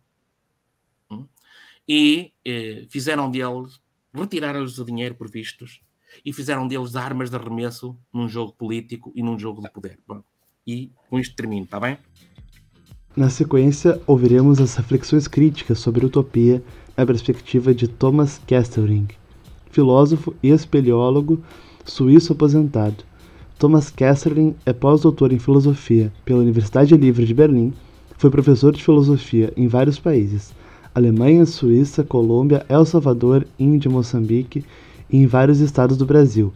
e 1.88 2.32
eh, 2.46 2.86
fizeram 2.90 3.30
deles, 3.30 3.80
retiraram-lhes 4.14 4.78
o 4.78 4.86
dinheiro 4.86 5.16
por 5.16 5.30
vistos 5.30 5.82
e 6.26 6.34
fizeram 6.34 6.68
deles 6.68 6.96
armas 6.96 7.30
de 7.30 7.36
arremesso 7.36 7.98
num 8.14 8.28
jogo 8.28 8.54
político 8.54 9.12
e 9.16 9.24
num 9.24 9.38
jogo 9.38 9.62
de 9.62 9.70
poder. 9.70 10.00
Bom, 10.08 10.22
e 10.66 10.92
com 11.10 11.20
isto 11.20 11.36
termino, 11.36 11.66
está 11.66 11.80
bem? 11.80 11.98
Na 13.16 13.30
sequência, 13.30 14.02
ouviremos 14.08 14.60
as 14.62 14.76
reflexões 14.76 15.28
críticas 15.28 15.80
sobre 15.80 16.06
utopia 16.06 16.64
na 16.96 17.06
perspectiva 17.06 17.74
de 17.74 17.88
Thomas 17.88 18.40
Kesterling, 18.48 19.08
filósofo 19.70 20.34
e 20.42 20.50
espeleólogo 20.50 21.44
suíço 21.84 22.34
aposentado. 22.34 23.04
Thomas 23.60 23.90
Kesterling 23.90 24.56
é 24.66 24.74
pós-doutor 24.74 25.34
em 25.34 25.40
filosofia 25.40 26.12
pela 26.24 26.40
Universidade 26.40 26.96
Livre 26.96 27.26
de 27.26 27.34
Berlim, 27.34 27.74
foi 28.18 28.30
professor 28.30 28.72
de 28.74 28.84
filosofia 28.84 29.52
em 29.58 29.68
vários 29.68 30.00
países, 30.00 30.54
Alemanha, 30.94 31.46
Suíça, 31.46 32.04
Colômbia, 32.04 32.66
El 32.68 32.84
Salvador, 32.84 33.48
Índia, 33.58 33.90
Moçambique 33.90 34.66
e 35.10 35.18
em 35.18 35.26
vários 35.26 35.62
estados 35.62 35.96
do 35.96 36.06
Brasil. 36.06 36.52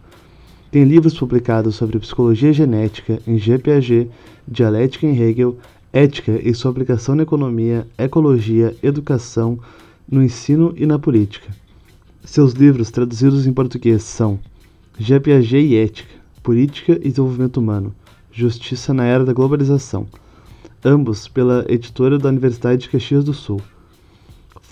Tem 0.70 0.84
livros 0.84 1.18
publicados 1.18 1.76
sobre 1.76 2.00
psicologia 2.00 2.52
genética 2.52 3.22
em 3.26 3.38
G. 3.38 3.58
Piaget, 3.58 4.12
dialética 4.46 5.08
em 5.08 5.18
Hegel, 5.18 5.58
ética 5.94 6.38
e 6.44 6.54
sua 6.54 6.70
aplicação 6.70 7.16
na 7.16 7.24
economia, 7.24 7.88
ecologia, 7.98 8.76
educação, 8.84 9.58
no 10.12 10.22
ensino 10.22 10.74
e 10.76 10.86
na 10.86 11.00
política. 11.00 11.50
Seus 12.26 12.52
livros 12.52 12.92
traduzidos 12.92 13.48
em 13.48 13.54
português 13.54 14.04
são 14.04 14.38
G. 15.00 15.18
Piaget 15.18 15.66
e 15.66 15.78
Ética, 15.78 16.14
Política 16.44 17.00
e 17.02 17.10
Desenvolvimento 17.10 17.58
Humano, 17.58 17.96
Justiça 18.34 18.94
na 18.94 19.06
Era 19.06 19.24
da 19.24 19.32
Globalização, 19.32 20.06
ambos 20.84 21.26
pela 21.26 21.66
editora 21.70 22.20
da 22.20 22.28
Universidade 22.28 22.82
de 22.82 22.90
Caxias 22.90 23.24
do 23.24 23.34
Sul. 23.34 23.62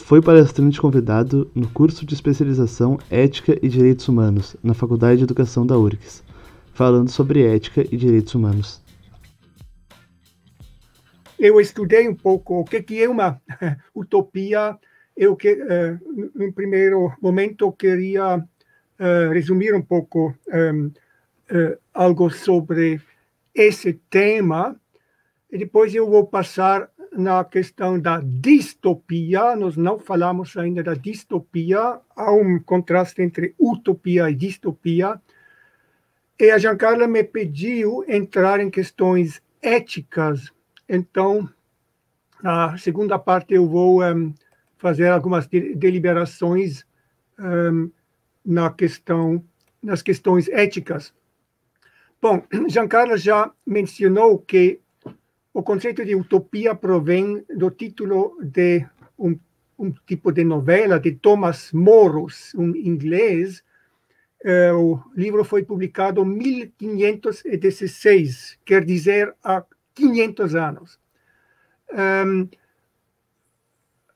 Foi 0.03 0.21
palestrante 0.21 0.81
convidado 0.81 1.49
no 1.55 1.65
curso 1.69 2.05
de 2.05 2.13
especialização 2.13 2.99
Ética 3.09 3.57
e 3.61 3.69
Direitos 3.69 4.05
Humanos 4.09 4.53
na 4.61 4.73
Faculdade 4.73 5.19
de 5.19 5.23
Educação 5.23 5.65
da 5.65 5.77
URGS, 5.77 6.21
falando 6.73 7.09
sobre 7.09 7.45
ética 7.45 7.81
e 7.89 7.95
direitos 7.95 8.35
humanos. 8.35 8.83
Eu 11.39 11.59
estudei 11.59 12.07
um 12.09 12.13
pouco 12.13 12.59
o 12.59 12.65
que 12.65 13.01
é 13.01 13.07
uma 13.07 13.41
utopia. 13.95 14.77
Eu 15.15 15.37
que, 15.37 15.53
uh, 15.53 16.29
no 16.35 16.51
primeiro 16.51 17.13
momento, 17.21 17.71
queria 17.71 18.37
uh, 18.37 19.31
resumir 19.31 19.73
um 19.73 19.81
pouco 19.81 20.35
uh, 20.47 20.91
eh, 21.49 21.77
algo 21.93 22.29
sobre 22.29 22.99
esse 23.55 23.93
tema. 24.09 24.75
E 25.49 25.57
depois 25.57 25.95
eu 25.95 26.09
vou 26.09 26.27
passar 26.27 26.89
na 27.15 27.43
questão 27.43 27.99
da 27.99 28.19
distopia, 28.19 29.55
nós 29.55 29.77
não 29.77 29.99
falamos 29.99 30.57
ainda 30.57 30.83
da 30.83 30.93
distopia, 30.93 31.99
há 32.15 32.31
um 32.31 32.59
contraste 32.59 33.21
entre 33.21 33.55
utopia 33.59 34.29
e 34.29 34.35
distopia. 34.35 35.19
E 36.39 36.49
a 36.49 36.57
Giancarla 36.57 37.07
me 37.07 37.23
pediu 37.23 38.03
entrar 38.07 38.59
em 38.59 38.69
questões 38.69 39.41
éticas, 39.61 40.51
então, 40.87 41.49
na 42.41 42.77
segunda 42.77 43.17
parte, 43.17 43.53
eu 43.53 43.67
vou 43.67 44.03
um, 44.03 44.33
fazer 44.77 45.07
algumas 45.07 45.47
deliberações 45.47 46.85
um, 47.39 47.89
na 48.45 48.69
questão, 48.69 49.43
nas 49.81 50.01
questões 50.01 50.49
éticas. 50.49 51.13
Bom, 52.21 52.43
Giancarlo 52.67 53.17
já 53.17 53.51
mencionou 53.65 54.39
que 54.39 54.81
o 55.53 55.61
conceito 55.61 56.03
de 56.03 56.15
utopia 56.15 56.73
provém 56.73 57.45
do 57.55 57.69
título 57.69 58.35
de 58.41 58.83
um, 59.17 59.37
um 59.77 59.91
tipo 60.07 60.31
de 60.31 60.43
novela 60.43 60.99
de 60.99 61.11
Thomas 61.11 61.71
Morris, 61.71 62.55
um 62.55 62.75
inglês. 62.75 63.63
Uh, 64.43 64.73
o 64.75 64.99
livro 65.15 65.45
foi 65.45 65.63
publicado 65.63 66.23
em 66.23 66.25
1516, 66.25 68.57
quer 68.65 68.83
dizer, 68.83 69.31
há 69.43 69.63
500 69.93 70.55
anos. 70.55 70.99
Um, 71.93 72.49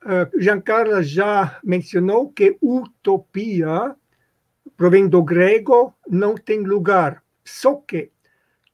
uh, 0.03 0.27
Giancarlo 0.39 1.03
já 1.03 1.59
mencionou 1.63 2.31
que 2.31 2.57
utopia 2.61 3.95
provém 4.75 5.07
do 5.07 5.23
grego, 5.23 5.93
não 6.09 6.35
tem 6.35 6.61
lugar. 6.61 7.23
Só 7.45 7.75
que 7.75 8.11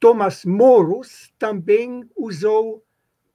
Thomas 0.04 0.44
Morus 0.44 1.34
também 1.40 2.04
usou 2.14 2.84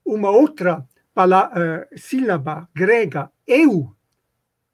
uma 0.05 0.29
outra 0.29 0.87
palavra, 1.15 1.89
uh, 1.91 1.99
sílaba 1.99 2.69
grega, 2.75 3.33
eu, 3.47 3.97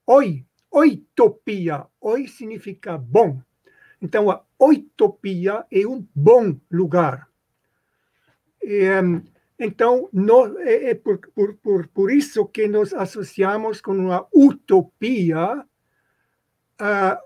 oi, 0.05 0.45
oitopia. 0.73 1.87
Oi 2.01 2.27
significa 2.27 2.99
bom. 2.99 3.41
Então, 4.03 4.29
a 4.29 4.43
oitopia 4.59 5.65
é 5.71 5.87
um 5.87 6.05
bom 6.13 6.59
lugar. 6.69 7.29
E, 8.61 8.89
então, 9.57 10.11
é, 10.63 10.91
é 10.91 10.95
por, 10.97 11.21
por, 11.33 11.55
por, 11.55 11.87
por, 11.87 12.11
isso 12.11 12.45
que 12.45 12.67
nos 12.67 12.93
associamos 12.93 13.81
com 13.81 13.93
uma 13.93 14.27
utopia, 14.35 15.65
uh, 16.81 17.19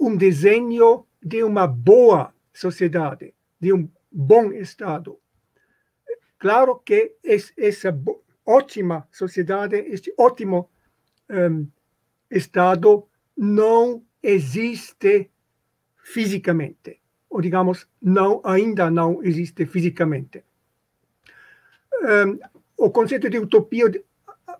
um 0.00 0.16
desenho 0.16 1.06
de 1.22 1.44
uma 1.44 1.68
boa 1.68 2.34
sociedade 2.52 3.32
de 3.62 3.72
um 3.72 3.88
bom 4.10 4.52
Estado. 4.52 5.16
Claro 6.36 6.80
que 6.84 7.14
essa 7.56 7.96
ótima 8.44 9.06
sociedade, 9.12 9.76
este 9.76 10.12
ótimo 10.18 10.68
um, 11.30 11.68
Estado 12.28 13.06
não 13.36 14.04
existe 14.20 15.30
fisicamente, 16.02 17.00
ou 17.30 17.40
digamos, 17.40 17.86
não, 18.00 18.40
ainda 18.44 18.90
não 18.90 19.22
existe 19.22 19.64
fisicamente. 19.64 20.44
Um, 22.02 22.38
o 22.76 22.90
conceito 22.90 23.30
de 23.30 23.38
utopia, 23.38 23.86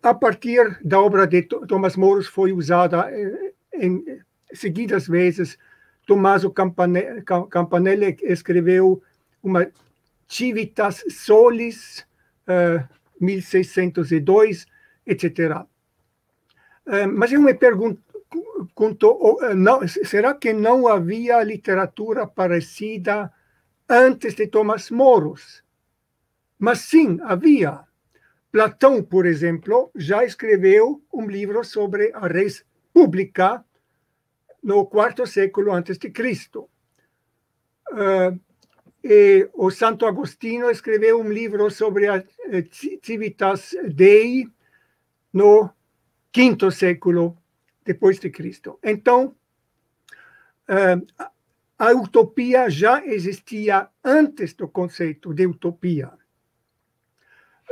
a 0.01 0.15
partir 0.15 0.79
da 0.85 1.01
obra 1.01 1.27
de 1.27 1.43
Thomas 1.43 1.97
More, 1.97 2.23
foi 2.23 2.53
usada 2.53 3.11
eh, 3.11 3.53
em 3.75 4.05
seguidas 4.53 5.09
vezes 5.09 5.59
Tommaso 6.07 6.51
Campanelli 6.51 8.17
escreveu 8.23 9.03
uma 9.43 9.71
Civitas 10.29 11.05
Solis, 11.11 12.07
uh, 12.49 12.89
1602, 13.21 14.67
etc. 15.07 15.67
Uh, 16.87 17.07
mas 17.13 17.33
eu 17.33 17.41
me 17.41 17.55
pergunto, 17.55 18.01
uh, 19.11 19.55
não, 19.55 19.87
será 19.87 20.35
que 20.35 20.53
não 20.53 20.89
havia 20.89 21.43
literatura 21.43 22.27
parecida 22.27 23.31
antes 23.89 24.35
de 24.35 24.47
Thomas 24.47 24.91
Moros? 24.91 25.63
Mas 26.59 26.81
sim, 26.81 27.19
havia. 27.23 27.81
Platão, 28.51 29.03
por 29.03 29.27
exemplo, 29.27 29.91
já 29.95 30.25
escreveu 30.25 31.03
um 31.13 31.27
livro 31.27 31.63
sobre 31.65 32.11
a 32.15 32.27
res 32.27 32.65
pública 32.93 33.65
no 34.63 34.87
quarto 34.87 35.27
século 35.27 35.73
antes 35.73 35.99
de 35.99 36.11
Cristo. 36.11 36.69
Uh, 37.91 38.39
e 39.05 39.51
o 39.55 39.71
Santo 39.71 40.07
Agostinho 40.07 40.71
escreveu 40.71 41.21
um 41.21 41.29
livro 41.29 41.69
sobre 41.71 42.09
a 42.09 42.19
eh, 42.19 42.65
Civitas 43.03 43.75
Dei 43.93 44.49
no 45.33 45.69
quinto 46.31 46.71
século 46.71 47.37
depois 47.85 48.21
de 48.21 48.31
Cristo. 48.31 48.79
Então, 48.83 49.35
uh, 50.69 51.27
a 51.77 51.91
utopia 51.91 52.71
já 52.71 53.05
existia 53.05 53.89
antes 54.05 54.55
do 54.55 54.69
conceito 54.69 55.35
de 55.35 55.47
utopia. 55.47 56.13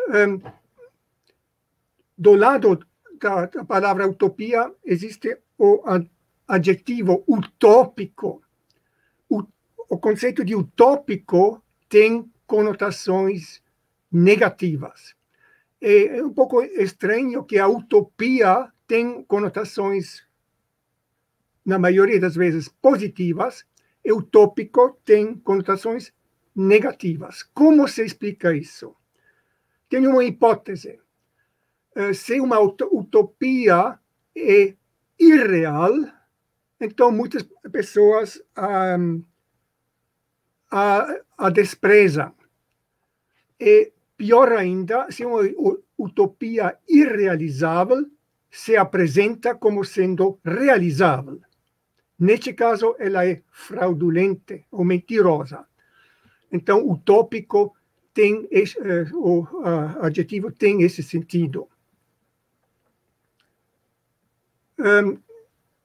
Um, 0.09 0.43
do 2.19 2.35
lado 2.35 2.85
da 3.21 3.65
palavra 3.65 4.09
utopia 4.09 4.75
existe 4.85 5.39
o 5.57 5.81
adjetivo 6.51 7.23
utópico. 7.29 8.43
O, 9.29 9.45
o 9.89 9.99
conceito 9.99 10.45
de 10.45 10.55
utópico 10.57 11.63
tem 11.89 12.31
conotações 12.45 13.63
negativas. 14.11 15.15
É 15.81 16.23
um 16.23 16.35
pouco 16.35 16.61
estranho 16.63 17.45
que 17.45 17.57
a 17.57 17.69
utopia 17.69 18.71
tem 18.87 19.23
conotações, 19.23 20.27
na 21.65 21.79
maioria 21.79 22.19
das 22.19 22.35
vezes, 22.35 22.69
positivas, 22.69 23.65
e 24.05 24.13
utópico 24.13 24.99
tem 25.05 25.37
conotações 25.37 26.13
negativas. 26.55 27.45
Como 27.55 27.87
se 27.87 28.05
explica 28.05 28.55
isso? 28.55 28.97
Tem 29.89 30.07
uma 30.07 30.25
hipótese. 30.25 30.99
Eh, 31.95 32.13
se 32.13 32.41
uma 32.41 32.59
utopia 32.61 33.99
é 34.37 34.75
irreal, 35.19 35.93
então, 36.81 37.13
muitas 37.13 37.47
pessoas 37.71 38.43
a, 38.57 38.97
a 41.37 41.51
desprezam. 41.51 42.33
E 43.59 43.93
pior 44.17 44.53
ainda, 44.53 45.11
se 45.11 45.25
uma 45.25 45.43
utopia 45.99 46.79
irrealizável 46.89 48.07
se 48.51 48.77
apresenta 48.77 49.55
como 49.55 49.85
sendo 49.85 50.41
realizável. 50.43 51.41
Neste 52.19 52.55
caso, 52.55 52.97
ela 52.99 53.27
é 53.27 53.43
fraudulenta 53.51 54.61
ou 54.71 54.85
mentirosa. 54.85 55.67
Então, 56.51 56.89
utópico 56.89 57.75
tem 58.13 58.49
esse, 58.51 58.79
uh, 58.79 59.17
o 59.17 59.47
adjetivo 60.03 60.51
tem 60.51 60.83
esse 60.83 61.03
sentido. 61.03 61.69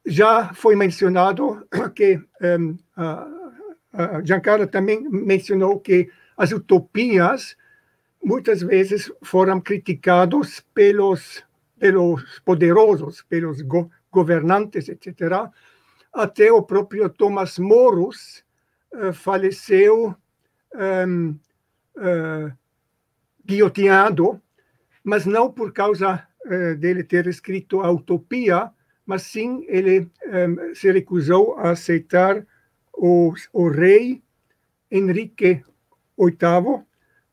Já 0.06 0.54
foi 0.54 0.76
mencionado 0.76 1.68
que 1.96 2.20
um, 2.42 2.78
a 2.96 4.22
Giancarlo 4.24 4.68
também 4.68 5.02
mencionou 5.10 5.80
que 5.80 6.10
as 6.38 6.52
utopias 6.52 7.56
muitas 8.24 8.62
vezes 8.62 9.12
foram 9.24 9.60
criticados 9.62 10.64
pelos 10.74 11.44
pelos 11.80 12.40
poderosos, 12.40 13.22
pelos 13.24 13.62
go 13.62 13.90
governantes, 14.12 14.88
etc. 14.88 15.52
Até 16.14 16.50
o 16.50 16.64
próprio 16.64 17.10
Thomas 17.10 17.60
Morus 17.60 18.46
uh, 18.94 19.12
faleceu 19.12 20.16
um, 20.74 21.38
uh, 21.98 22.52
guilhotinado, 23.46 24.42
mas 25.04 25.26
não 25.26 25.52
por 25.52 25.74
causa 25.74 26.26
uh, 26.46 26.76
dele 26.78 27.04
ter 27.04 27.28
escrito 27.28 27.82
a 27.82 27.92
utopia, 27.92 28.72
mas 29.06 29.24
sim 29.24 29.66
ele 29.68 30.10
um, 30.26 30.74
se 30.74 30.92
recusou 30.92 31.56
a 31.58 31.72
aceitar 31.72 32.46
o, 32.94 33.34
o 33.54 33.70
rei 33.70 34.22
Henrique 34.90 35.64
VIII 36.18 36.84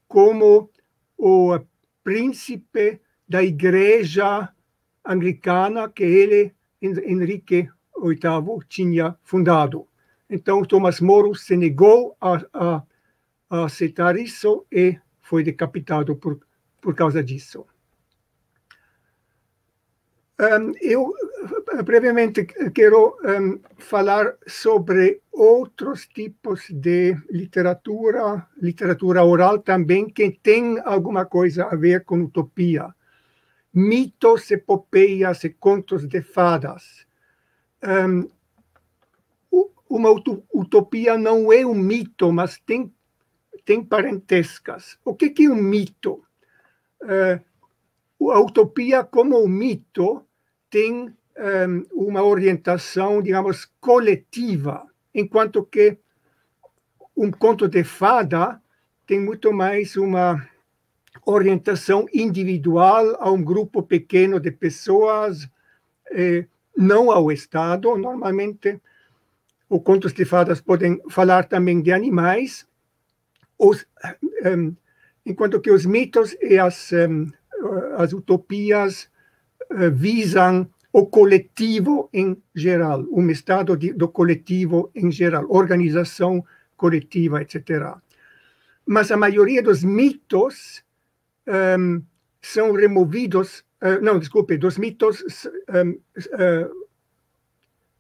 como 0.09 0.71
o 1.17 1.59
príncipe 2.03 3.01
da 3.29 3.43
igreja 3.43 4.53
anglicana 5.05 5.89
que 5.89 6.03
ele, 6.03 6.55
Henrique 6.81 7.69
VIII, 7.97 8.59
tinha 8.69 9.17
fundado. 9.23 9.87
Então, 10.29 10.65
Thomas 10.65 11.01
More 11.01 11.39
se 11.39 11.57
negou 11.57 12.17
a, 12.21 12.43
a, 12.53 12.83
a 13.51 13.65
aceitar 13.65 14.17
isso 14.17 14.67
e 14.71 14.99
foi 15.21 15.45
decapitado 15.45 16.17
por, 16.17 16.41
por 16.81 16.95
causa 16.95 17.23
disso. 17.23 17.67
Um, 20.43 20.73
eu 20.81 21.15
brevemente 21.85 22.45
quero 22.75 23.17
um, 23.25 23.61
falar 23.79 24.35
sobre 24.45 25.23
outros 25.31 26.09
tipos 26.09 26.67
de 26.69 27.17
literatura, 27.31 28.45
literatura 28.61 29.23
oral 29.23 29.61
também, 29.61 30.11
que 30.11 30.33
tem 30.33 30.81
alguma 30.85 31.27
coisa 31.27 31.67
a 31.67 31.77
ver 31.77 32.05
com 32.05 32.25
utopia. 32.25 32.93
Mitos, 33.73 34.51
epopeias 34.51 35.45
e 35.45 35.51
contos 35.51 36.09
de 36.09 36.21
fadas. 36.21 37.07
Um, 37.81 38.29
uma 39.89 40.11
utopia 40.11 41.17
não 41.17 41.53
é 41.53 41.65
um 41.65 41.75
mito, 41.75 42.33
mas 42.33 42.59
tem, 42.59 42.93
tem 43.65 43.85
parentescas. 43.85 44.99
O 45.05 45.15
que, 45.15 45.33
é 45.45 45.49
um 45.49 45.55
mito? 45.55 46.25
Uh, 47.01 48.33
a 48.33 48.41
utopia, 48.41 49.05
como 49.05 49.43
um 49.43 49.49
mito, 49.49 50.25
tem 50.73 51.15
um, 51.37 52.09
uma 52.09 52.25
orientação, 52.25 53.21
digamos, 53.21 53.71
coletiva, 53.79 54.87
enquanto 55.15 55.63
que 55.65 55.99
um 57.15 57.31
conto 57.31 57.69
de 57.69 57.85
fada 57.85 58.59
tem 59.07 59.21
muito 59.21 59.53
mais 59.53 59.97
uma 59.97 60.49
orientação 61.27 62.07
individual 62.11 63.19
a 63.21 63.31
um 63.31 63.45
grupo 63.45 63.83
pequeno 63.83 64.41
de 64.41 64.51
pessoas, 64.51 65.47
eh, 66.11 66.47
não 66.75 67.11
ao 67.11 67.31
Estado, 67.31 67.95
normalmente 67.99 68.81
ou 69.69 69.79
contos 69.81 70.15
de 70.15 70.25
fadas 70.25 70.61
podem 70.63 71.03
falar 71.11 71.45
também 71.45 71.83
de 71.83 71.93
animais, 71.93 72.67
os, 73.59 73.87
um, 74.47 74.75
enquanto 75.25 75.61
que 75.61 75.71
os 75.71 75.85
mitos 75.85 76.35
e 76.41 76.59
as, 76.59 76.93
um, 76.93 77.31
as 77.99 78.15
utopias 78.15 79.12
visam 79.93 80.69
o 80.93 81.07
coletivo 81.07 82.11
em 82.13 82.37
geral, 82.55 83.05
um 83.11 83.31
estado 83.31 83.77
de, 83.77 83.93
do 83.93 84.09
coletivo 84.09 84.91
em 84.95 85.11
geral, 85.11 85.47
organização 85.49 86.45
coletiva, 86.77 87.41
etc. 87.41 87.97
Mas 88.85 89.11
a 89.11 89.17
maioria 89.17 89.63
dos 89.63 89.83
mitos 89.83 90.85
um, 91.47 92.03
são 92.41 92.73
removidos, 92.73 93.65
uh, 93.81 94.03
não, 94.03 94.19
desculpe, 94.19 94.59
dos 94.59 94.77
mitos 94.77 95.23
um, 95.69 95.91
uh, 95.91 96.89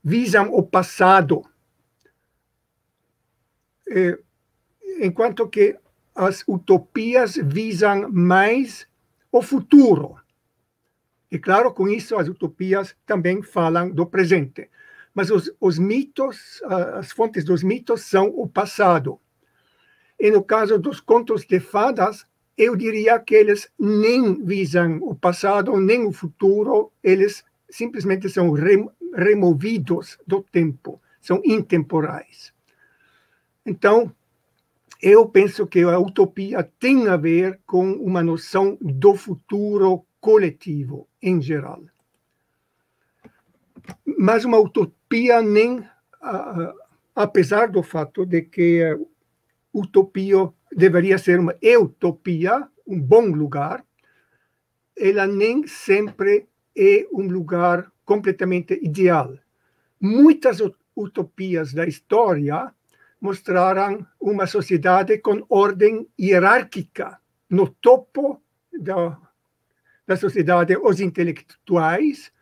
visam 0.04 0.52
o 0.52 0.62
passado, 0.62 1.44
eh, 3.88 4.18
enquanto 5.00 5.48
que 5.48 5.78
as 6.14 6.42
utopias 6.48 7.36
visam 7.36 8.10
mais 8.10 8.88
o 9.30 9.40
futuro. 9.40 10.21
E 11.32 11.38
claro, 11.38 11.72
com 11.72 11.88
isso 11.88 12.18
as 12.18 12.28
utopias 12.28 12.94
também 13.06 13.40
falam 13.40 13.88
do 13.88 14.04
presente. 14.04 14.68
Mas 15.14 15.30
os, 15.30 15.50
os 15.58 15.78
mitos, 15.78 16.60
as 16.98 17.10
fontes 17.10 17.42
dos 17.42 17.62
mitos 17.62 18.02
são 18.02 18.26
o 18.28 18.46
passado. 18.46 19.18
E 20.20 20.30
no 20.30 20.44
caso 20.44 20.78
dos 20.78 21.00
contos 21.00 21.46
de 21.46 21.58
fadas, 21.58 22.26
eu 22.54 22.76
diria 22.76 23.18
que 23.18 23.34
eles 23.34 23.72
nem 23.78 24.44
visam 24.44 24.98
o 24.98 25.14
passado 25.14 25.80
nem 25.80 26.04
o 26.04 26.12
futuro, 26.12 26.92
eles 27.02 27.42
simplesmente 27.70 28.28
são 28.28 28.52
removidos 29.16 30.18
do 30.26 30.42
tempo, 30.42 31.00
são 31.18 31.40
intemporais. 31.46 32.52
Então, 33.64 34.14
eu 35.00 35.26
penso 35.26 35.66
que 35.66 35.80
a 35.80 35.98
utopia 35.98 36.62
tem 36.78 37.08
a 37.08 37.16
ver 37.16 37.58
com 37.66 37.90
uma 37.92 38.22
noção 38.22 38.76
do 38.82 39.14
futuro 39.16 40.04
coletivo 40.22 41.08
em 41.20 41.42
geral. 41.42 41.82
Mas 44.16 44.44
uma 44.44 44.58
utopia 44.58 45.42
nem, 45.42 45.84
apesar 47.12 47.68
do 47.68 47.82
fato 47.82 48.24
de 48.24 48.42
que 48.42 48.96
utopia 49.74 50.48
deveria 50.70 51.18
ser 51.18 51.40
uma 51.40 51.56
utopia, 51.80 52.68
um 52.86 53.00
bom 53.00 53.26
lugar, 53.32 53.84
ela 54.96 55.26
nem 55.26 55.66
sempre 55.66 56.46
é 56.76 57.04
um 57.12 57.26
lugar 57.26 57.90
completamente 58.04 58.78
ideal. 58.80 59.36
Muitas 60.00 60.58
utopias 60.94 61.74
da 61.74 61.84
história 61.84 62.72
mostraram 63.20 64.06
uma 64.20 64.46
sociedade 64.46 65.18
com 65.18 65.44
ordem 65.48 66.06
hierárquica. 66.18 67.18
No 67.50 67.68
topo 67.68 68.40
da, 68.72 69.18
da 70.06 70.16
sociedade, 70.16 70.76
os 70.76 71.00
intelectuais, 71.00 72.32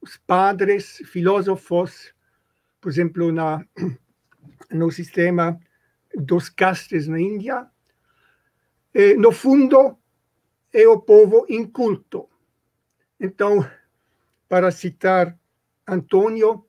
os 0.00 0.16
padres, 0.16 1.02
filósofos, 1.06 2.14
por 2.80 2.90
exemplo, 2.90 3.32
na, 3.32 3.64
no 4.70 4.90
sistema 4.90 5.58
dos 6.14 6.48
castes 6.48 7.08
na 7.08 7.18
Índia. 7.18 7.66
E, 8.92 9.14
no 9.14 9.32
fundo, 9.32 9.98
é 10.72 10.86
o 10.86 11.00
povo 11.00 11.46
inculto. 11.48 12.28
Então, 13.18 13.66
para 14.48 14.70
citar 14.70 15.38
Antônio, 15.86 16.64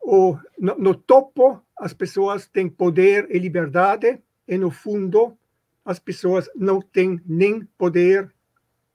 o, 0.00 0.38
no, 0.58 0.74
no 0.76 0.94
topo 0.94 1.62
as 1.78 1.92
pessoas 1.92 2.48
têm 2.48 2.68
poder 2.68 3.28
e 3.30 3.38
liberdade, 3.38 4.20
e 4.48 4.58
no 4.58 4.70
fundo, 4.70 5.38
as 5.84 5.98
pessoas 5.98 6.50
não 6.56 6.80
têm 6.80 7.20
nem 7.24 7.64
poder, 7.78 8.34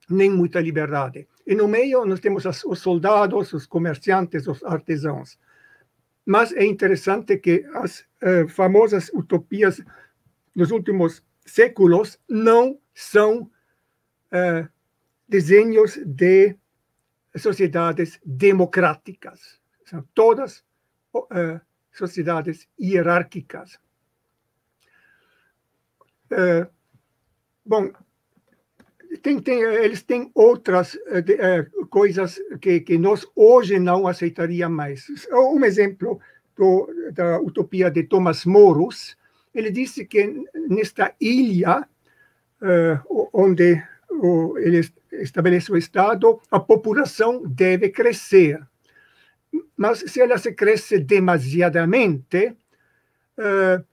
nem 0.10 0.30
muita 0.30 0.60
liberdade. 0.60 1.28
E 1.46 1.56
no 1.56 1.68
meio, 1.68 2.06
nós 2.06 2.20
temos 2.20 2.46
os 2.46 2.80
soldados, 2.80 3.54
os 3.54 3.66
comerciantes, 3.66 4.48
os 4.48 4.64
artesãos. 4.64 5.38
Mas 6.26 6.54
é 6.54 6.66
interessante 6.66 7.38
que 7.38 7.66
as 7.74 8.02
uh, 8.22 8.48
famosas 8.48 9.10
utopias 9.14 9.82
dos 10.56 10.72
últimos 10.72 11.24
séculos 11.46 12.18
não 12.30 12.80
são 12.94 13.42
uh, 13.42 14.70
desenhos 15.28 16.00
de 16.06 16.56
sociedades 17.36 18.20
democráticas. 18.26 19.60
São 19.86 20.08
todas 20.14 20.64
uh, 21.14 21.60
sociedades 21.92 22.68
hierárquicas. 22.80 23.80
Bom, 27.64 27.92
tem, 29.22 29.40
tem, 29.40 29.62
eles 29.62 30.04
têm 30.04 30.32
outras 30.34 30.96
uh, 30.96 31.88
coisas 31.88 32.40
que, 32.62 32.80
que 32.80 32.98
nós 32.98 33.26
hoje 33.36 33.80
não 33.80 34.08
aceitaríamos 34.08 34.76
mais. 34.76 35.06
Um 35.32 35.64
exemplo 35.64 36.20
do, 36.56 36.90
da 37.14 37.40
utopia 37.40 37.90
de 37.90 38.04
Thomas 38.04 38.46
Morus, 38.46 39.18
ele 39.54 39.72
disse 39.72 40.06
que 40.06 40.46
nesta 40.70 41.14
ilha 41.20 41.88
uh, 42.62 43.30
onde 43.34 43.82
ele 44.58 44.88
estabelece 45.12 45.72
o 45.72 45.78
Estado, 45.78 46.40
a 46.52 46.60
população 46.60 47.44
deve 47.46 47.90
crescer 47.90 48.60
mas 49.76 50.00
se 50.00 50.22
ela 50.22 50.38
se 50.38 50.54
cresce 50.54 51.00
demasiadamente, 51.00 52.56
uh, 53.38 53.86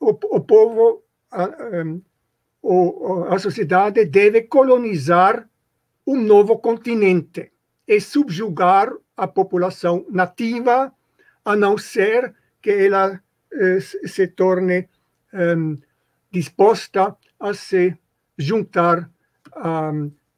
o, 0.00 0.10
o, 0.10 0.40
povo, 0.40 1.02
um, 2.64 3.24
a 3.24 3.38
sociedade 3.38 4.06
deve 4.06 4.42
colonizar 4.42 5.46
um 6.06 6.16
novo 6.16 6.58
continente 6.58 7.52
e 7.86 8.00
subjugar 8.00 8.90
a 9.16 9.28
população 9.28 10.06
nativa, 10.10 10.92
a 11.44 11.54
não 11.54 11.76
ser 11.76 12.34
que 12.62 12.70
ela 12.70 13.20
uh, 13.52 14.08
se 14.08 14.26
torne 14.28 14.88
um, 15.32 15.78
disposta 16.32 17.16
a 17.38 17.52
se 17.52 17.96
juntar 18.38 19.10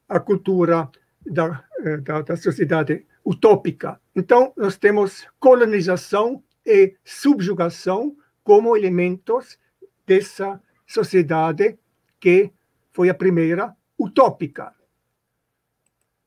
à 0.07 0.19
cultura 0.19 0.89
da, 1.25 1.63
da, 2.03 2.21
da 2.21 2.35
sociedade 2.35 3.05
utópica. 3.25 3.99
Então, 4.15 4.53
nós 4.55 4.77
temos 4.77 5.25
colonização 5.39 6.43
e 6.65 6.95
subjugação 7.03 8.15
como 8.43 8.77
elementos 8.77 9.57
dessa 10.05 10.61
sociedade 10.85 11.79
que 12.19 12.51
foi 12.91 13.09
a 13.09 13.13
primeira 13.13 13.75
utópica. 13.97 14.73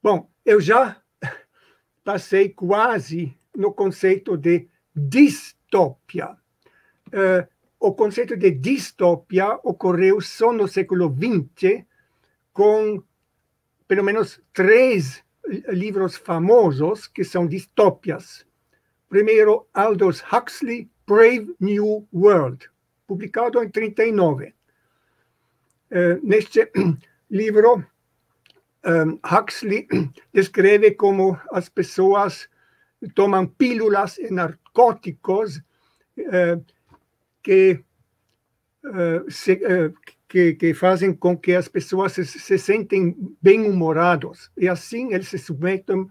Bom, 0.02 0.30
eu 0.44 0.60
já 0.60 1.00
passei 2.04 2.48
quase 2.48 3.36
no 3.54 3.72
conceito 3.72 4.36
de 4.36 4.68
distopia. 4.94 6.36
Uh, 7.08 7.46
o 7.78 7.92
conceito 7.94 8.36
de 8.36 8.50
distopia 8.50 9.58
ocorreu 9.62 10.20
só 10.20 10.52
no 10.52 10.68
século 10.68 11.14
XX 11.14 11.84
com 12.52 13.02
pelo 13.88 14.04
menos 14.04 14.40
três 14.52 15.24
livros 15.68 16.16
famosos 16.16 17.06
que 17.06 17.24
são 17.24 17.46
distópias. 17.46 18.46
Primeiro, 19.08 19.66
Aldous 19.74 20.22
Huxley, 20.32 20.88
Brave 21.06 21.54
New 21.58 22.06
World, 22.12 22.70
publicado 23.06 23.60
em 23.62 23.68
39. 23.68 24.54
Uh, 25.90 26.20
neste 26.22 26.70
livro, 27.30 27.84
Huxley 29.24 29.88
descreve 30.32 30.92
como 30.92 31.38
as 31.52 31.68
pessoas 31.68 32.48
tomam 33.14 33.46
pílulas 33.46 34.18
e 34.18 34.30
narcóticos 34.30 35.56
uh, 35.56 36.64
que, 37.42 37.82
uh, 38.84 39.30
se, 39.30 39.60
que, 40.28 40.54
que, 40.54 40.74
fazem 40.74 41.12
com 41.12 41.36
que 41.36 41.54
as 41.54 41.68
pessoas 41.68 42.12
se, 42.12 42.24
se 42.24 42.58
sentem 42.58 43.16
bem-humorados. 43.42 44.50
E 44.56 44.68
assim 44.68 45.12
eles 45.12 45.28
se 45.28 45.38
submetem 45.38 46.08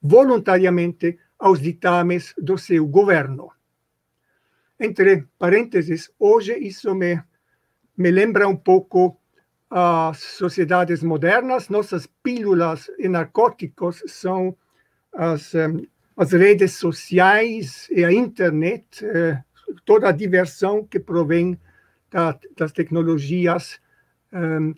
voluntariamente 0.00 1.18
aos 1.38 1.60
ditames 1.60 2.34
do 2.38 2.58
seu 2.58 2.86
governo. 2.86 3.50
Entre 4.78 5.26
parênteses, 5.38 6.10
hoje 6.18 6.56
isso 6.58 6.94
me, 6.94 7.22
me 7.96 8.10
lembra 8.10 8.48
um 8.48 8.56
pouco 8.56 9.20
as 9.74 10.18
sociedades 10.18 11.02
modernas. 11.02 11.68
Nossas 11.68 12.06
pílulas 12.22 12.90
e 12.98 13.08
narcóticos 13.08 14.02
são 14.06 14.56
as 15.12 15.54
um, 15.54 15.82
as 16.16 16.32
redes 16.32 16.74
sociais 16.74 17.88
e 17.90 18.04
a 18.04 18.12
internet, 18.12 19.04
eh, 19.04 19.42
toda 19.84 20.08
a 20.08 20.12
diversão 20.12 20.84
que 20.84 21.00
provém 21.00 21.58
da, 22.10 22.38
das 22.56 22.72
tecnologias 22.72 23.80
um, 24.32 24.74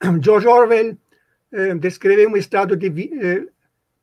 George 0.22 0.48
Orwell 0.48 0.96
eh, 1.52 1.74
descreve 1.74 2.26
um 2.26 2.36
estado 2.36 2.74
de 2.74 2.88
eh, 2.88 3.46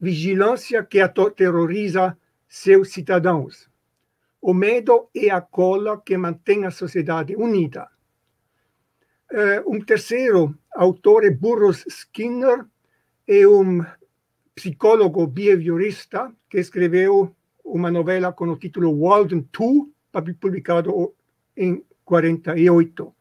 vigilância 0.04 0.84
que 0.84 1.00
aterroriza 1.00 2.18
seus 2.46 2.92
cidadãos. 2.92 3.70
O 4.42 4.54
medo 4.54 5.08
é 5.16 5.30
a 5.30 5.40
cola 5.40 6.02
que 6.02 6.18
mantém 6.18 6.66
a 6.66 6.72
sociedade 6.72 7.38
unida. 7.38 7.88
Uh, 9.32 9.74
um 9.74 9.80
terceiro 9.80 10.54
autor 10.76 11.24
é 11.24 11.30
Burroughs 11.30 11.86
Skinner, 11.88 12.66
é 13.26 13.48
um 13.48 13.82
psicólogo 14.54 15.26
behaviorista 15.26 16.30
que 16.50 16.60
escreveu 16.60 17.34
uma 17.64 17.90
novela 17.90 18.34
com 18.34 18.50
o 18.50 18.58
título 18.58 19.00
Walden 19.00 19.48
2, 19.58 20.36
publicado 20.38 21.14
em 21.56 21.82
48. 22.04 23.16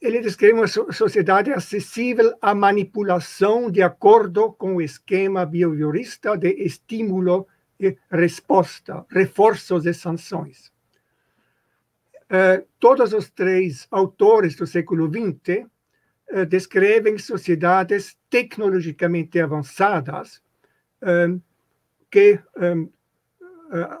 Eh, 0.00 0.06
ele 0.06 0.20
descreve 0.20 0.54
uma 0.54 0.66
sociedade 0.66 1.52
acessível 1.52 2.36
à 2.40 2.54
manipulação 2.54 3.70
de 3.70 3.82
acordo 3.82 4.52
com 4.52 4.76
o 4.76 4.82
esquema 4.82 5.44
behaviorista 5.44 6.36
de 6.36 6.50
estímulo 6.50 7.46
e 7.78 7.96
resposta, 8.10 9.04
reforços 9.10 9.86
e 9.86 9.92
sanções. 9.92 10.72
Uh, 12.26 12.66
todos 12.80 13.12
os 13.12 13.30
três 13.30 13.86
autores 13.88 14.56
do 14.56 14.66
século 14.66 15.08
XX 15.08 15.64
uh, 16.32 16.44
descrevem 16.44 17.18
sociedades 17.18 18.16
tecnologicamente 18.28 19.38
avançadas 19.38 20.42
um, 21.00 21.40
que 22.10 22.40
eh, 22.56 23.98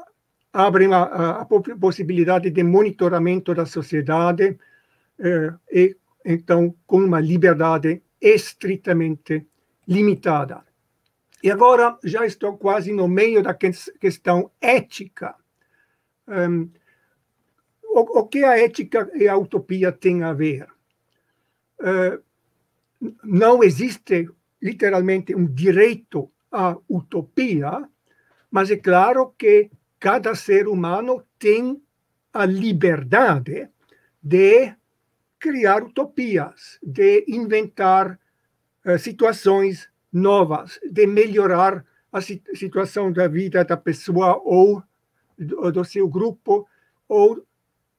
abrem 0.52 0.92
a, 0.92 1.46
possibilidade 1.80 2.50
de 2.50 2.62
monitoramento 2.62 3.54
da 3.54 3.66
sociedade 3.66 4.58
e, 5.18 5.96
então, 6.24 6.74
com 6.86 6.98
uma 6.98 7.20
liberdade 7.20 8.02
estritamente 8.20 9.46
limitada. 9.86 10.64
E 11.42 11.50
agora 11.50 11.96
já 12.02 12.26
estou 12.26 12.56
quase 12.56 12.92
no 12.92 13.06
meio 13.06 13.42
da 13.42 13.54
questão 13.54 14.50
ética. 14.60 15.34
Um, 16.26 16.70
o, 17.84 18.20
o 18.20 18.26
que 18.26 18.44
a 18.44 18.58
ética 18.58 19.08
e 19.14 19.28
a 19.28 19.36
utopia 19.36 19.92
têm 19.92 20.22
a 20.22 20.32
ver? 20.32 20.66
Uh, 21.80 22.22
não 23.22 23.62
existe 23.62 24.28
literalmente 24.60 25.34
um 25.34 25.46
direito 25.46 26.30
à 26.50 26.76
utopia, 26.88 27.88
mas 28.50 28.70
é 28.70 28.76
claro 28.76 29.34
que 29.38 29.70
cada 30.00 30.34
ser 30.34 30.66
humano 30.66 31.22
tem 31.38 31.80
a 32.32 32.44
liberdade 32.44 33.68
de 34.22 34.74
criar 35.46 35.84
utopias, 35.84 36.76
de 36.82 37.24
inventar 37.28 38.18
uh, 38.84 38.98
situações 38.98 39.88
novas, 40.12 40.80
de 40.82 41.06
melhorar 41.06 41.84
a 42.10 42.20
situação 42.20 43.12
da 43.12 43.28
vida 43.28 43.64
da 43.64 43.76
pessoa 43.76 44.42
ou 44.42 44.82
do, 45.38 45.70
do 45.70 45.84
seu 45.84 46.08
grupo, 46.08 46.66
ou 47.08 47.46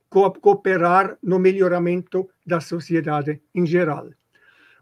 cooperar 0.09 1.17
no 1.23 1.39
melhoramento 1.39 2.29
da 2.45 2.59
sociedade 2.59 3.41
em 3.55 3.65
geral. 3.65 4.09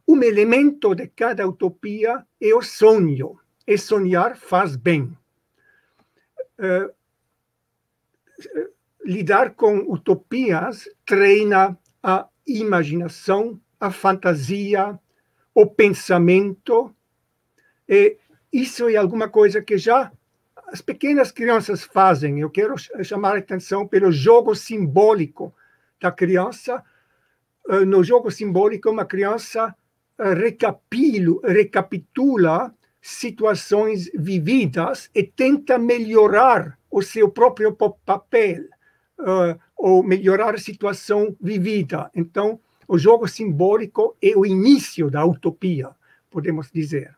Um 0.08 0.24
elemento 0.24 0.96
de 0.96 1.08
cada 1.08 1.48
utopia 1.48 2.26
é 2.42 2.56
o 2.56 2.64
sonho, 2.64 3.40
e 3.68 3.78
sonhar 3.78 4.36
faz 4.36 4.76
bem. 4.76 5.16
Uh, 6.58 6.92
lidar 9.04 9.54
com 9.54 9.78
utopias 9.92 10.90
treina 11.06 11.78
a 12.02 12.28
imaginação, 12.48 13.60
a 13.80 13.92
fantasia, 13.92 15.00
o 15.54 15.66
pensamento, 15.66 16.94
e 17.88 18.18
isso 18.52 18.90
é 18.90 18.96
alguma 18.96 19.30
coisa 19.30 19.62
que 19.62 19.78
já 19.78 20.12
as 20.68 20.82
pequenas 20.82 21.32
crianças 21.32 21.84
fazem. 21.84 22.40
Eu 22.40 22.50
quero 22.50 22.76
chamar 23.04 23.36
a 23.36 23.40
atenção 23.40 23.88
pelo 23.88 24.12
jogo 24.12 24.56
simbólico 24.56 25.54
da 26.02 26.12
criança. 26.12 26.84
Eh, 27.70 27.86
no 27.86 28.04
jogo 28.04 28.32
simbólico, 28.32 28.90
uma 28.90 29.06
criança 29.06 29.76
eh, 30.18 30.34
recapitula 31.44 32.74
situações 33.02 34.10
vividas 34.16 35.10
e 35.14 35.22
tenta 35.24 35.78
melhorar 35.78 36.78
o 36.90 37.04
seu 37.04 37.30
próprio 37.30 37.72
papel, 38.04 38.64
uh, 39.20 39.60
ou 39.78 40.04
melhorar 40.04 40.56
a 40.56 40.60
situação 40.60 41.36
vivida. 41.40 42.10
Então, 42.16 42.60
o 42.88 42.98
jogo 42.98 43.28
simbólico 43.28 44.16
é 44.22 44.36
o 44.36 44.46
início 44.46 45.10
da 45.10 45.26
utopia, 45.26 45.90
podemos 46.30 46.72
dizer 46.72 47.16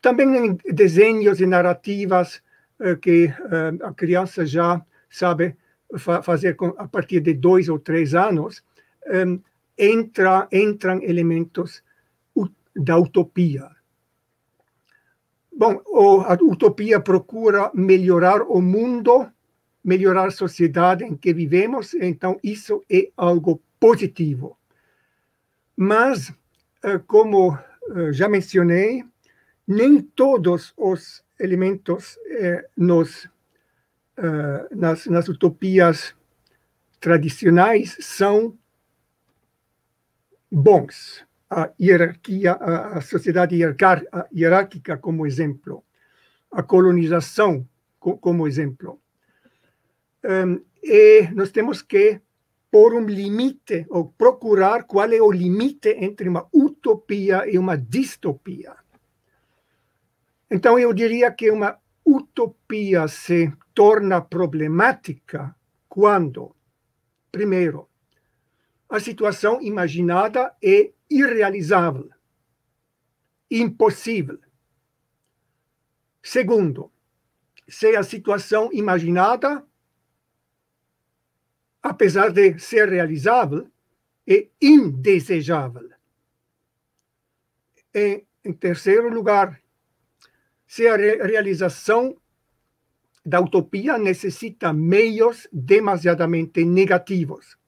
também 0.00 0.36
em 0.36 0.56
desenhos 0.72 1.40
e 1.40 1.46
narrativas 1.46 2.42
eh, 2.80 2.96
que 2.96 3.26
eh, 3.26 3.84
a 3.84 3.92
criança 3.92 4.46
já 4.46 4.80
sabe 5.10 5.56
fa 5.96 6.22
fazer 6.22 6.56
a 6.76 6.86
partir 6.86 7.20
de 7.20 7.34
dois 7.34 7.68
ou 7.68 7.78
três 7.78 8.14
anos, 8.14 8.62
um, 9.06 9.40
entra, 9.76 10.46
entram 10.52 11.02
elementos 11.02 11.82
da 12.76 12.98
utopia. 12.98 13.70
Bom, 15.50 15.80
a 16.26 16.34
utopia 16.34 17.00
procura 17.00 17.70
melhorar 17.74 18.42
o 18.42 18.60
mundo, 18.60 19.26
melhorar 19.82 20.28
a 20.28 20.30
sociedade 20.30 21.04
em 21.04 21.16
que 21.16 21.32
vivemos, 21.32 21.94
então 21.94 22.38
isso 22.42 22.84
é 22.90 23.10
algo 23.16 23.60
positivo. 23.78 24.58
Mas, 25.76 26.32
eh, 26.82 26.98
como 27.06 27.58
já 28.10 28.28
mencionei, 28.28 29.04
nem 29.66 30.02
todos 30.02 30.74
os 30.76 31.24
elementos 31.38 32.18
eh, 32.28 32.68
nos, 32.76 33.28
nas, 34.74 35.06
nas 35.06 35.28
utopias 35.28 36.14
tradicionais 37.00 37.96
são 38.00 38.58
bons. 40.50 41.24
A 41.50 41.70
hierarquia, 41.80 42.52
a 42.52 43.00
sociedade 43.00 43.56
hierárquica, 44.34 44.98
como 44.98 45.26
exemplo, 45.26 45.82
a 46.50 46.62
colonização, 46.62 47.66
como 47.98 48.46
exemplo. 48.46 49.00
Um, 50.24 50.64
nós 51.34 51.50
temos 51.50 51.82
que 51.82 52.20
pôr 52.70 52.94
um 52.94 53.06
limite, 53.06 53.86
ou 53.88 54.12
procurar 54.12 54.84
qual 54.84 55.10
é 55.12 55.20
o 55.20 55.30
limite 55.30 55.88
entre 55.88 56.28
uma 56.28 56.46
utopia 56.52 57.48
e 57.50 57.58
uma 57.58 57.76
distopia. 57.76 58.76
Então, 60.50 60.78
eu 60.78 60.92
diria 60.92 61.30
que 61.30 61.50
uma 61.50 61.78
utopia 62.04 63.06
se 63.08 63.52
torna 63.74 64.20
problemática 64.20 65.54
quando, 65.88 66.54
primeiro, 67.30 67.88
a 68.88 68.98
situação 68.98 69.60
imaginada 69.60 70.54
é 70.62 70.92
irrealizável, 71.10 72.10
impossível. 73.50 74.38
Segundo, 76.22 76.90
se 77.68 77.94
a 77.94 78.02
situação 78.02 78.70
imaginada, 78.72 79.64
apesar 81.88 82.30
de 82.30 82.58
ser 82.58 82.88
realizável, 82.88 83.68
é 84.26 84.48
indesejável. 84.60 85.88
E, 87.94 88.24
em 88.44 88.52
terceiro 88.52 89.08
lugar, 89.08 89.60
se 90.66 90.86
a 90.86 90.96
realização 90.96 92.16
da 93.24 93.40
utopia 93.40 93.98
necessita 93.98 94.72
meios 94.72 95.46
demasiadamente 95.52 96.64
negativos, 96.64 97.58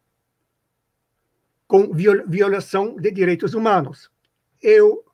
com 1.66 1.93
violação 1.93 2.97
de 2.97 3.11
direitos 3.11 3.55
humanos. 3.55 4.11
Eu 4.61 5.05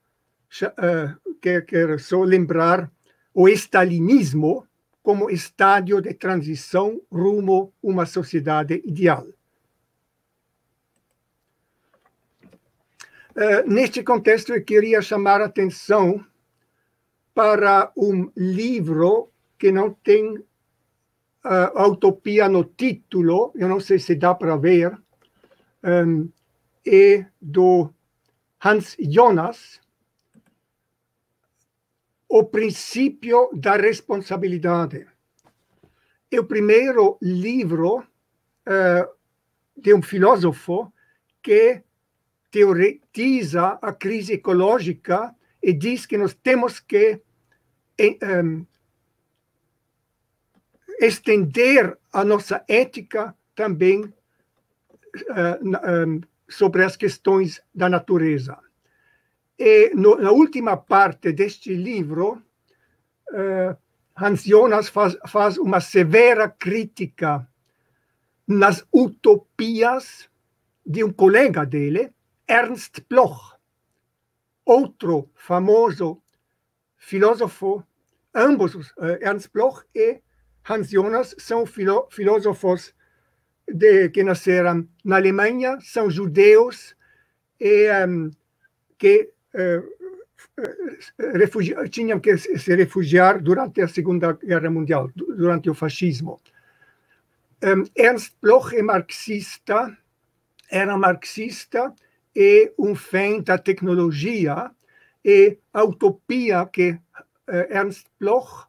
uh, 0.62 1.34
quero 1.66 1.98
só 1.98 2.22
lembrar 2.22 2.90
o 3.34 3.48
stalinismo 3.48 4.65
como 5.06 5.30
estádio 5.30 6.00
de 6.00 6.12
transição 6.14 7.00
rumo 7.08 7.72
a 7.80 7.86
uma 7.86 8.06
sociedade 8.06 8.82
ideal. 8.84 9.24
Uh, 13.30 13.62
neste 13.68 14.02
contexto, 14.02 14.52
eu 14.52 14.64
queria 14.64 15.00
chamar 15.00 15.40
a 15.40 15.44
atenção 15.44 16.26
para 17.32 17.92
um 17.96 18.32
livro 18.36 19.30
que 19.56 19.70
não 19.70 19.92
tem 19.92 20.38
uh, 20.38 21.88
utopia 21.88 22.48
no 22.48 22.64
título, 22.64 23.52
eu 23.54 23.68
não 23.68 23.78
sei 23.78 24.00
se 24.00 24.16
dá 24.16 24.34
para 24.34 24.56
ver, 24.56 25.00
um, 25.84 26.28
é 26.84 27.24
do 27.40 27.94
Hans 28.60 28.96
Jonas, 28.98 29.80
O 32.28 32.44
Princípio 32.44 33.50
da 33.52 33.76
Responsabilidade. 33.76 35.06
É 36.30 36.40
o 36.40 36.44
primeiro 36.44 37.16
livro 37.22 37.98
uh, 37.98 39.16
de 39.76 39.94
um 39.94 40.02
filósofo 40.02 40.92
que 41.42 41.82
teoretiza 42.50 43.78
a 43.80 43.92
crise 43.92 44.34
ecológica 44.34 45.34
e 45.62 45.72
diz 45.72 46.04
que 46.04 46.18
nós 46.18 46.34
temos 46.34 46.80
que 46.80 47.20
um, 48.22 48.66
estender 51.00 51.96
a 52.12 52.24
nossa 52.24 52.64
ética 52.66 53.34
também 53.54 54.04
uh, 54.04 54.12
um, 55.62 56.20
sobre 56.48 56.84
as 56.84 56.96
questões 56.96 57.62
da 57.74 57.88
natureza. 57.88 58.58
E 59.58 59.90
no, 59.94 60.16
na 60.16 60.30
última 60.30 60.76
parte 60.76 61.32
deste 61.32 61.74
livro, 61.74 62.42
uh, 63.32 63.76
Hans 64.16 64.44
Jonas 64.44 64.88
faz, 64.88 65.16
faz 65.26 65.56
uma 65.56 65.80
severa 65.80 66.48
crítica 66.48 67.48
nas 68.46 68.86
utopias 68.92 70.28
de 70.84 71.02
um 71.02 71.12
colega 71.12 71.64
dele, 71.64 72.12
Ernst 72.46 73.00
Bloch, 73.08 73.56
outro 74.64 75.30
famoso 75.34 76.22
filósofo, 76.96 77.84
ambos, 78.34 78.74
uh, 78.74 79.18
Ernst 79.20 79.50
Bloch 79.52 79.84
e 79.94 80.20
Hans 80.68 80.90
Jonas, 80.90 81.34
são 81.38 81.64
filó 81.64 82.06
filósofos 82.10 82.94
de, 83.66 84.08
que 84.10 84.22
nasceram 84.22 84.88
na 85.04 85.16
Alemanha, 85.16 85.78
são 85.80 86.10
judeus 86.10 86.94
e 87.58 87.90
um, 88.06 88.30
que 88.98 89.32
uh, 89.54 89.96
tinham 91.90 92.20
que 92.20 92.36
se 92.36 92.74
refugiar 92.74 93.40
durante 93.40 93.80
a 93.80 93.88
Segunda 93.88 94.32
Guerra 94.32 94.70
Mundial, 94.70 95.10
durante 95.14 95.70
o 95.70 95.74
fascismo. 95.74 96.40
Um, 97.62 97.84
Ernst 97.96 98.34
Bloch 98.40 98.74
é 98.74 98.82
marxista, 98.82 99.96
era 100.70 100.96
marxista 100.96 101.94
e 102.34 102.72
um 102.78 102.94
fã 102.94 103.40
da 103.40 103.56
tecnologia 103.58 104.70
e 105.24 105.58
a 105.72 105.84
utopia 105.84 106.66
que 106.66 106.90
uh, 106.90 107.00
Ernst 107.70 108.06
Bloch 108.20 108.66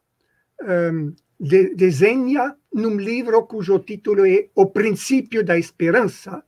de, 1.38 1.74
desenha 1.74 2.56
num 2.72 2.96
livro 2.96 3.46
cujo 3.46 3.78
título 3.78 4.26
é 4.26 4.48
O 4.54 4.66
Princípio 4.66 5.44
da 5.44 5.56
Esperança. 5.56 6.42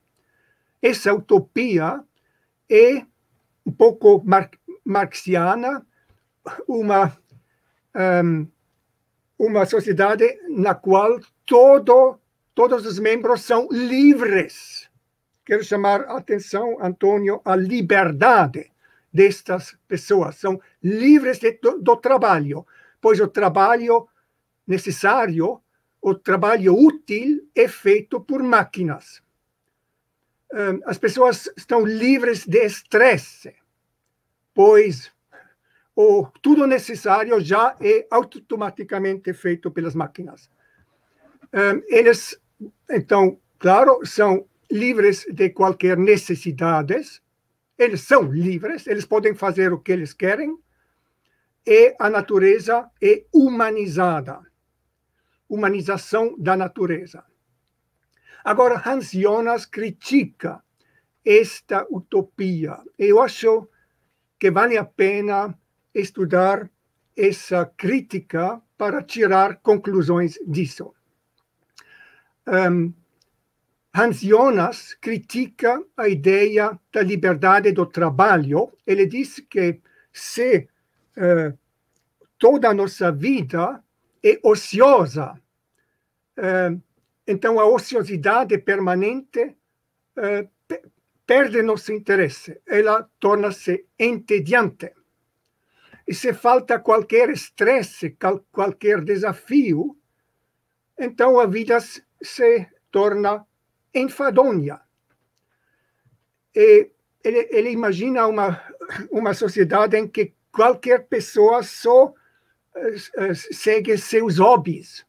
Essa 0.83 1.15
utopia 1.15 2.03
é 2.69 3.05
um 3.71 3.73
pouco 3.73 4.21
mar, 4.25 4.51
marxiana, 4.85 5.87
uma, 6.67 7.17
um, 8.25 8.47
uma 9.39 9.65
sociedade 9.65 10.41
na 10.49 10.75
qual 10.75 11.21
todo, 11.47 12.19
todos 12.53 12.85
os 12.85 12.99
membros 12.99 13.43
são 13.43 13.69
livres. 13.71 14.91
Quero 15.45 15.63
chamar 15.63 16.03
a 16.03 16.17
atenção, 16.17 16.79
Antônio, 16.83 17.41
à 17.45 17.55
liberdade 17.55 18.73
destas 19.13 19.77
pessoas. 19.87 20.37
São 20.37 20.61
livres 20.83 21.39
de, 21.39 21.53
do, 21.53 21.79
do 21.79 21.97
trabalho, 21.97 22.67
pois 23.01 23.21
o 23.21 23.29
trabalho 23.29 24.09
necessário, 24.67 25.61
o 26.03 26.15
trabalho 26.15 26.75
útil 26.75 27.49
é 27.55 27.69
feito 27.69 28.21
por 28.21 28.43
máquinas. 28.43 29.23
As 30.85 30.99
pessoas 30.99 31.49
estão 31.57 31.87
livres 31.87 32.45
de 32.45 32.65
estresse, 32.65 33.55
pois 34.55 35.13
o 35.95 36.27
tudo 36.43 36.67
necessário 36.67 37.41
já 37.41 37.77
é 37.81 38.07
automaticamente 38.11 39.33
feito 39.33 39.71
pelas 39.71 39.95
máquinas. 39.95 40.51
Eles, 41.89 42.41
então, 42.89 43.39
claro, 43.59 44.05
são 44.05 44.47
livres 44.71 45.27
de 45.31 45.51
qualquer 45.51 45.97
necessidades, 45.97 47.21
eles 47.77 48.03
são 48.03 48.23
livres, 48.23 48.87
eles 48.87 49.05
podem 49.05 49.35
fazer 49.35 49.73
o 49.73 49.81
que 49.81 49.93
eles 49.93 50.13
querem, 50.13 50.57
e 51.67 51.95
a 51.99 52.09
natureza 52.09 52.89
é 53.03 53.25
humanizada 53.33 54.41
humanização 55.51 56.37
da 56.39 56.57
natureza. 56.57 57.25
Agora, 58.45 58.81
Hans 58.87 59.11
Jonas 59.11 59.67
critica 59.67 60.63
esta 61.25 61.85
utopia. 61.91 62.79
Eu 62.97 63.21
acho 63.21 63.69
que 64.41 64.51
vale 64.51 64.79
a 64.79 64.85
pena 64.85 65.55
estudar 65.95 66.71
essa 67.15 67.67
crítica 67.67 68.61
para 68.79 69.03
tirar 69.03 69.57
conclusões 69.57 70.39
disso. 70.47 70.95
Um, 72.47 72.95
Hans 73.95 74.21
Jonas 74.23 74.95
critica 74.95 75.85
a 75.95 76.09
ideia 76.09 76.81
da 76.91 77.03
liberdade 77.03 77.71
do 77.73 77.85
trabalho. 77.85 78.73
Ele 78.87 79.05
diz 79.05 79.41
que 79.41 79.81
se 80.11 80.69
uh, 81.19 81.59
toda 82.39 82.71
a 82.71 82.75
nossa 82.75 83.13
vida 83.13 83.85
é 84.25 84.41
ociosa. 84.43 85.39
Então, 87.27 87.61
a 87.61 87.67
ociosidade 87.67 88.57
permanente 88.57 89.55
perde 91.31 91.63
nosso 91.63 91.93
interesse, 91.93 92.61
ela 92.67 93.09
torna-se 93.21 93.87
entediante. 93.97 94.93
E 96.05 96.13
se 96.13 96.35
falta 96.35 96.81
qualquer 96.81 97.31
estresse, 97.31 98.17
qualquer 98.51 99.01
desafio, 99.05 99.97
então 100.99 101.39
a 101.39 101.47
vida 101.47 101.79
se 102.21 102.67
torna 102.91 103.47
enfadonha. 103.95 104.81
E 106.53 106.91
ele, 107.23 107.49
ele 107.53 107.71
imagina 107.71 108.27
uma, 108.27 108.61
uma 109.09 109.33
sociedade 109.33 109.97
em 109.97 110.09
que 110.09 110.35
qualquer 110.51 111.07
pessoa 111.07 111.63
só 111.63 112.13
eh, 112.75 113.35
segue 113.35 113.97
seus 113.99 114.39
hobbies. 114.39 115.07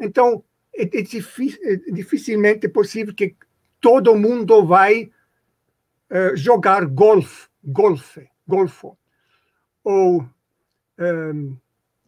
Então, 0.00 0.42
é, 0.74 0.84
é, 0.84 1.00
é 1.00 1.92
dificilmente 1.92 2.70
possível 2.70 3.14
que 3.14 3.36
todo 3.82 4.16
mundo 4.16 4.64
vai 4.64 5.12
uh, 6.12 6.36
jogar 6.36 6.86
golfe, 6.86 7.48
golfe, 7.64 8.28
golfo, 8.46 8.96
ou, 9.82 10.28
um, 10.98 11.56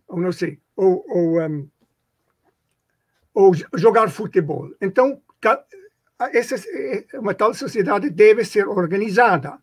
ou 0.06 0.20
não 0.20 0.30
sei, 0.30 0.60
ou, 0.76 1.04
ou 1.08 1.40
um, 1.40 1.68
ou 3.34 3.52
jogar 3.74 4.08
futebol. 4.10 4.70
Então, 4.80 5.20
essa, 6.32 6.56
uma 7.14 7.34
tal 7.34 7.52
sociedade 7.52 8.08
deve 8.10 8.44
ser 8.44 8.68
organizada. 8.68 9.58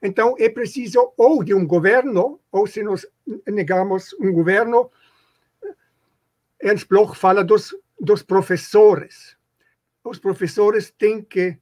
Então, 0.00 0.36
é 0.38 0.48
preciso 0.48 1.12
ou 1.16 1.42
de 1.42 1.52
um 1.52 1.66
governo, 1.66 2.40
ou 2.52 2.66
se 2.66 2.82
nós 2.82 3.04
negamos 3.46 4.14
um 4.20 4.32
governo, 4.32 4.90
Ernst 6.62 6.88
Bloch 6.88 7.16
fala 7.16 7.42
dos, 7.42 7.74
dos 8.00 8.22
professores. 8.22 9.36
Os 10.04 10.18
professores 10.18 10.92
têm 10.92 11.22
que, 11.22 11.58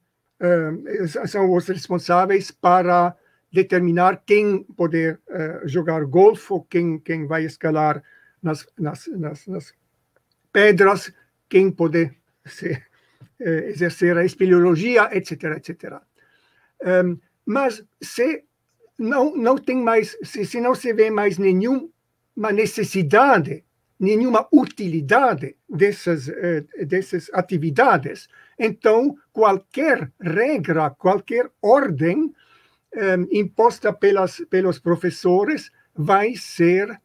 são 1.27 1.51
os 1.53 1.67
responsáveis 1.67 2.51
para 2.51 3.15
determinar 3.51 4.23
quem 4.25 4.63
poder 4.63 5.19
uh, 5.29 5.67
jogar 5.67 6.05
golfe, 6.05 6.53
ou 6.53 6.63
quem, 6.63 6.99
quem 6.99 7.25
vai 7.25 7.43
escalar 7.45 8.03
nas, 8.41 8.67
nas, 8.77 9.07
nas, 9.07 9.47
nas 9.47 9.73
pedras, 10.51 11.11
quem 11.49 11.71
poder 11.71 12.15
se, 12.45 12.81
eh, 13.39 13.69
exercer 13.69 14.17
a 14.17 14.25
espeleologia, 14.25 15.09
etc, 15.15 15.43
etc. 15.57 16.01
Um, 16.83 17.19
mas 17.45 17.83
se 18.01 18.43
não, 18.97 19.35
não 19.35 19.57
tem 19.57 19.77
mais, 19.77 20.17
se, 20.23 20.45
se 20.45 20.59
não 20.59 20.73
se 20.73 20.91
vê 20.93 21.11
mais 21.11 21.37
nenhuma 21.37 22.51
necessidade, 22.51 23.63
nenhuma 23.99 24.47
utilidade 24.51 25.55
dessas, 25.67 26.29
eh, 26.29 26.63
dessas 26.85 27.29
atividades, 27.33 28.27
então 28.57 29.15
qualquer 29.31 30.11
regra, 30.21 30.89
qualquer 30.91 31.49
ordem 31.61 32.33
um, 32.95 33.27
imposta 33.31 33.91
pelas, 33.91 34.41
pelos 34.49 34.79
professores 34.79 35.71
vai 35.95 36.35
ser 36.35 36.99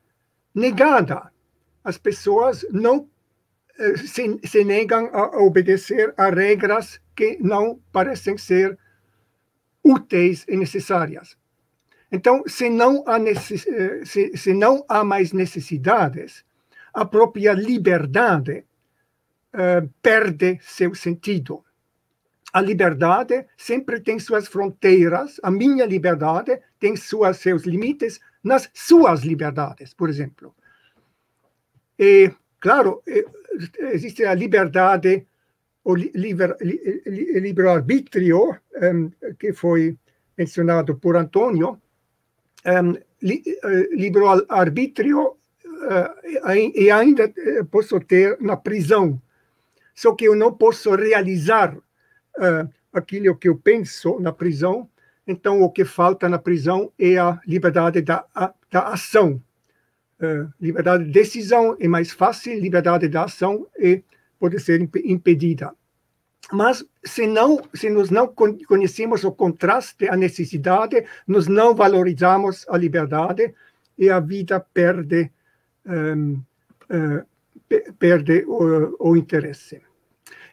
negada. 0.54 1.30
As 1.82 1.98
pessoas 1.98 2.64
não 2.70 3.08
eh, 3.78 3.96
se, 3.96 4.38
se 4.44 4.64
negam 4.64 5.10
a 5.12 5.42
obedecer 5.42 6.14
a 6.16 6.30
regras 6.30 7.00
que 7.16 7.38
não 7.40 7.80
parecem 7.90 8.38
ser 8.38 8.78
úteis 9.82 10.44
e 10.48 10.56
necessárias. 10.56 11.36
Então, 12.10 12.42
se 12.46 12.68
não 12.68 13.02
há, 13.06 13.18
necess... 13.18 13.66
Eh, 13.66 14.04
se, 14.04 14.36
se 14.36 14.52
não 14.52 14.84
há 14.88 15.02
mais 15.02 15.32
necessidades, 15.32 16.44
a 16.92 17.04
própria 17.04 17.52
liberdade 17.52 18.64
uh, 19.54 19.88
perde 20.00 20.58
seu 20.62 20.94
sentido. 20.94 21.64
A 22.52 22.60
liberdade 22.60 23.46
sempre 23.56 24.00
tem 24.00 24.18
suas 24.18 24.46
fronteiras, 24.46 25.40
a 25.42 25.50
minha 25.50 25.86
liberdade 25.86 26.60
tem 26.78 26.94
suas, 26.96 27.38
seus 27.38 27.64
limites 27.64 28.20
nas 28.44 28.68
suas 28.74 29.22
liberdades, 29.22 29.94
por 29.94 30.10
exemplo. 30.10 30.54
E, 31.98 32.30
claro, 32.60 33.02
existe 33.78 34.24
a 34.24 34.34
liberdade, 34.34 35.26
o 35.84 35.94
livre-arbítrio, 35.94 38.56
um, 38.82 39.10
que 39.38 39.52
foi 39.52 39.96
mencionado 40.36 40.96
por 40.96 41.16
Antônio, 41.16 41.80
um, 42.66 42.96
li, 43.22 43.42
uh, 43.64 43.94
livre-arbítrio 43.94 45.20
uh, 45.20 45.36
e 46.76 46.90
ainda 46.90 47.32
eh, 47.36 47.62
posso 47.70 47.98
ter 48.00 48.38
na 48.40 48.56
prisão. 48.56 49.20
Só 49.94 50.14
que 50.14 50.24
eu 50.24 50.34
não 50.34 50.52
posso 50.52 50.94
realizar 50.94 51.76
aquilo 52.92 53.36
que 53.36 53.48
eu 53.48 53.56
penso 53.58 54.18
na 54.18 54.32
prisão, 54.32 54.88
então 55.26 55.60
o 55.60 55.70
que 55.70 55.84
falta 55.84 56.28
na 56.28 56.38
prisão 56.38 56.90
é 56.98 57.18
a 57.18 57.38
liberdade 57.46 58.00
da, 58.00 58.24
da 58.70 58.88
ação. 58.88 59.42
Liberdade 60.58 61.04
de 61.04 61.10
decisão 61.10 61.76
é 61.78 61.86
mais 61.86 62.10
fácil, 62.10 62.58
liberdade 62.58 63.06
de 63.06 63.16
ação 63.18 63.66
é, 63.78 64.02
pode 64.38 64.58
ser 64.60 64.80
impedida. 65.04 65.74
Mas 66.50 66.84
se 67.04 67.26
não, 67.26 67.60
se 67.72 67.88
nós 67.88 68.10
não 68.10 68.26
conhecemos 68.26 69.24
o 69.24 69.32
contraste, 69.32 70.08
a 70.08 70.16
necessidade, 70.16 71.04
nós 71.26 71.46
não 71.46 71.74
valorizamos 71.74 72.66
a 72.68 72.76
liberdade 72.76 73.54
e 73.96 74.10
a 74.10 74.20
vida 74.20 74.60
perde 74.60 75.30
perde 77.98 78.44
o, 78.46 79.10
o, 79.10 79.16
interesse. 79.16 79.80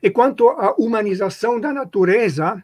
E 0.02 0.10
quanto 0.10 0.50
à 0.50 0.76
humanização 0.78 1.60
da 1.60 1.74
natureza, 1.74 2.64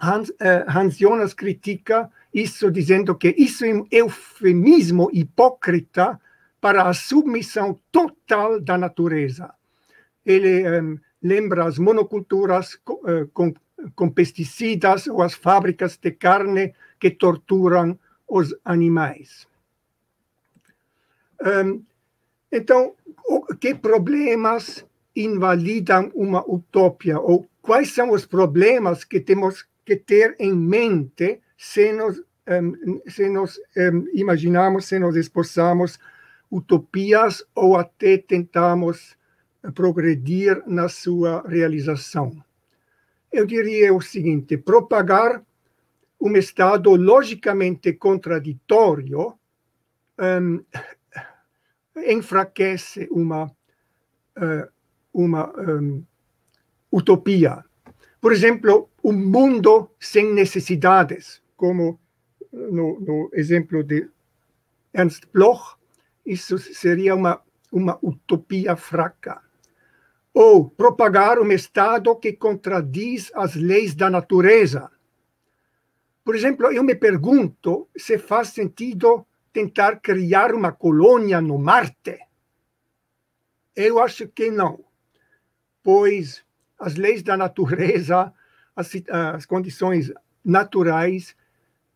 Hans, 0.00 0.30
uh, 0.30 0.64
Hans 0.66 0.96
Jonas 0.96 1.34
critica 1.34 2.10
isso 2.32 2.70
dizendo 2.70 3.14
que 3.14 3.34
isso 3.36 3.64
é 3.64 3.74
um 3.74 3.86
eufemismo 3.90 5.08
hipócrita 5.12 6.20
para 6.60 6.88
a 6.88 6.94
submissão 6.94 7.78
total 7.92 8.60
da 8.60 8.76
natureza. 8.76 9.52
Ele 10.24 10.80
um, 10.80 10.98
lembra 11.22 11.66
as 11.66 11.78
monoculturas 11.78 12.74
uh, 12.88 13.28
com, 13.32 13.54
com 13.94 14.10
pesticidas 14.10 15.06
ou 15.06 15.22
as 15.22 15.34
fábricas 15.34 15.96
de 15.96 16.10
carne 16.10 16.74
que 16.98 17.10
torturam 17.10 17.98
os 18.26 18.54
animais. 18.64 19.46
Um, 21.44 21.84
então, 22.50 22.94
que 23.60 23.74
problemas 23.74 24.84
invalidam 25.14 26.10
uma 26.14 26.42
utopia? 26.48 27.18
Ou 27.18 27.46
quais 27.60 27.92
são 27.92 28.10
os 28.10 28.24
problemas 28.26 29.04
que 29.04 29.20
temos 29.20 29.66
que 29.84 29.96
ter 29.96 30.34
em 30.38 30.54
mente 30.54 31.40
se 31.56 31.92
nos, 31.92 32.18
um, 32.48 33.00
se 33.08 33.28
nos 33.28 33.58
um, 33.76 34.06
imaginamos, 34.14 34.86
se 34.86 34.98
nos 34.98 35.16
esforçamos 35.16 35.98
utopias 36.50 37.44
ou 37.54 37.76
até 37.76 38.16
tentamos 38.18 39.16
progredir 39.74 40.62
na 40.66 40.88
sua 40.88 41.42
realização. 41.46 42.32
Eu 43.32 43.46
diria 43.46 43.92
o 43.92 44.00
seguinte: 44.00 44.56
propagar 44.56 45.42
um 46.20 46.36
estado 46.36 46.94
logicamente 46.94 47.92
contraditório 47.94 49.34
um, 50.18 50.64
enfraquece 51.96 53.08
uma, 53.10 53.44
uh, 54.36 54.68
uma 55.12 55.52
um, 55.58 56.04
utopia. 56.90 57.64
Por 58.20 58.32
exemplo, 58.32 58.90
um 59.02 59.12
mundo 59.12 59.90
sem 60.00 60.32
necessidades, 60.32 61.42
como 61.56 62.00
no, 62.52 63.00
no 63.00 63.30
exemplo 63.32 63.82
de 63.82 64.08
Ernst 64.94 65.24
Bloch, 65.32 65.76
isso 66.24 66.58
seria 66.58 67.14
uma, 67.14 67.40
uma 67.70 67.98
utopia 68.02 68.76
fraca. 68.76 69.42
Ou 70.32 70.68
propagar 70.68 71.38
um 71.38 71.52
Estado 71.52 72.14
que 72.16 72.32
contradiz 72.32 73.30
as 73.34 73.54
leis 73.54 73.94
da 73.94 74.08
natureza. 74.08 74.90
Por 76.24 76.34
exemplo, 76.34 76.72
eu 76.72 76.82
me 76.82 76.94
pergunto 76.94 77.88
se 77.96 78.18
faz 78.18 78.48
sentido 78.48 79.26
tentar 79.54 80.00
criar 80.00 80.52
uma 80.52 80.72
colônia 80.72 81.40
no 81.40 81.56
Marte? 81.56 82.18
Eu 83.74 84.00
acho 84.00 84.26
que 84.28 84.50
não, 84.50 84.84
pois 85.82 86.44
as 86.78 86.96
leis 86.96 87.22
da 87.22 87.36
natureza, 87.36 88.34
as, 88.74 88.90
as 89.08 89.46
condições 89.46 90.12
naturais, 90.44 91.36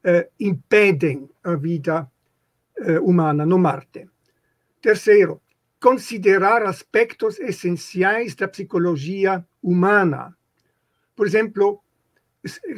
eh, 0.05 0.31
impedem 0.39 1.29
a 1.43 1.57
vida 1.57 2.11
eh, 2.79 3.01
humana 3.01 3.45
no 3.45 3.59
Marte. 3.59 4.09
Terceiro, 4.81 5.43
considerar 5.81 6.63
aspectos 6.63 7.39
essenciais 7.41 8.35
da 8.37 8.47
psicologia 8.47 9.45
humana. 9.61 10.37
Por 11.15 11.27
exemplo, 11.27 11.83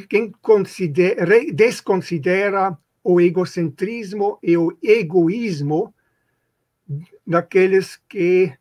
quem 0.09 0.33
considera, 0.41 1.39
desconsidera 1.53 2.77
o 3.03 3.21
egocentrismo 3.21 4.39
e 4.43 4.57
o 4.57 4.77
egoísmo 4.83 5.95
daqueles 7.27 7.97
que 8.09 8.53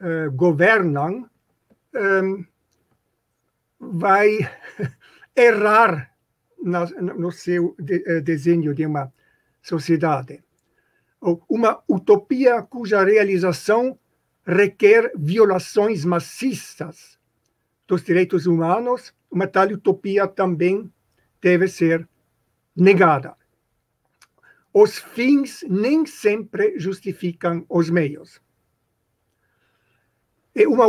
uh, 0.00 0.30
governam 0.32 1.28
um, 1.94 2.44
vai 3.78 4.38
errar 5.34 6.14
na, 6.62 6.86
no 6.86 7.32
seu 7.32 7.74
de, 7.78 7.96
uh, 7.96 8.22
desenho 8.22 8.74
de 8.74 8.86
uma 8.86 9.12
sociedade. 9.60 10.42
Uma 11.48 11.82
utopia 11.88 12.62
cuja 12.62 13.04
realização 13.04 13.98
requer 14.44 15.12
violações 15.16 16.04
maciças 16.04 17.16
dos 17.86 18.02
direitos 18.02 18.46
humanos, 18.46 19.14
uma 19.30 19.46
tal 19.46 19.68
utopia 19.68 20.26
também 20.26 20.92
deve 21.40 21.68
ser 21.68 22.08
negada 22.74 23.36
os 24.72 24.98
fins 24.98 25.64
nem 25.68 26.06
sempre 26.06 26.78
justificam 26.78 27.64
os 27.68 27.90
meios. 27.90 28.40
É 30.54 30.66
uma 30.66 30.86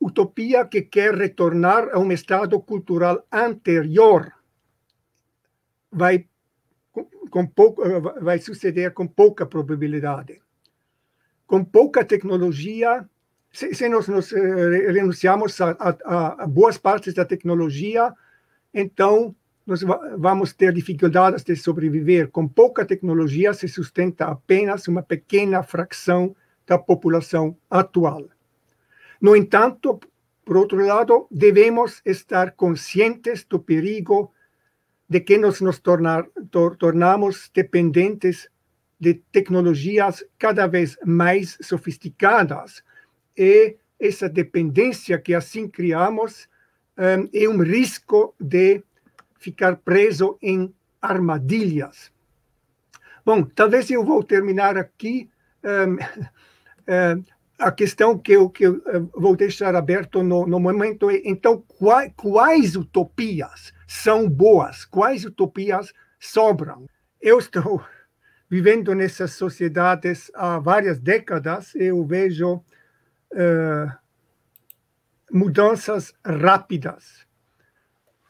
utopia 0.00 0.64
que 0.64 0.82
quer 0.82 1.14
retornar 1.14 1.88
a 1.92 1.98
um 1.98 2.12
estado 2.12 2.60
cultural 2.60 3.24
anterior. 3.32 4.32
Vai, 5.90 6.28
com 7.30 7.46
pouco, 7.46 7.82
vai 8.20 8.38
suceder 8.38 8.92
com 8.92 9.06
pouca 9.06 9.46
probabilidade. 9.46 10.40
Com 11.46 11.64
pouca 11.64 12.04
tecnologia, 12.04 13.08
se, 13.50 13.74
se 13.74 13.88
nós, 13.88 14.06
nós 14.08 14.30
renunciamos 14.30 15.60
a, 15.60 15.70
a, 15.70 16.42
a, 16.44 16.46
boas 16.46 16.76
partes 16.76 17.14
da 17.14 17.24
tecnologia, 17.24 18.12
então 18.72 19.34
nós 19.68 19.82
vamos 20.16 20.54
ter 20.54 20.72
dificuldades 20.72 21.44
de 21.44 21.54
sobreviver. 21.54 22.30
Com 22.30 22.48
pouca 22.48 22.86
tecnologia 22.86 23.52
se 23.52 23.68
sustenta 23.68 24.24
apenas 24.24 24.88
uma 24.88 25.02
pequena 25.02 25.62
fração 25.62 26.34
da 26.66 26.78
população 26.78 27.54
atual. 27.68 28.24
No 29.20 29.36
entanto, 29.36 30.00
por 30.42 30.56
outro 30.56 30.78
lado, 30.86 31.26
devemos 31.30 32.00
estar 32.02 32.52
conscientes 32.52 33.44
do 33.44 33.60
perigo 33.60 34.32
de 35.06 35.20
que 35.20 35.36
nos, 35.36 35.60
nos 35.60 35.78
tornar, 35.80 36.26
tor, 36.50 36.74
tornamos 36.74 37.50
dependentes 37.54 38.48
de 38.98 39.20
tecnologias 39.30 40.24
cada 40.38 40.66
vez 40.66 40.96
mais 41.04 41.58
sofisticadas. 41.60 42.82
E 43.36 43.76
essa 44.00 44.30
dependência 44.30 45.18
que 45.18 45.34
assim 45.34 45.68
criamos 45.68 46.48
um, 46.96 47.28
é 47.34 47.46
um 47.46 47.62
risco 47.62 48.34
de 48.40 48.82
ficar 49.38 49.76
preso 49.76 50.36
em 50.42 50.74
armadilhas. 51.00 52.12
Bom, 53.24 53.44
talvez 53.44 53.90
eu 53.90 54.04
vou 54.04 54.22
terminar 54.22 54.76
aqui. 54.76 55.30
Um, 55.64 55.94
um, 55.94 57.24
a 57.58 57.72
questão 57.72 58.16
que 58.16 58.32
eu, 58.32 58.48
que 58.48 58.64
eu 58.64 59.10
vou 59.12 59.34
deixar 59.34 59.74
aberto 59.74 60.22
no, 60.22 60.46
no 60.46 60.60
momento 60.60 61.10
é, 61.10 61.20
então, 61.24 61.60
quais, 61.66 62.12
quais 62.16 62.76
utopias 62.76 63.72
são 63.86 64.28
boas? 64.30 64.84
Quais 64.84 65.24
utopias 65.24 65.92
sobram? 66.20 66.86
Eu 67.20 67.38
estou 67.38 67.84
vivendo 68.48 68.94
nessas 68.94 69.32
sociedades 69.32 70.30
há 70.34 70.58
várias 70.58 71.00
décadas, 71.00 71.74
eu 71.74 72.04
vejo 72.04 72.54
uh, 72.54 73.92
mudanças 75.30 76.14
rápidas 76.24 77.27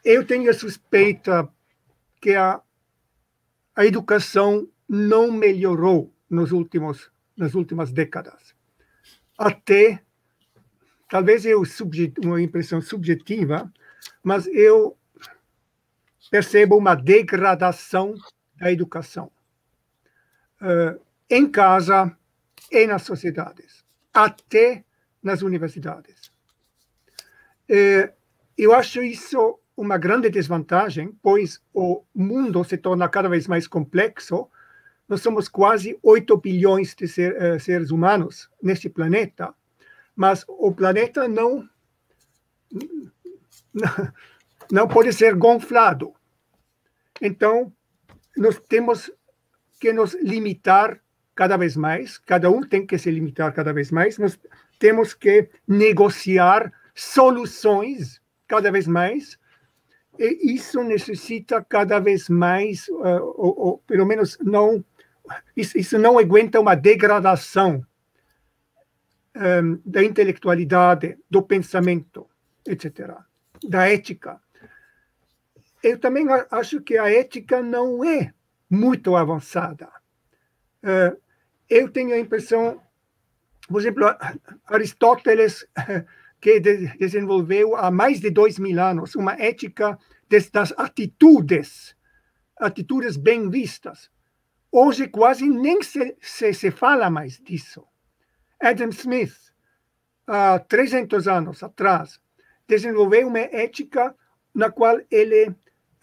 eu 0.05 0.27
tenho 0.27 0.51
a 0.51 0.55
suspeita 0.55 1.49
que 2.21 2.35
a, 2.35 2.61
a 3.75 3.87
educação 3.87 4.69
não 4.89 5.31
melhorou 5.31 6.13
nos 6.29 6.53
últimos, 6.53 7.11
nas 7.37 7.55
últimas 7.55 7.93
décadas. 7.93 8.55
Até, 9.37 10.03
talvez 11.09 11.45
eu 11.45 11.63
uma 12.25 12.41
impressão 12.41 12.81
subjetiva, 12.81 13.73
mas 14.23 14.47
eu 14.47 14.97
percebo 16.31 16.77
uma 16.77 16.95
degradação 16.95 18.15
da 18.57 18.73
educação 18.73 19.31
uh, 20.61 21.01
em 21.31 21.49
casa 21.51 22.17
e 22.71 22.87
nas 22.87 23.03
sociedades, 23.03 23.85
até 24.13 24.85
nas 25.23 25.43
universidades. 25.43 26.33
Uh, 27.71 28.13
eu 28.57 28.75
acho 28.75 29.03
isso 29.03 29.59
uma 29.79 29.97
grande 29.97 30.29
desvantagem, 30.29 31.17
pois 31.23 31.63
o 31.73 32.03
mundo 32.13 32.65
se 32.65 32.77
torna 32.77 33.09
cada 33.09 33.29
vez 33.29 33.47
mais 33.47 33.69
complexo. 33.69 34.51
Nós 35.09 35.23
somos 35.23 35.49
quase 35.49 35.97
8 36.03 36.37
bilhões 36.37 36.97
de 36.97 37.07
ser, 37.07 37.41
uh, 37.41 37.61
seres 37.61 37.93
humanos 37.93 38.51
neste 38.61 38.89
planeta, 38.89 39.55
mas 40.17 40.45
o 40.49 40.73
planeta 40.73 41.29
não, 41.29 41.69
não 44.69 44.89
pode 44.89 45.13
ser 45.13 45.37
gonflado. 45.37 46.13
Então, 47.23 47.73
nós 48.37 48.61
temos 48.69 49.09
que 49.81 49.93
nos 49.93 50.13
limitar 50.21 51.01
cada 51.37 51.57
vez 51.57 51.77
mais, 51.77 52.19
cada 52.19 52.51
um 52.51 52.63
tem 52.63 52.85
que 52.85 52.99
se 52.99 53.13
limitar 53.13 53.55
cada 53.55 53.73
vez 53.73 53.93
mais, 53.93 54.19
nós 54.19 54.37
temos 54.77 55.15
que 55.15 55.49
negociar 55.69 56.73
soluções 56.97 58.21
cada 58.49 58.73
vez 58.73 58.89
mais 58.89 59.39
e 60.19 60.55
isso 60.55 60.83
necessita 60.83 61.65
cada 61.65 61.99
vez 62.01 62.29
mais, 62.29 62.89
ou, 62.89 63.55
ou, 63.59 63.79
pelo 63.87 64.05
menos 64.05 64.37
não, 64.41 64.85
isso, 65.57 65.79
isso 65.79 65.99
não 65.99 66.19
aguenta 66.19 66.61
uma 66.61 66.75
degradação 66.75 67.85
um, 69.37 69.81
da 69.85 70.03
intelectualidade, 70.03 71.19
do 71.31 71.43
pensamento, 71.43 72.29
etc., 72.67 73.15
da 73.65 73.89
ética. 73.89 74.41
Eu 75.83 75.99
também 75.99 76.27
acho 76.51 76.81
que 76.81 76.99
a 76.99 77.11
ética 77.11 77.63
não 77.63 78.05
é 78.05 78.33
muito 78.69 79.17
avançada. 79.17 79.89
Uh, 80.83 81.17
eu 81.69 81.89
tenho 81.91 82.15
a 82.15 82.19
impressão, 82.19 82.81
por 83.69 83.81
exemplo, 83.81 84.05
Aristóteles 84.67 85.67
que 86.41 86.61
de 86.61 86.97
desenvolveu 86.99 87.77
há 87.77 87.91
mais 87.91 88.21
de 88.21 88.31
dois 88.31 88.59
mil 88.59 88.81
anos 88.81 89.15
uma 89.15 89.33
ética 89.33 89.99
das 90.29 90.73
atitudes, 90.77 91.97
atitudes 92.57 93.17
bem 93.17 93.49
vistas. 93.49 94.11
Hoje 94.71 95.09
quase 95.09 95.49
nem 95.49 95.83
se, 95.83 96.17
se, 96.21 96.53
se 96.53 96.71
fala 96.71 97.09
mais 97.09 97.39
disso. 97.39 97.85
Adam 98.61 98.91
Smith, 98.91 99.53
há 100.27 100.59
300 100.59 101.27
anos 101.27 101.63
atrás, 101.63 102.21
desenvolveu 102.69 103.29
uma 103.29 103.39
ética 103.39 104.15
na 104.55 104.71
qual 104.71 104.99
ele, 105.11 105.55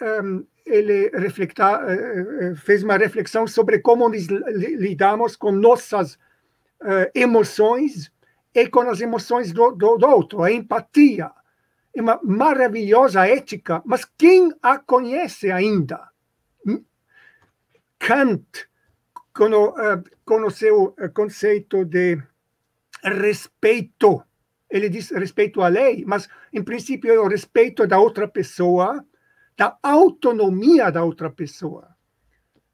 um, 0.02 0.46
ele 0.66 1.10
reflecta, 1.10 1.80
uh, 1.86 2.56
fez 2.56 2.82
uma 2.82 2.98
reflexão 2.98 3.46
sobre 3.46 3.80
como 3.80 4.10
lidamos 4.10 5.36
com 5.36 5.52
nossas 5.52 6.16
uh, 6.82 7.12
emoções 7.14 8.12
e 8.56 8.68
com 8.70 8.90
as 8.90 9.02
emoções 9.02 9.52
do, 9.52 9.72
do, 9.72 9.98
do 9.98 10.08
outro, 10.08 10.42
a 10.42 10.52
empatia. 10.52 11.30
É 11.94 12.02
uma 12.02 12.20
maravilhosa 12.24 13.28
ética, 13.28 13.82
mas 13.86 14.06
quem 14.18 14.54
a 14.62 14.80
conhece 14.80 15.52
ainda? 15.52 16.10
Kant 18.00 18.68
conheceu 20.24 20.96
o 20.98 21.10
conceito 21.10 21.84
de 21.84 22.22
respeito. 23.04 24.24
Ele 24.70 24.90
diz 24.90 25.10
respeito 25.12 25.62
à 25.62 25.68
lei, 25.68 26.04
mas 26.06 26.28
em 26.54 26.64
princípio 26.64 27.12
é 27.12 27.20
o 27.20 27.28
respeito 27.28 27.86
da 27.88 28.00
outra 28.00 28.28
pessoa, 28.28 29.06
da 29.58 29.78
autonomia 29.82 30.92
da 30.92 31.04
outra 31.04 31.30
pessoa. 31.30 31.96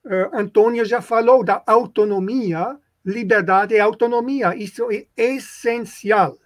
Uh, 0.03 0.36
Antônio 0.36 0.84
já 0.84 1.01
falou 1.01 1.43
da 1.43 1.61
autonomia 1.67 2.79
liberdade 3.05 3.75
e 3.75 3.79
autonomia. 3.79 4.55
Isso 4.55 4.89
é 4.91 5.05
essencial. 5.17 6.37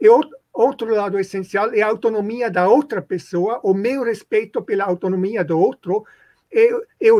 E 0.00 0.08
outro 0.52 0.94
lado 0.94 1.18
essencial 1.18 1.72
é 1.72 1.82
a 1.82 1.88
autonomia 1.88 2.50
da 2.50 2.68
outra 2.68 3.02
pessoa, 3.02 3.60
o 3.62 3.74
meu 3.74 4.04
respeito 4.04 4.62
pela 4.62 4.84
autonomia 4.84 5.44
do 5.44 5.58
outro. 5.58 6.04
Eu, 6.50 6.84
eu, 7.00 7.18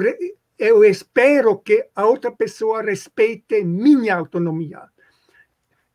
eu 0.59 0.85
espero 0.85 1.59
que 1.59 1.89
a 1.95 2.07
outra 2.07 2.31
pessoa 2.31 2.83
respeite 2.83 3.65
minha 3.65 4.17
autonomia. 4.17 4.83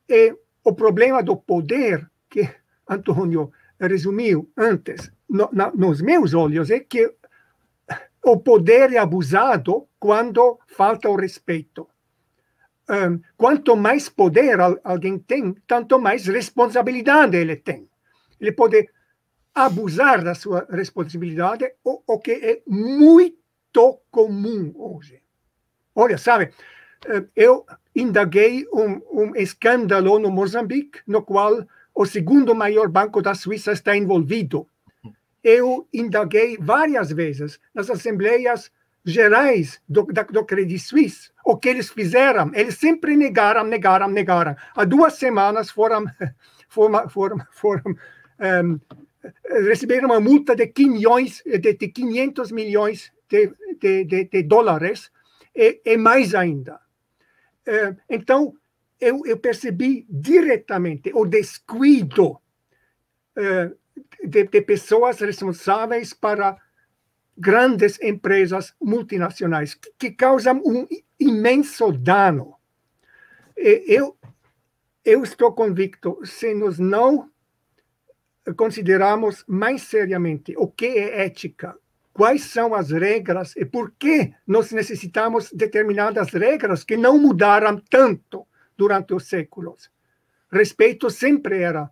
E 0.08 0.36
o 0.64 0.74
problema 0.74 1.24
do 1.24 1.38
poder, 1.38 2.10
que 2.30 2.50
Antônio 2.90 3.52
resumiu 3.80 4.50
antes, 4.58 5.12
no, 5.30 5.48
na, 5.54 5.72
nos 5.72 6.02
meus 6.02 6.34
olhos, 6.34 6.70
é 6.70 6.80
que 6.80 7.14
o 8.26 8.38
poder 8.38 8.92
é 8.92 8.98
abusado 8.98 9.88
quando 10.00 10.60
falta 10.68 11.08
o 11.10 11.16
respeito 11.16 11.88
um, 12.90 13.22
quanto 13.38 13.76
mais 13.76 14.10
poder 14.10 14.58
alguém 14.84 15.20
tem, 15.20 15.54
tanto 15.68 16.00
mais 16.00 16.26
responsabilidade 16.26 17.38
ele 17.38 17.56
tem. 17.56 17.88
Ele 18.40 18.52
pode 18.52 18.90
abusar 19.54 20.24
da 20.24 20.34
sua 20.34 20.66
responsabilidade, 20.70 21.72
o, 21.84 22.02
o 22.08 22.20
que 22.20 22.32
é 22.32 22.62
muito 22.66 24.00
comum 24.10 24.72
hoje. 24.76 25.22
Olha, 25.94 26.18
sabe, 26.18 26.52
eu 27.36 27.66
indaguei 27.96 28.66
um, 28.74 29.02
um 29.12 29.36
escândalo 29.36 30.18
no 30.18 30.32
Moçambique, 30.32 31.00
no 31.06 31.22
qual 31.22 31.66
o 31.94 32.06
segundo 32.06 32.56
maior 32.56 32.88
banco 32.88 33.22
da 33.22 33.36
Suíça 33.36 33.72
está 33.72 33.96
envolvido. 33.96 34.68
Eu 35.44 35.88
indaguei 35.94 36.58
várias 36.58 37.12
vezes 37.12 37.60
nas 37.74 37.90
assembleias 37.90 38.72
gerais 39.12 39.82
do, 39.88 40.04
do 40.04 40.46
Credit 40.46 40.80
Suisse. 40.80 41.32
O 41.46 41.58
que 41.58 41.70
eles 41.70 41.90
fizeram? 41.90 42.52
Eles 42.54 42.76
sempre 42.76 43.16
negaram, 43.16 43.64
negaram, 43.64 44.08
negaram. 44.08 44.56
Há 44.76 44.86
duas 44.86 45.14
semanas 45.14 45.70
foram, 45.70 46.06
foram, 46.70 47.10
foram, 47.10 47.38
foram 47.52 47.96
um, 48.40 48.80
receberam 49.68 50.08
uma 50.08 50.20
multa 50.20 50.56
de, 50.56 50.72
milhões, 50.80 51.44
de, 51.46 51.74
de 51.74 51.88
500 51.88 52.52
milhões 52.52 53.12
de, 53.30 53.52
de, 53.80 54.26
de, 54.26 54.44
dólares 54.44 55.12
e, 55.56 55.82
e, 55.86 55.98
mais 55.98 56.34
ainda. 56.34 56.80
Uh, 57.68 57.96
então, 58.10 58.54
eu, 59.00 59.22
eu, 59.26 59.38
percebi 59.38 60.06
diretamente 60.10 61.12
o 61.14 61.26
descuido 61.26 62.40
de, 64.24 64.44
de 64.44 64.62
pessoas 64.62 65.20
responsáveis 65.20 66.14
para 66.14 66.58
grandes 67.40 68.00
empresas 68.02 68.76
multinacionais 68.82 69.80
que 69.98 70.12
causam 70.12 70.62
um 70.66 70.86
imenso 71.18 71.92
dano. 71.92 72.56
Eu, 73.56 74.18
eu 75.06 75.24
estou 75.24 75.54
convicto, 75.54 76.20
se 76.26 76.54
nós 76.54 76.78
não 76.78 77.30
considerarmos 78.58 79.44
mais 79.48 79.84
seriamente 79.84 80.54
o 80.58 80.68
que 80.68 80.86
é 80.86 81.26
ética, 81.26 81.76
quais 82.12 82.44
são 82.44 82.74
as 82.74 82.92
regras 82.92 83.56
e 83.56 83.66
por 83.66 83.92
que 83.92 84.34
nós 84.46 84.72
necessitamos 84.72 85.52
determinadas 85.54 86.32
regras 86.32 86.84
que 86.84 86.98
não 86.98 87.18
mudaram 87.18 87.82
tanto 87.90 88.48
durante 88.78 89.14
os 89.14 89.28
séculos. 89.28 89.90
Respeito 90.52 91.10
sempre 91.10 91.62
era, 91.62 91.90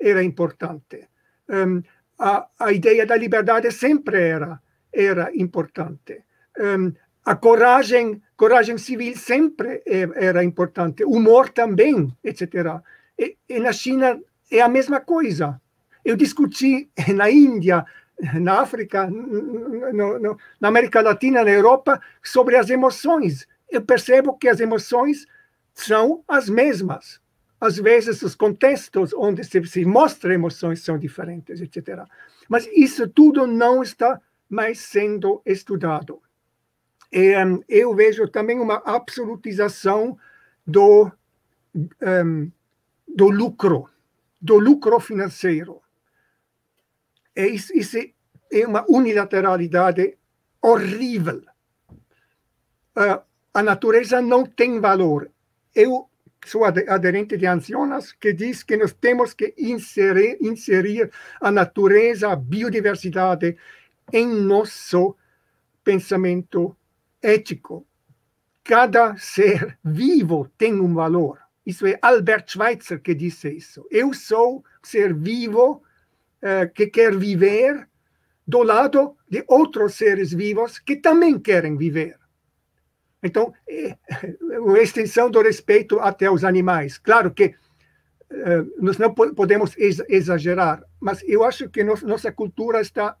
era 0.00 0.24
importante. 0.24 1.08
Um, 1.48 1.82
a, 2.18 2.48
a 2.58 2.72
ideia 2.72 3.06
da 3.06 3.16
liberdade 3.16 3.70
sempre 3.70 4.20
era, 4.20 4.60
era 4.92 5.30
importante. 5.34 6.22
Um, 6.58 6.92
a 7.24 7.36
coragem, 7.36 8.22
coragem 8.36 8.78
civil 8.78 9.16
sempre 9.16 9.82
era 9.86 10.42
importante. 10.42 11.04
Humor 11.04 11.50
também, 11.50 12.10
etc. 12.24 12.80
E, 13.18 13.36
e 13.48 13.58
na 13.58 13.72
China 13.72 14.18
é 14.50 14.60
a 14.60 14.68
mesma 14.68 15.00
coisa. 15.00 15.60
Eu 16.04 16.16
discuti 16.16 16.88
na 17.14 17.30
Índia, 17.30 17.84
na 18.40 18.60
África, 18.60 19.08
no, 19.10 20.18
no, 20.18 20.38
na 20.60 20.68
América 20.68 21.02
Latina, 21.02 21.44
na 21.44 21.50
Europa, 21.50 22.00
sobre 22.22 22.56
as 22.56 22.70
emoções. 22.70 23.46
Eu 23.70 23.82
percebo 23.82 24.38
que 24.38 24.48
as 24.48 24.60
emoções 24.60 25.26
são 25.74 26.24
as 26.26 26.48
mesmas. 26.48 27.20
Às 27.60 27.76
vezes, 27.76 28.22
os 28.22 28.34
contextos 28.34 29.12
onde 29.14 29.44
se, 29.44 29.64
se 29.66 29.84
mostra 29.84 30.32
emoções 30.32 30.80
são 30.82 30.98
diferentes, 30.98 31.60
etc. 31.60 32.04
Mas 32.48 32.66
isso 32.72 33.08
tudo 33.08 33.46
não 33.46 33.82
está 33.82 34.20
mais 34.48 34.80
sendo 34.80 35.42
estudado. 35.44 36.22
E, 37.12 37.36
um, 37.44 37.62
eu 37.68 37.94
vejo 37.94 38.28
também 38.28 38.58
uma 38.58 38.82
absolutização 38.84 40.18
do, 40.66 41.10
um, 41.74 42.50
do 43.06 43.28
lucro, 43.28 43.88
do 44.40 44.58
lucro 44.58 45.00
financeiro. 45.00 45.80
É, 47.34 47.46
isso, 47.46 47.76
isso 47.76 47.98
é 47.98 48.66
uma 48.66 48.84
unilateralidade 48.88 50.18
horrível. 50.60 51.42
Uh, 52.96 53.22
a 53.54 53.62
natureza 53.62 54.20
não 54.20 54.44
tem 54.44 54.80
valor. 54.80 55.30
Eu 55.74 56.08
sou 56.44 56.64
aderente 56.64 57.36
de 57.36 57.46
Ancionas, 57.46 58.12
que 58.12 58.32
diz 58.32 58.62
que 58.62 58.76
nós 58.76 58.92
temos 58.92 59.34
que 59.34 59.54
inserir, 59.58 60.38
inserir 60.40 61.10
a 61.40 61.50
natureza, 61.50 62.30
a 62.30 62.36
biodiversidade 62.36 63.56
em 64.12 64.26
nosso 64.26 65.16
pensamento 65.84 66.76
ético. 67.22 67.86
Cada 68.62 69.16
ser 69.16 69.78
vivo 69.84 70.50
tem 70.58 70.74
um 70.80 70.94
valor. 70.94 71.38
Isso 71.64 71.86
é 71.86 71.98
Albert 72.00 72.44
Schweitzer 72.48 73.00
que 73.00 73.14
disse 73.14 73.50
isso. 73.50 73.86
Eu 73.90 74.12
sou 74.12 74.64
ser 74.82 75.14
vivo 75.14 75.82
eh, 76.40 76.66
que 76.66 76.86
quer 76.86 77.16
viver 77.16 77.88
do 78.46 78.62
lado 78.62 79.16
de 79.28 79.44
outros 79.48 79.94
seres 79.94 80.32
vivos 80.32 80.78
que 80.78 80.96
também 80.96 81.38
querem 81.38 81.76
viver. 81.76 82.18
Então, 83.22 83.52
é, 83.68 83.96
a 84.10 84.82
extensão 84.82 85.30
do 85.30 85.42
respeito 85.42 85.98
até 86.00 86.30
os 86.30 86.44
animais. 86.44 86.98
Claro 86.98 87.32
que 87.32 87.54
eh, 88.30 88.64
nós 88.78 88.98
não 88.98 89.12
podemos 89.14 89.74
exagerar, 89.78 90.82
mas 91.00 91.22
eu 91.24 91.42
acho 91.44 91.68
que 91.68 91.82
nossa 91.82 92.30
cultura 92.30 92.80
está 92.80 93.16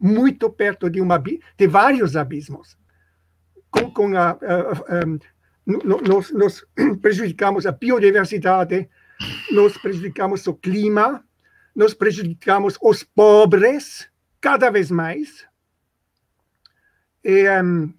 muito 0.00 0.50
perto 0.50 0.88
de, 0.88 1.00
uma, 1.00 1.18
de 1.18 1.66
vários 1.66 2.16
abismos. 2.16 2.76
Com, 3.70 3.90
com 3.90 4.16
a, 4.16 4.38
nós, 5.66 6.30
nós 6.32 6.64
prejudicamos 7.02 7.66
a 7.66 7.72
biodiversidade, 7.72 8.88
nós 9.50 9.76
prejudicamos 9.76 10.46
o 10.46 10.54
clima, 10.54 11.24
nós 11.74 11.92
prejudicamos 11.92 12.78
os 12.80 13.02
pobres 13.02 14.08
cada 14.40 14.70
vez 14.70 14.90
mais. 14.90 15.46
E, 17.22 17.48
um, 17.62 17.92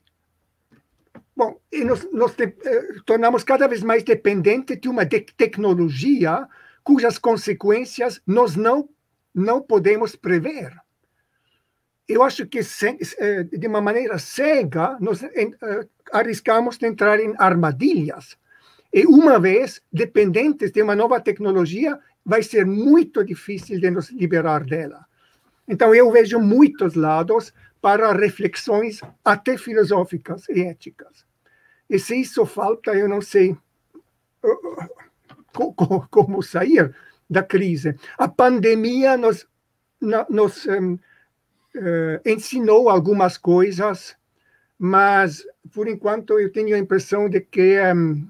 bom, 1.35 1.59
e 1.71 1.83
nós, 1.83 2.07
nós 2.11 2.33
te, 2.35 2.43
eh, 2.43 2.93
tornamos 3.05 3.43
cada 3.43 3.67
vez 3.67 3.83
mais 3.83 4.03
dependentes 4.03 4.79
de 4.79 4.89
uma 4.89 5.05
de 5.05 5.21
tecnologia 5.21 6.47
cujas 6.83 7.19
consequências 7.19 8.21
nós 8.25 8.55
não, 8.55 8.89
não 9.35 9.61
podemos 9.61 10.15
prever. 10.15 10.73
Eu 12.09 12.23
acho 12.23 12.47
que 12.47 12.59
eh, 12.59 13.43
de 13.43 13.67
uma 13.67 13.79
maneira 13.79 14.17
cega 14.17 14.97
nós 14.99 15.21
eh, 15.21 15.87
arriscamos 16.11 16.79
de 16.79 16.87
entrar 16.87 17.19
em 17.19 17.35
armadilhas. 17.37 18.35
E 18.91 19.05
uma 19.05 19.39
vez 19.39 19.79
dependentes 19.93 20.71
de 20.71 20.81
uma 20.81 20.95
nova 20.95 21.21
tecnologia, 21.21 21.99
vai 22.25 22.41
ser 22.41 22.65
muito 22.65 23.23
difícil 23.23 23.79
de 23.79 23.91
nos 23.91 24.09
liberar 24.09 24.63
dela. 24.63 25.05
Então, 25.67 25.93
eu 25.93 26.11
vejo 26.11 26.39
muitos 26.39 26.95
lados 26.95 27.53
para 27.79 28.11
reflexões 28.11 29.01
até 29.23 29.55
filosóficas 29.55 30.49
e 30.49 30.61
éticas. 30.61 31.23
E 31.87 31.99
se 31.99 32.15
isso 32.21 32.43
falta, 32.43 32.91
eu 32.95 33.07
não 33.07 33.21
sei 33.21 33.55
como 36.09 36.41
sair 36.41 36.91
da 37.29 37.43
crise. 37.43 37.95
A 38.17 38.27
pandemia 38.27 39.15
nos, 39.15 39.47
nos 40.27 40.67
uh, 41.75 42.29
ensinou 42.29 42.89
algumas 42.89 43.37
coisas, 43.37 44.15
mas, 44.77 45.45
por 45.73 45.87
enquanto, 45.87 46.39
eu 46.39 46.51
tenho 46.51 46.75
a 46.75 46.79
impressão 46.79 47.29
de 47.29 47.41
que 47.41 47.77
um, 47.93 48.27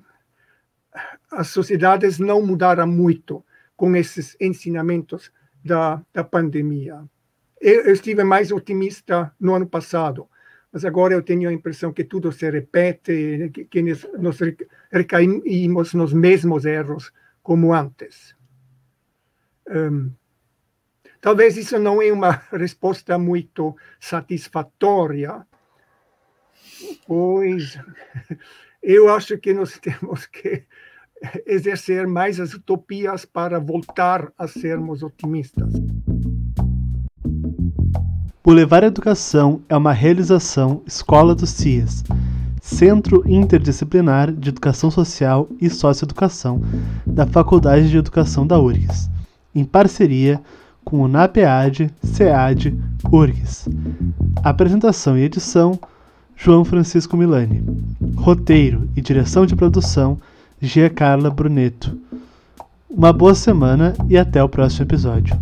as 1.31 1.47
sociedades 1.49 2.19
não 2.19 2.41
mudaram 2.45 2.87
muito 2.87 3.43
com 3.75 3.95
esses 3.95 4.35
ensinamentos 4.39 5.31
da, 5.63 6.01
da 6.13 6.23
pandemia. 6.23 7.03
Eu, 7.61 7.85
eu, 7.85 7.93
estive 7.93 8.23
mais 8.23 8.51
otimista 8.51 9.33
no 9.39 9.53
ano 9.53 9.67
passado, 9.67 10.27
mas 10.71 10.85
agora 10.85 11.13
eu 11.13 11.21
tenho 11.21 11.49
a 11.49 11.53
impressão 11.53 11.93
que 11.93 12.03
tudo 12.03 12.31
se 12.31 12.49
repete, 12.49 13.49
que, 13.53 13.65
que 13.65 13.81
nós 14.17 14.37
recaímos 14.91 15.93
nos 15.93 16.13
mesmos 16.13 16.65
erros 16.65 17.11
como 17.43 17.73
antes. 17.73 18.35
Um, 19.69 20.11
talvez 21.21 21.57
isso 21.57 21.77
não 21.79 22.01
é 22.01 22.11
uma 22.11 22.31
resposta 22.51 23.17
muito 23.17 23.75
satisfatória, 23.99 25.45
pois 27.05 27.77
eu 28.81 29.13
acho 29.13 29.37
que 29.37 29.53
nós 29.53 29.77
temos 29.79 30.25
que 30.25 30.63
exercer 31.45 32.07
mais 32.07 32.39
as 32.39 32.53
utopias 32.53 33.25
para 33.25 33.59
voltar 33.59 34.31
a 34.37 34.47
sermos 34.47 35.03
otimistas. 35.03 35.73
Boulevard 38.41 38.87
Educação 38.87 39.61
é 39.67 39.75
uma 39.75 39.91
realização 39.91 40.81
Escola 40.87 41.35
dos 41.35 41.49
CIES, 41.49 42.03
Centro 42.61 43.21
Interdisciplinar 43.27 44.31
de 44.31 44.49
Educação 44.49 44.89
Social 44.89 45.49
e 45.59 45.69
Socioeducação 45.69 46.61
da 47.05 47.27
Faculdade 47.27 47.89
de 47.89 47.97
Educação 47.97 48.47
da 48.47 48.57
URGS, 48.57 49.09
em 49.53 49.65
parceria 49.65 50.41
com 50.89 51.01
o 51.01 51.07
NAPEAD, 51.07 51.91
SEAD, 52.03 52.75
URGS. 53.11 53.69
Apresentação 54.43 55.15
e 55.15 55.21
edição: 55.21 55.79
João 56.35 56.65
Francisco 56.65 57.15
Milani. 57.15 57.63
Roteiro 58.15 58.89
e 58.95 59.01
direção 59.01 59.45
de 59.45 59.55
produção: 59.55 60.19
Gia 60.59 60.89
Carla 60.89 61.29
Bruneto. 61.29 61.95
Uma 62.89 63.13
boa 63.13 63.35
semana 63.35 63.93
e 64.09 64.17
até 64.17 64.43
o 64.43 64.49
próximo 64.49 64.85
episódio. 64.85 65.37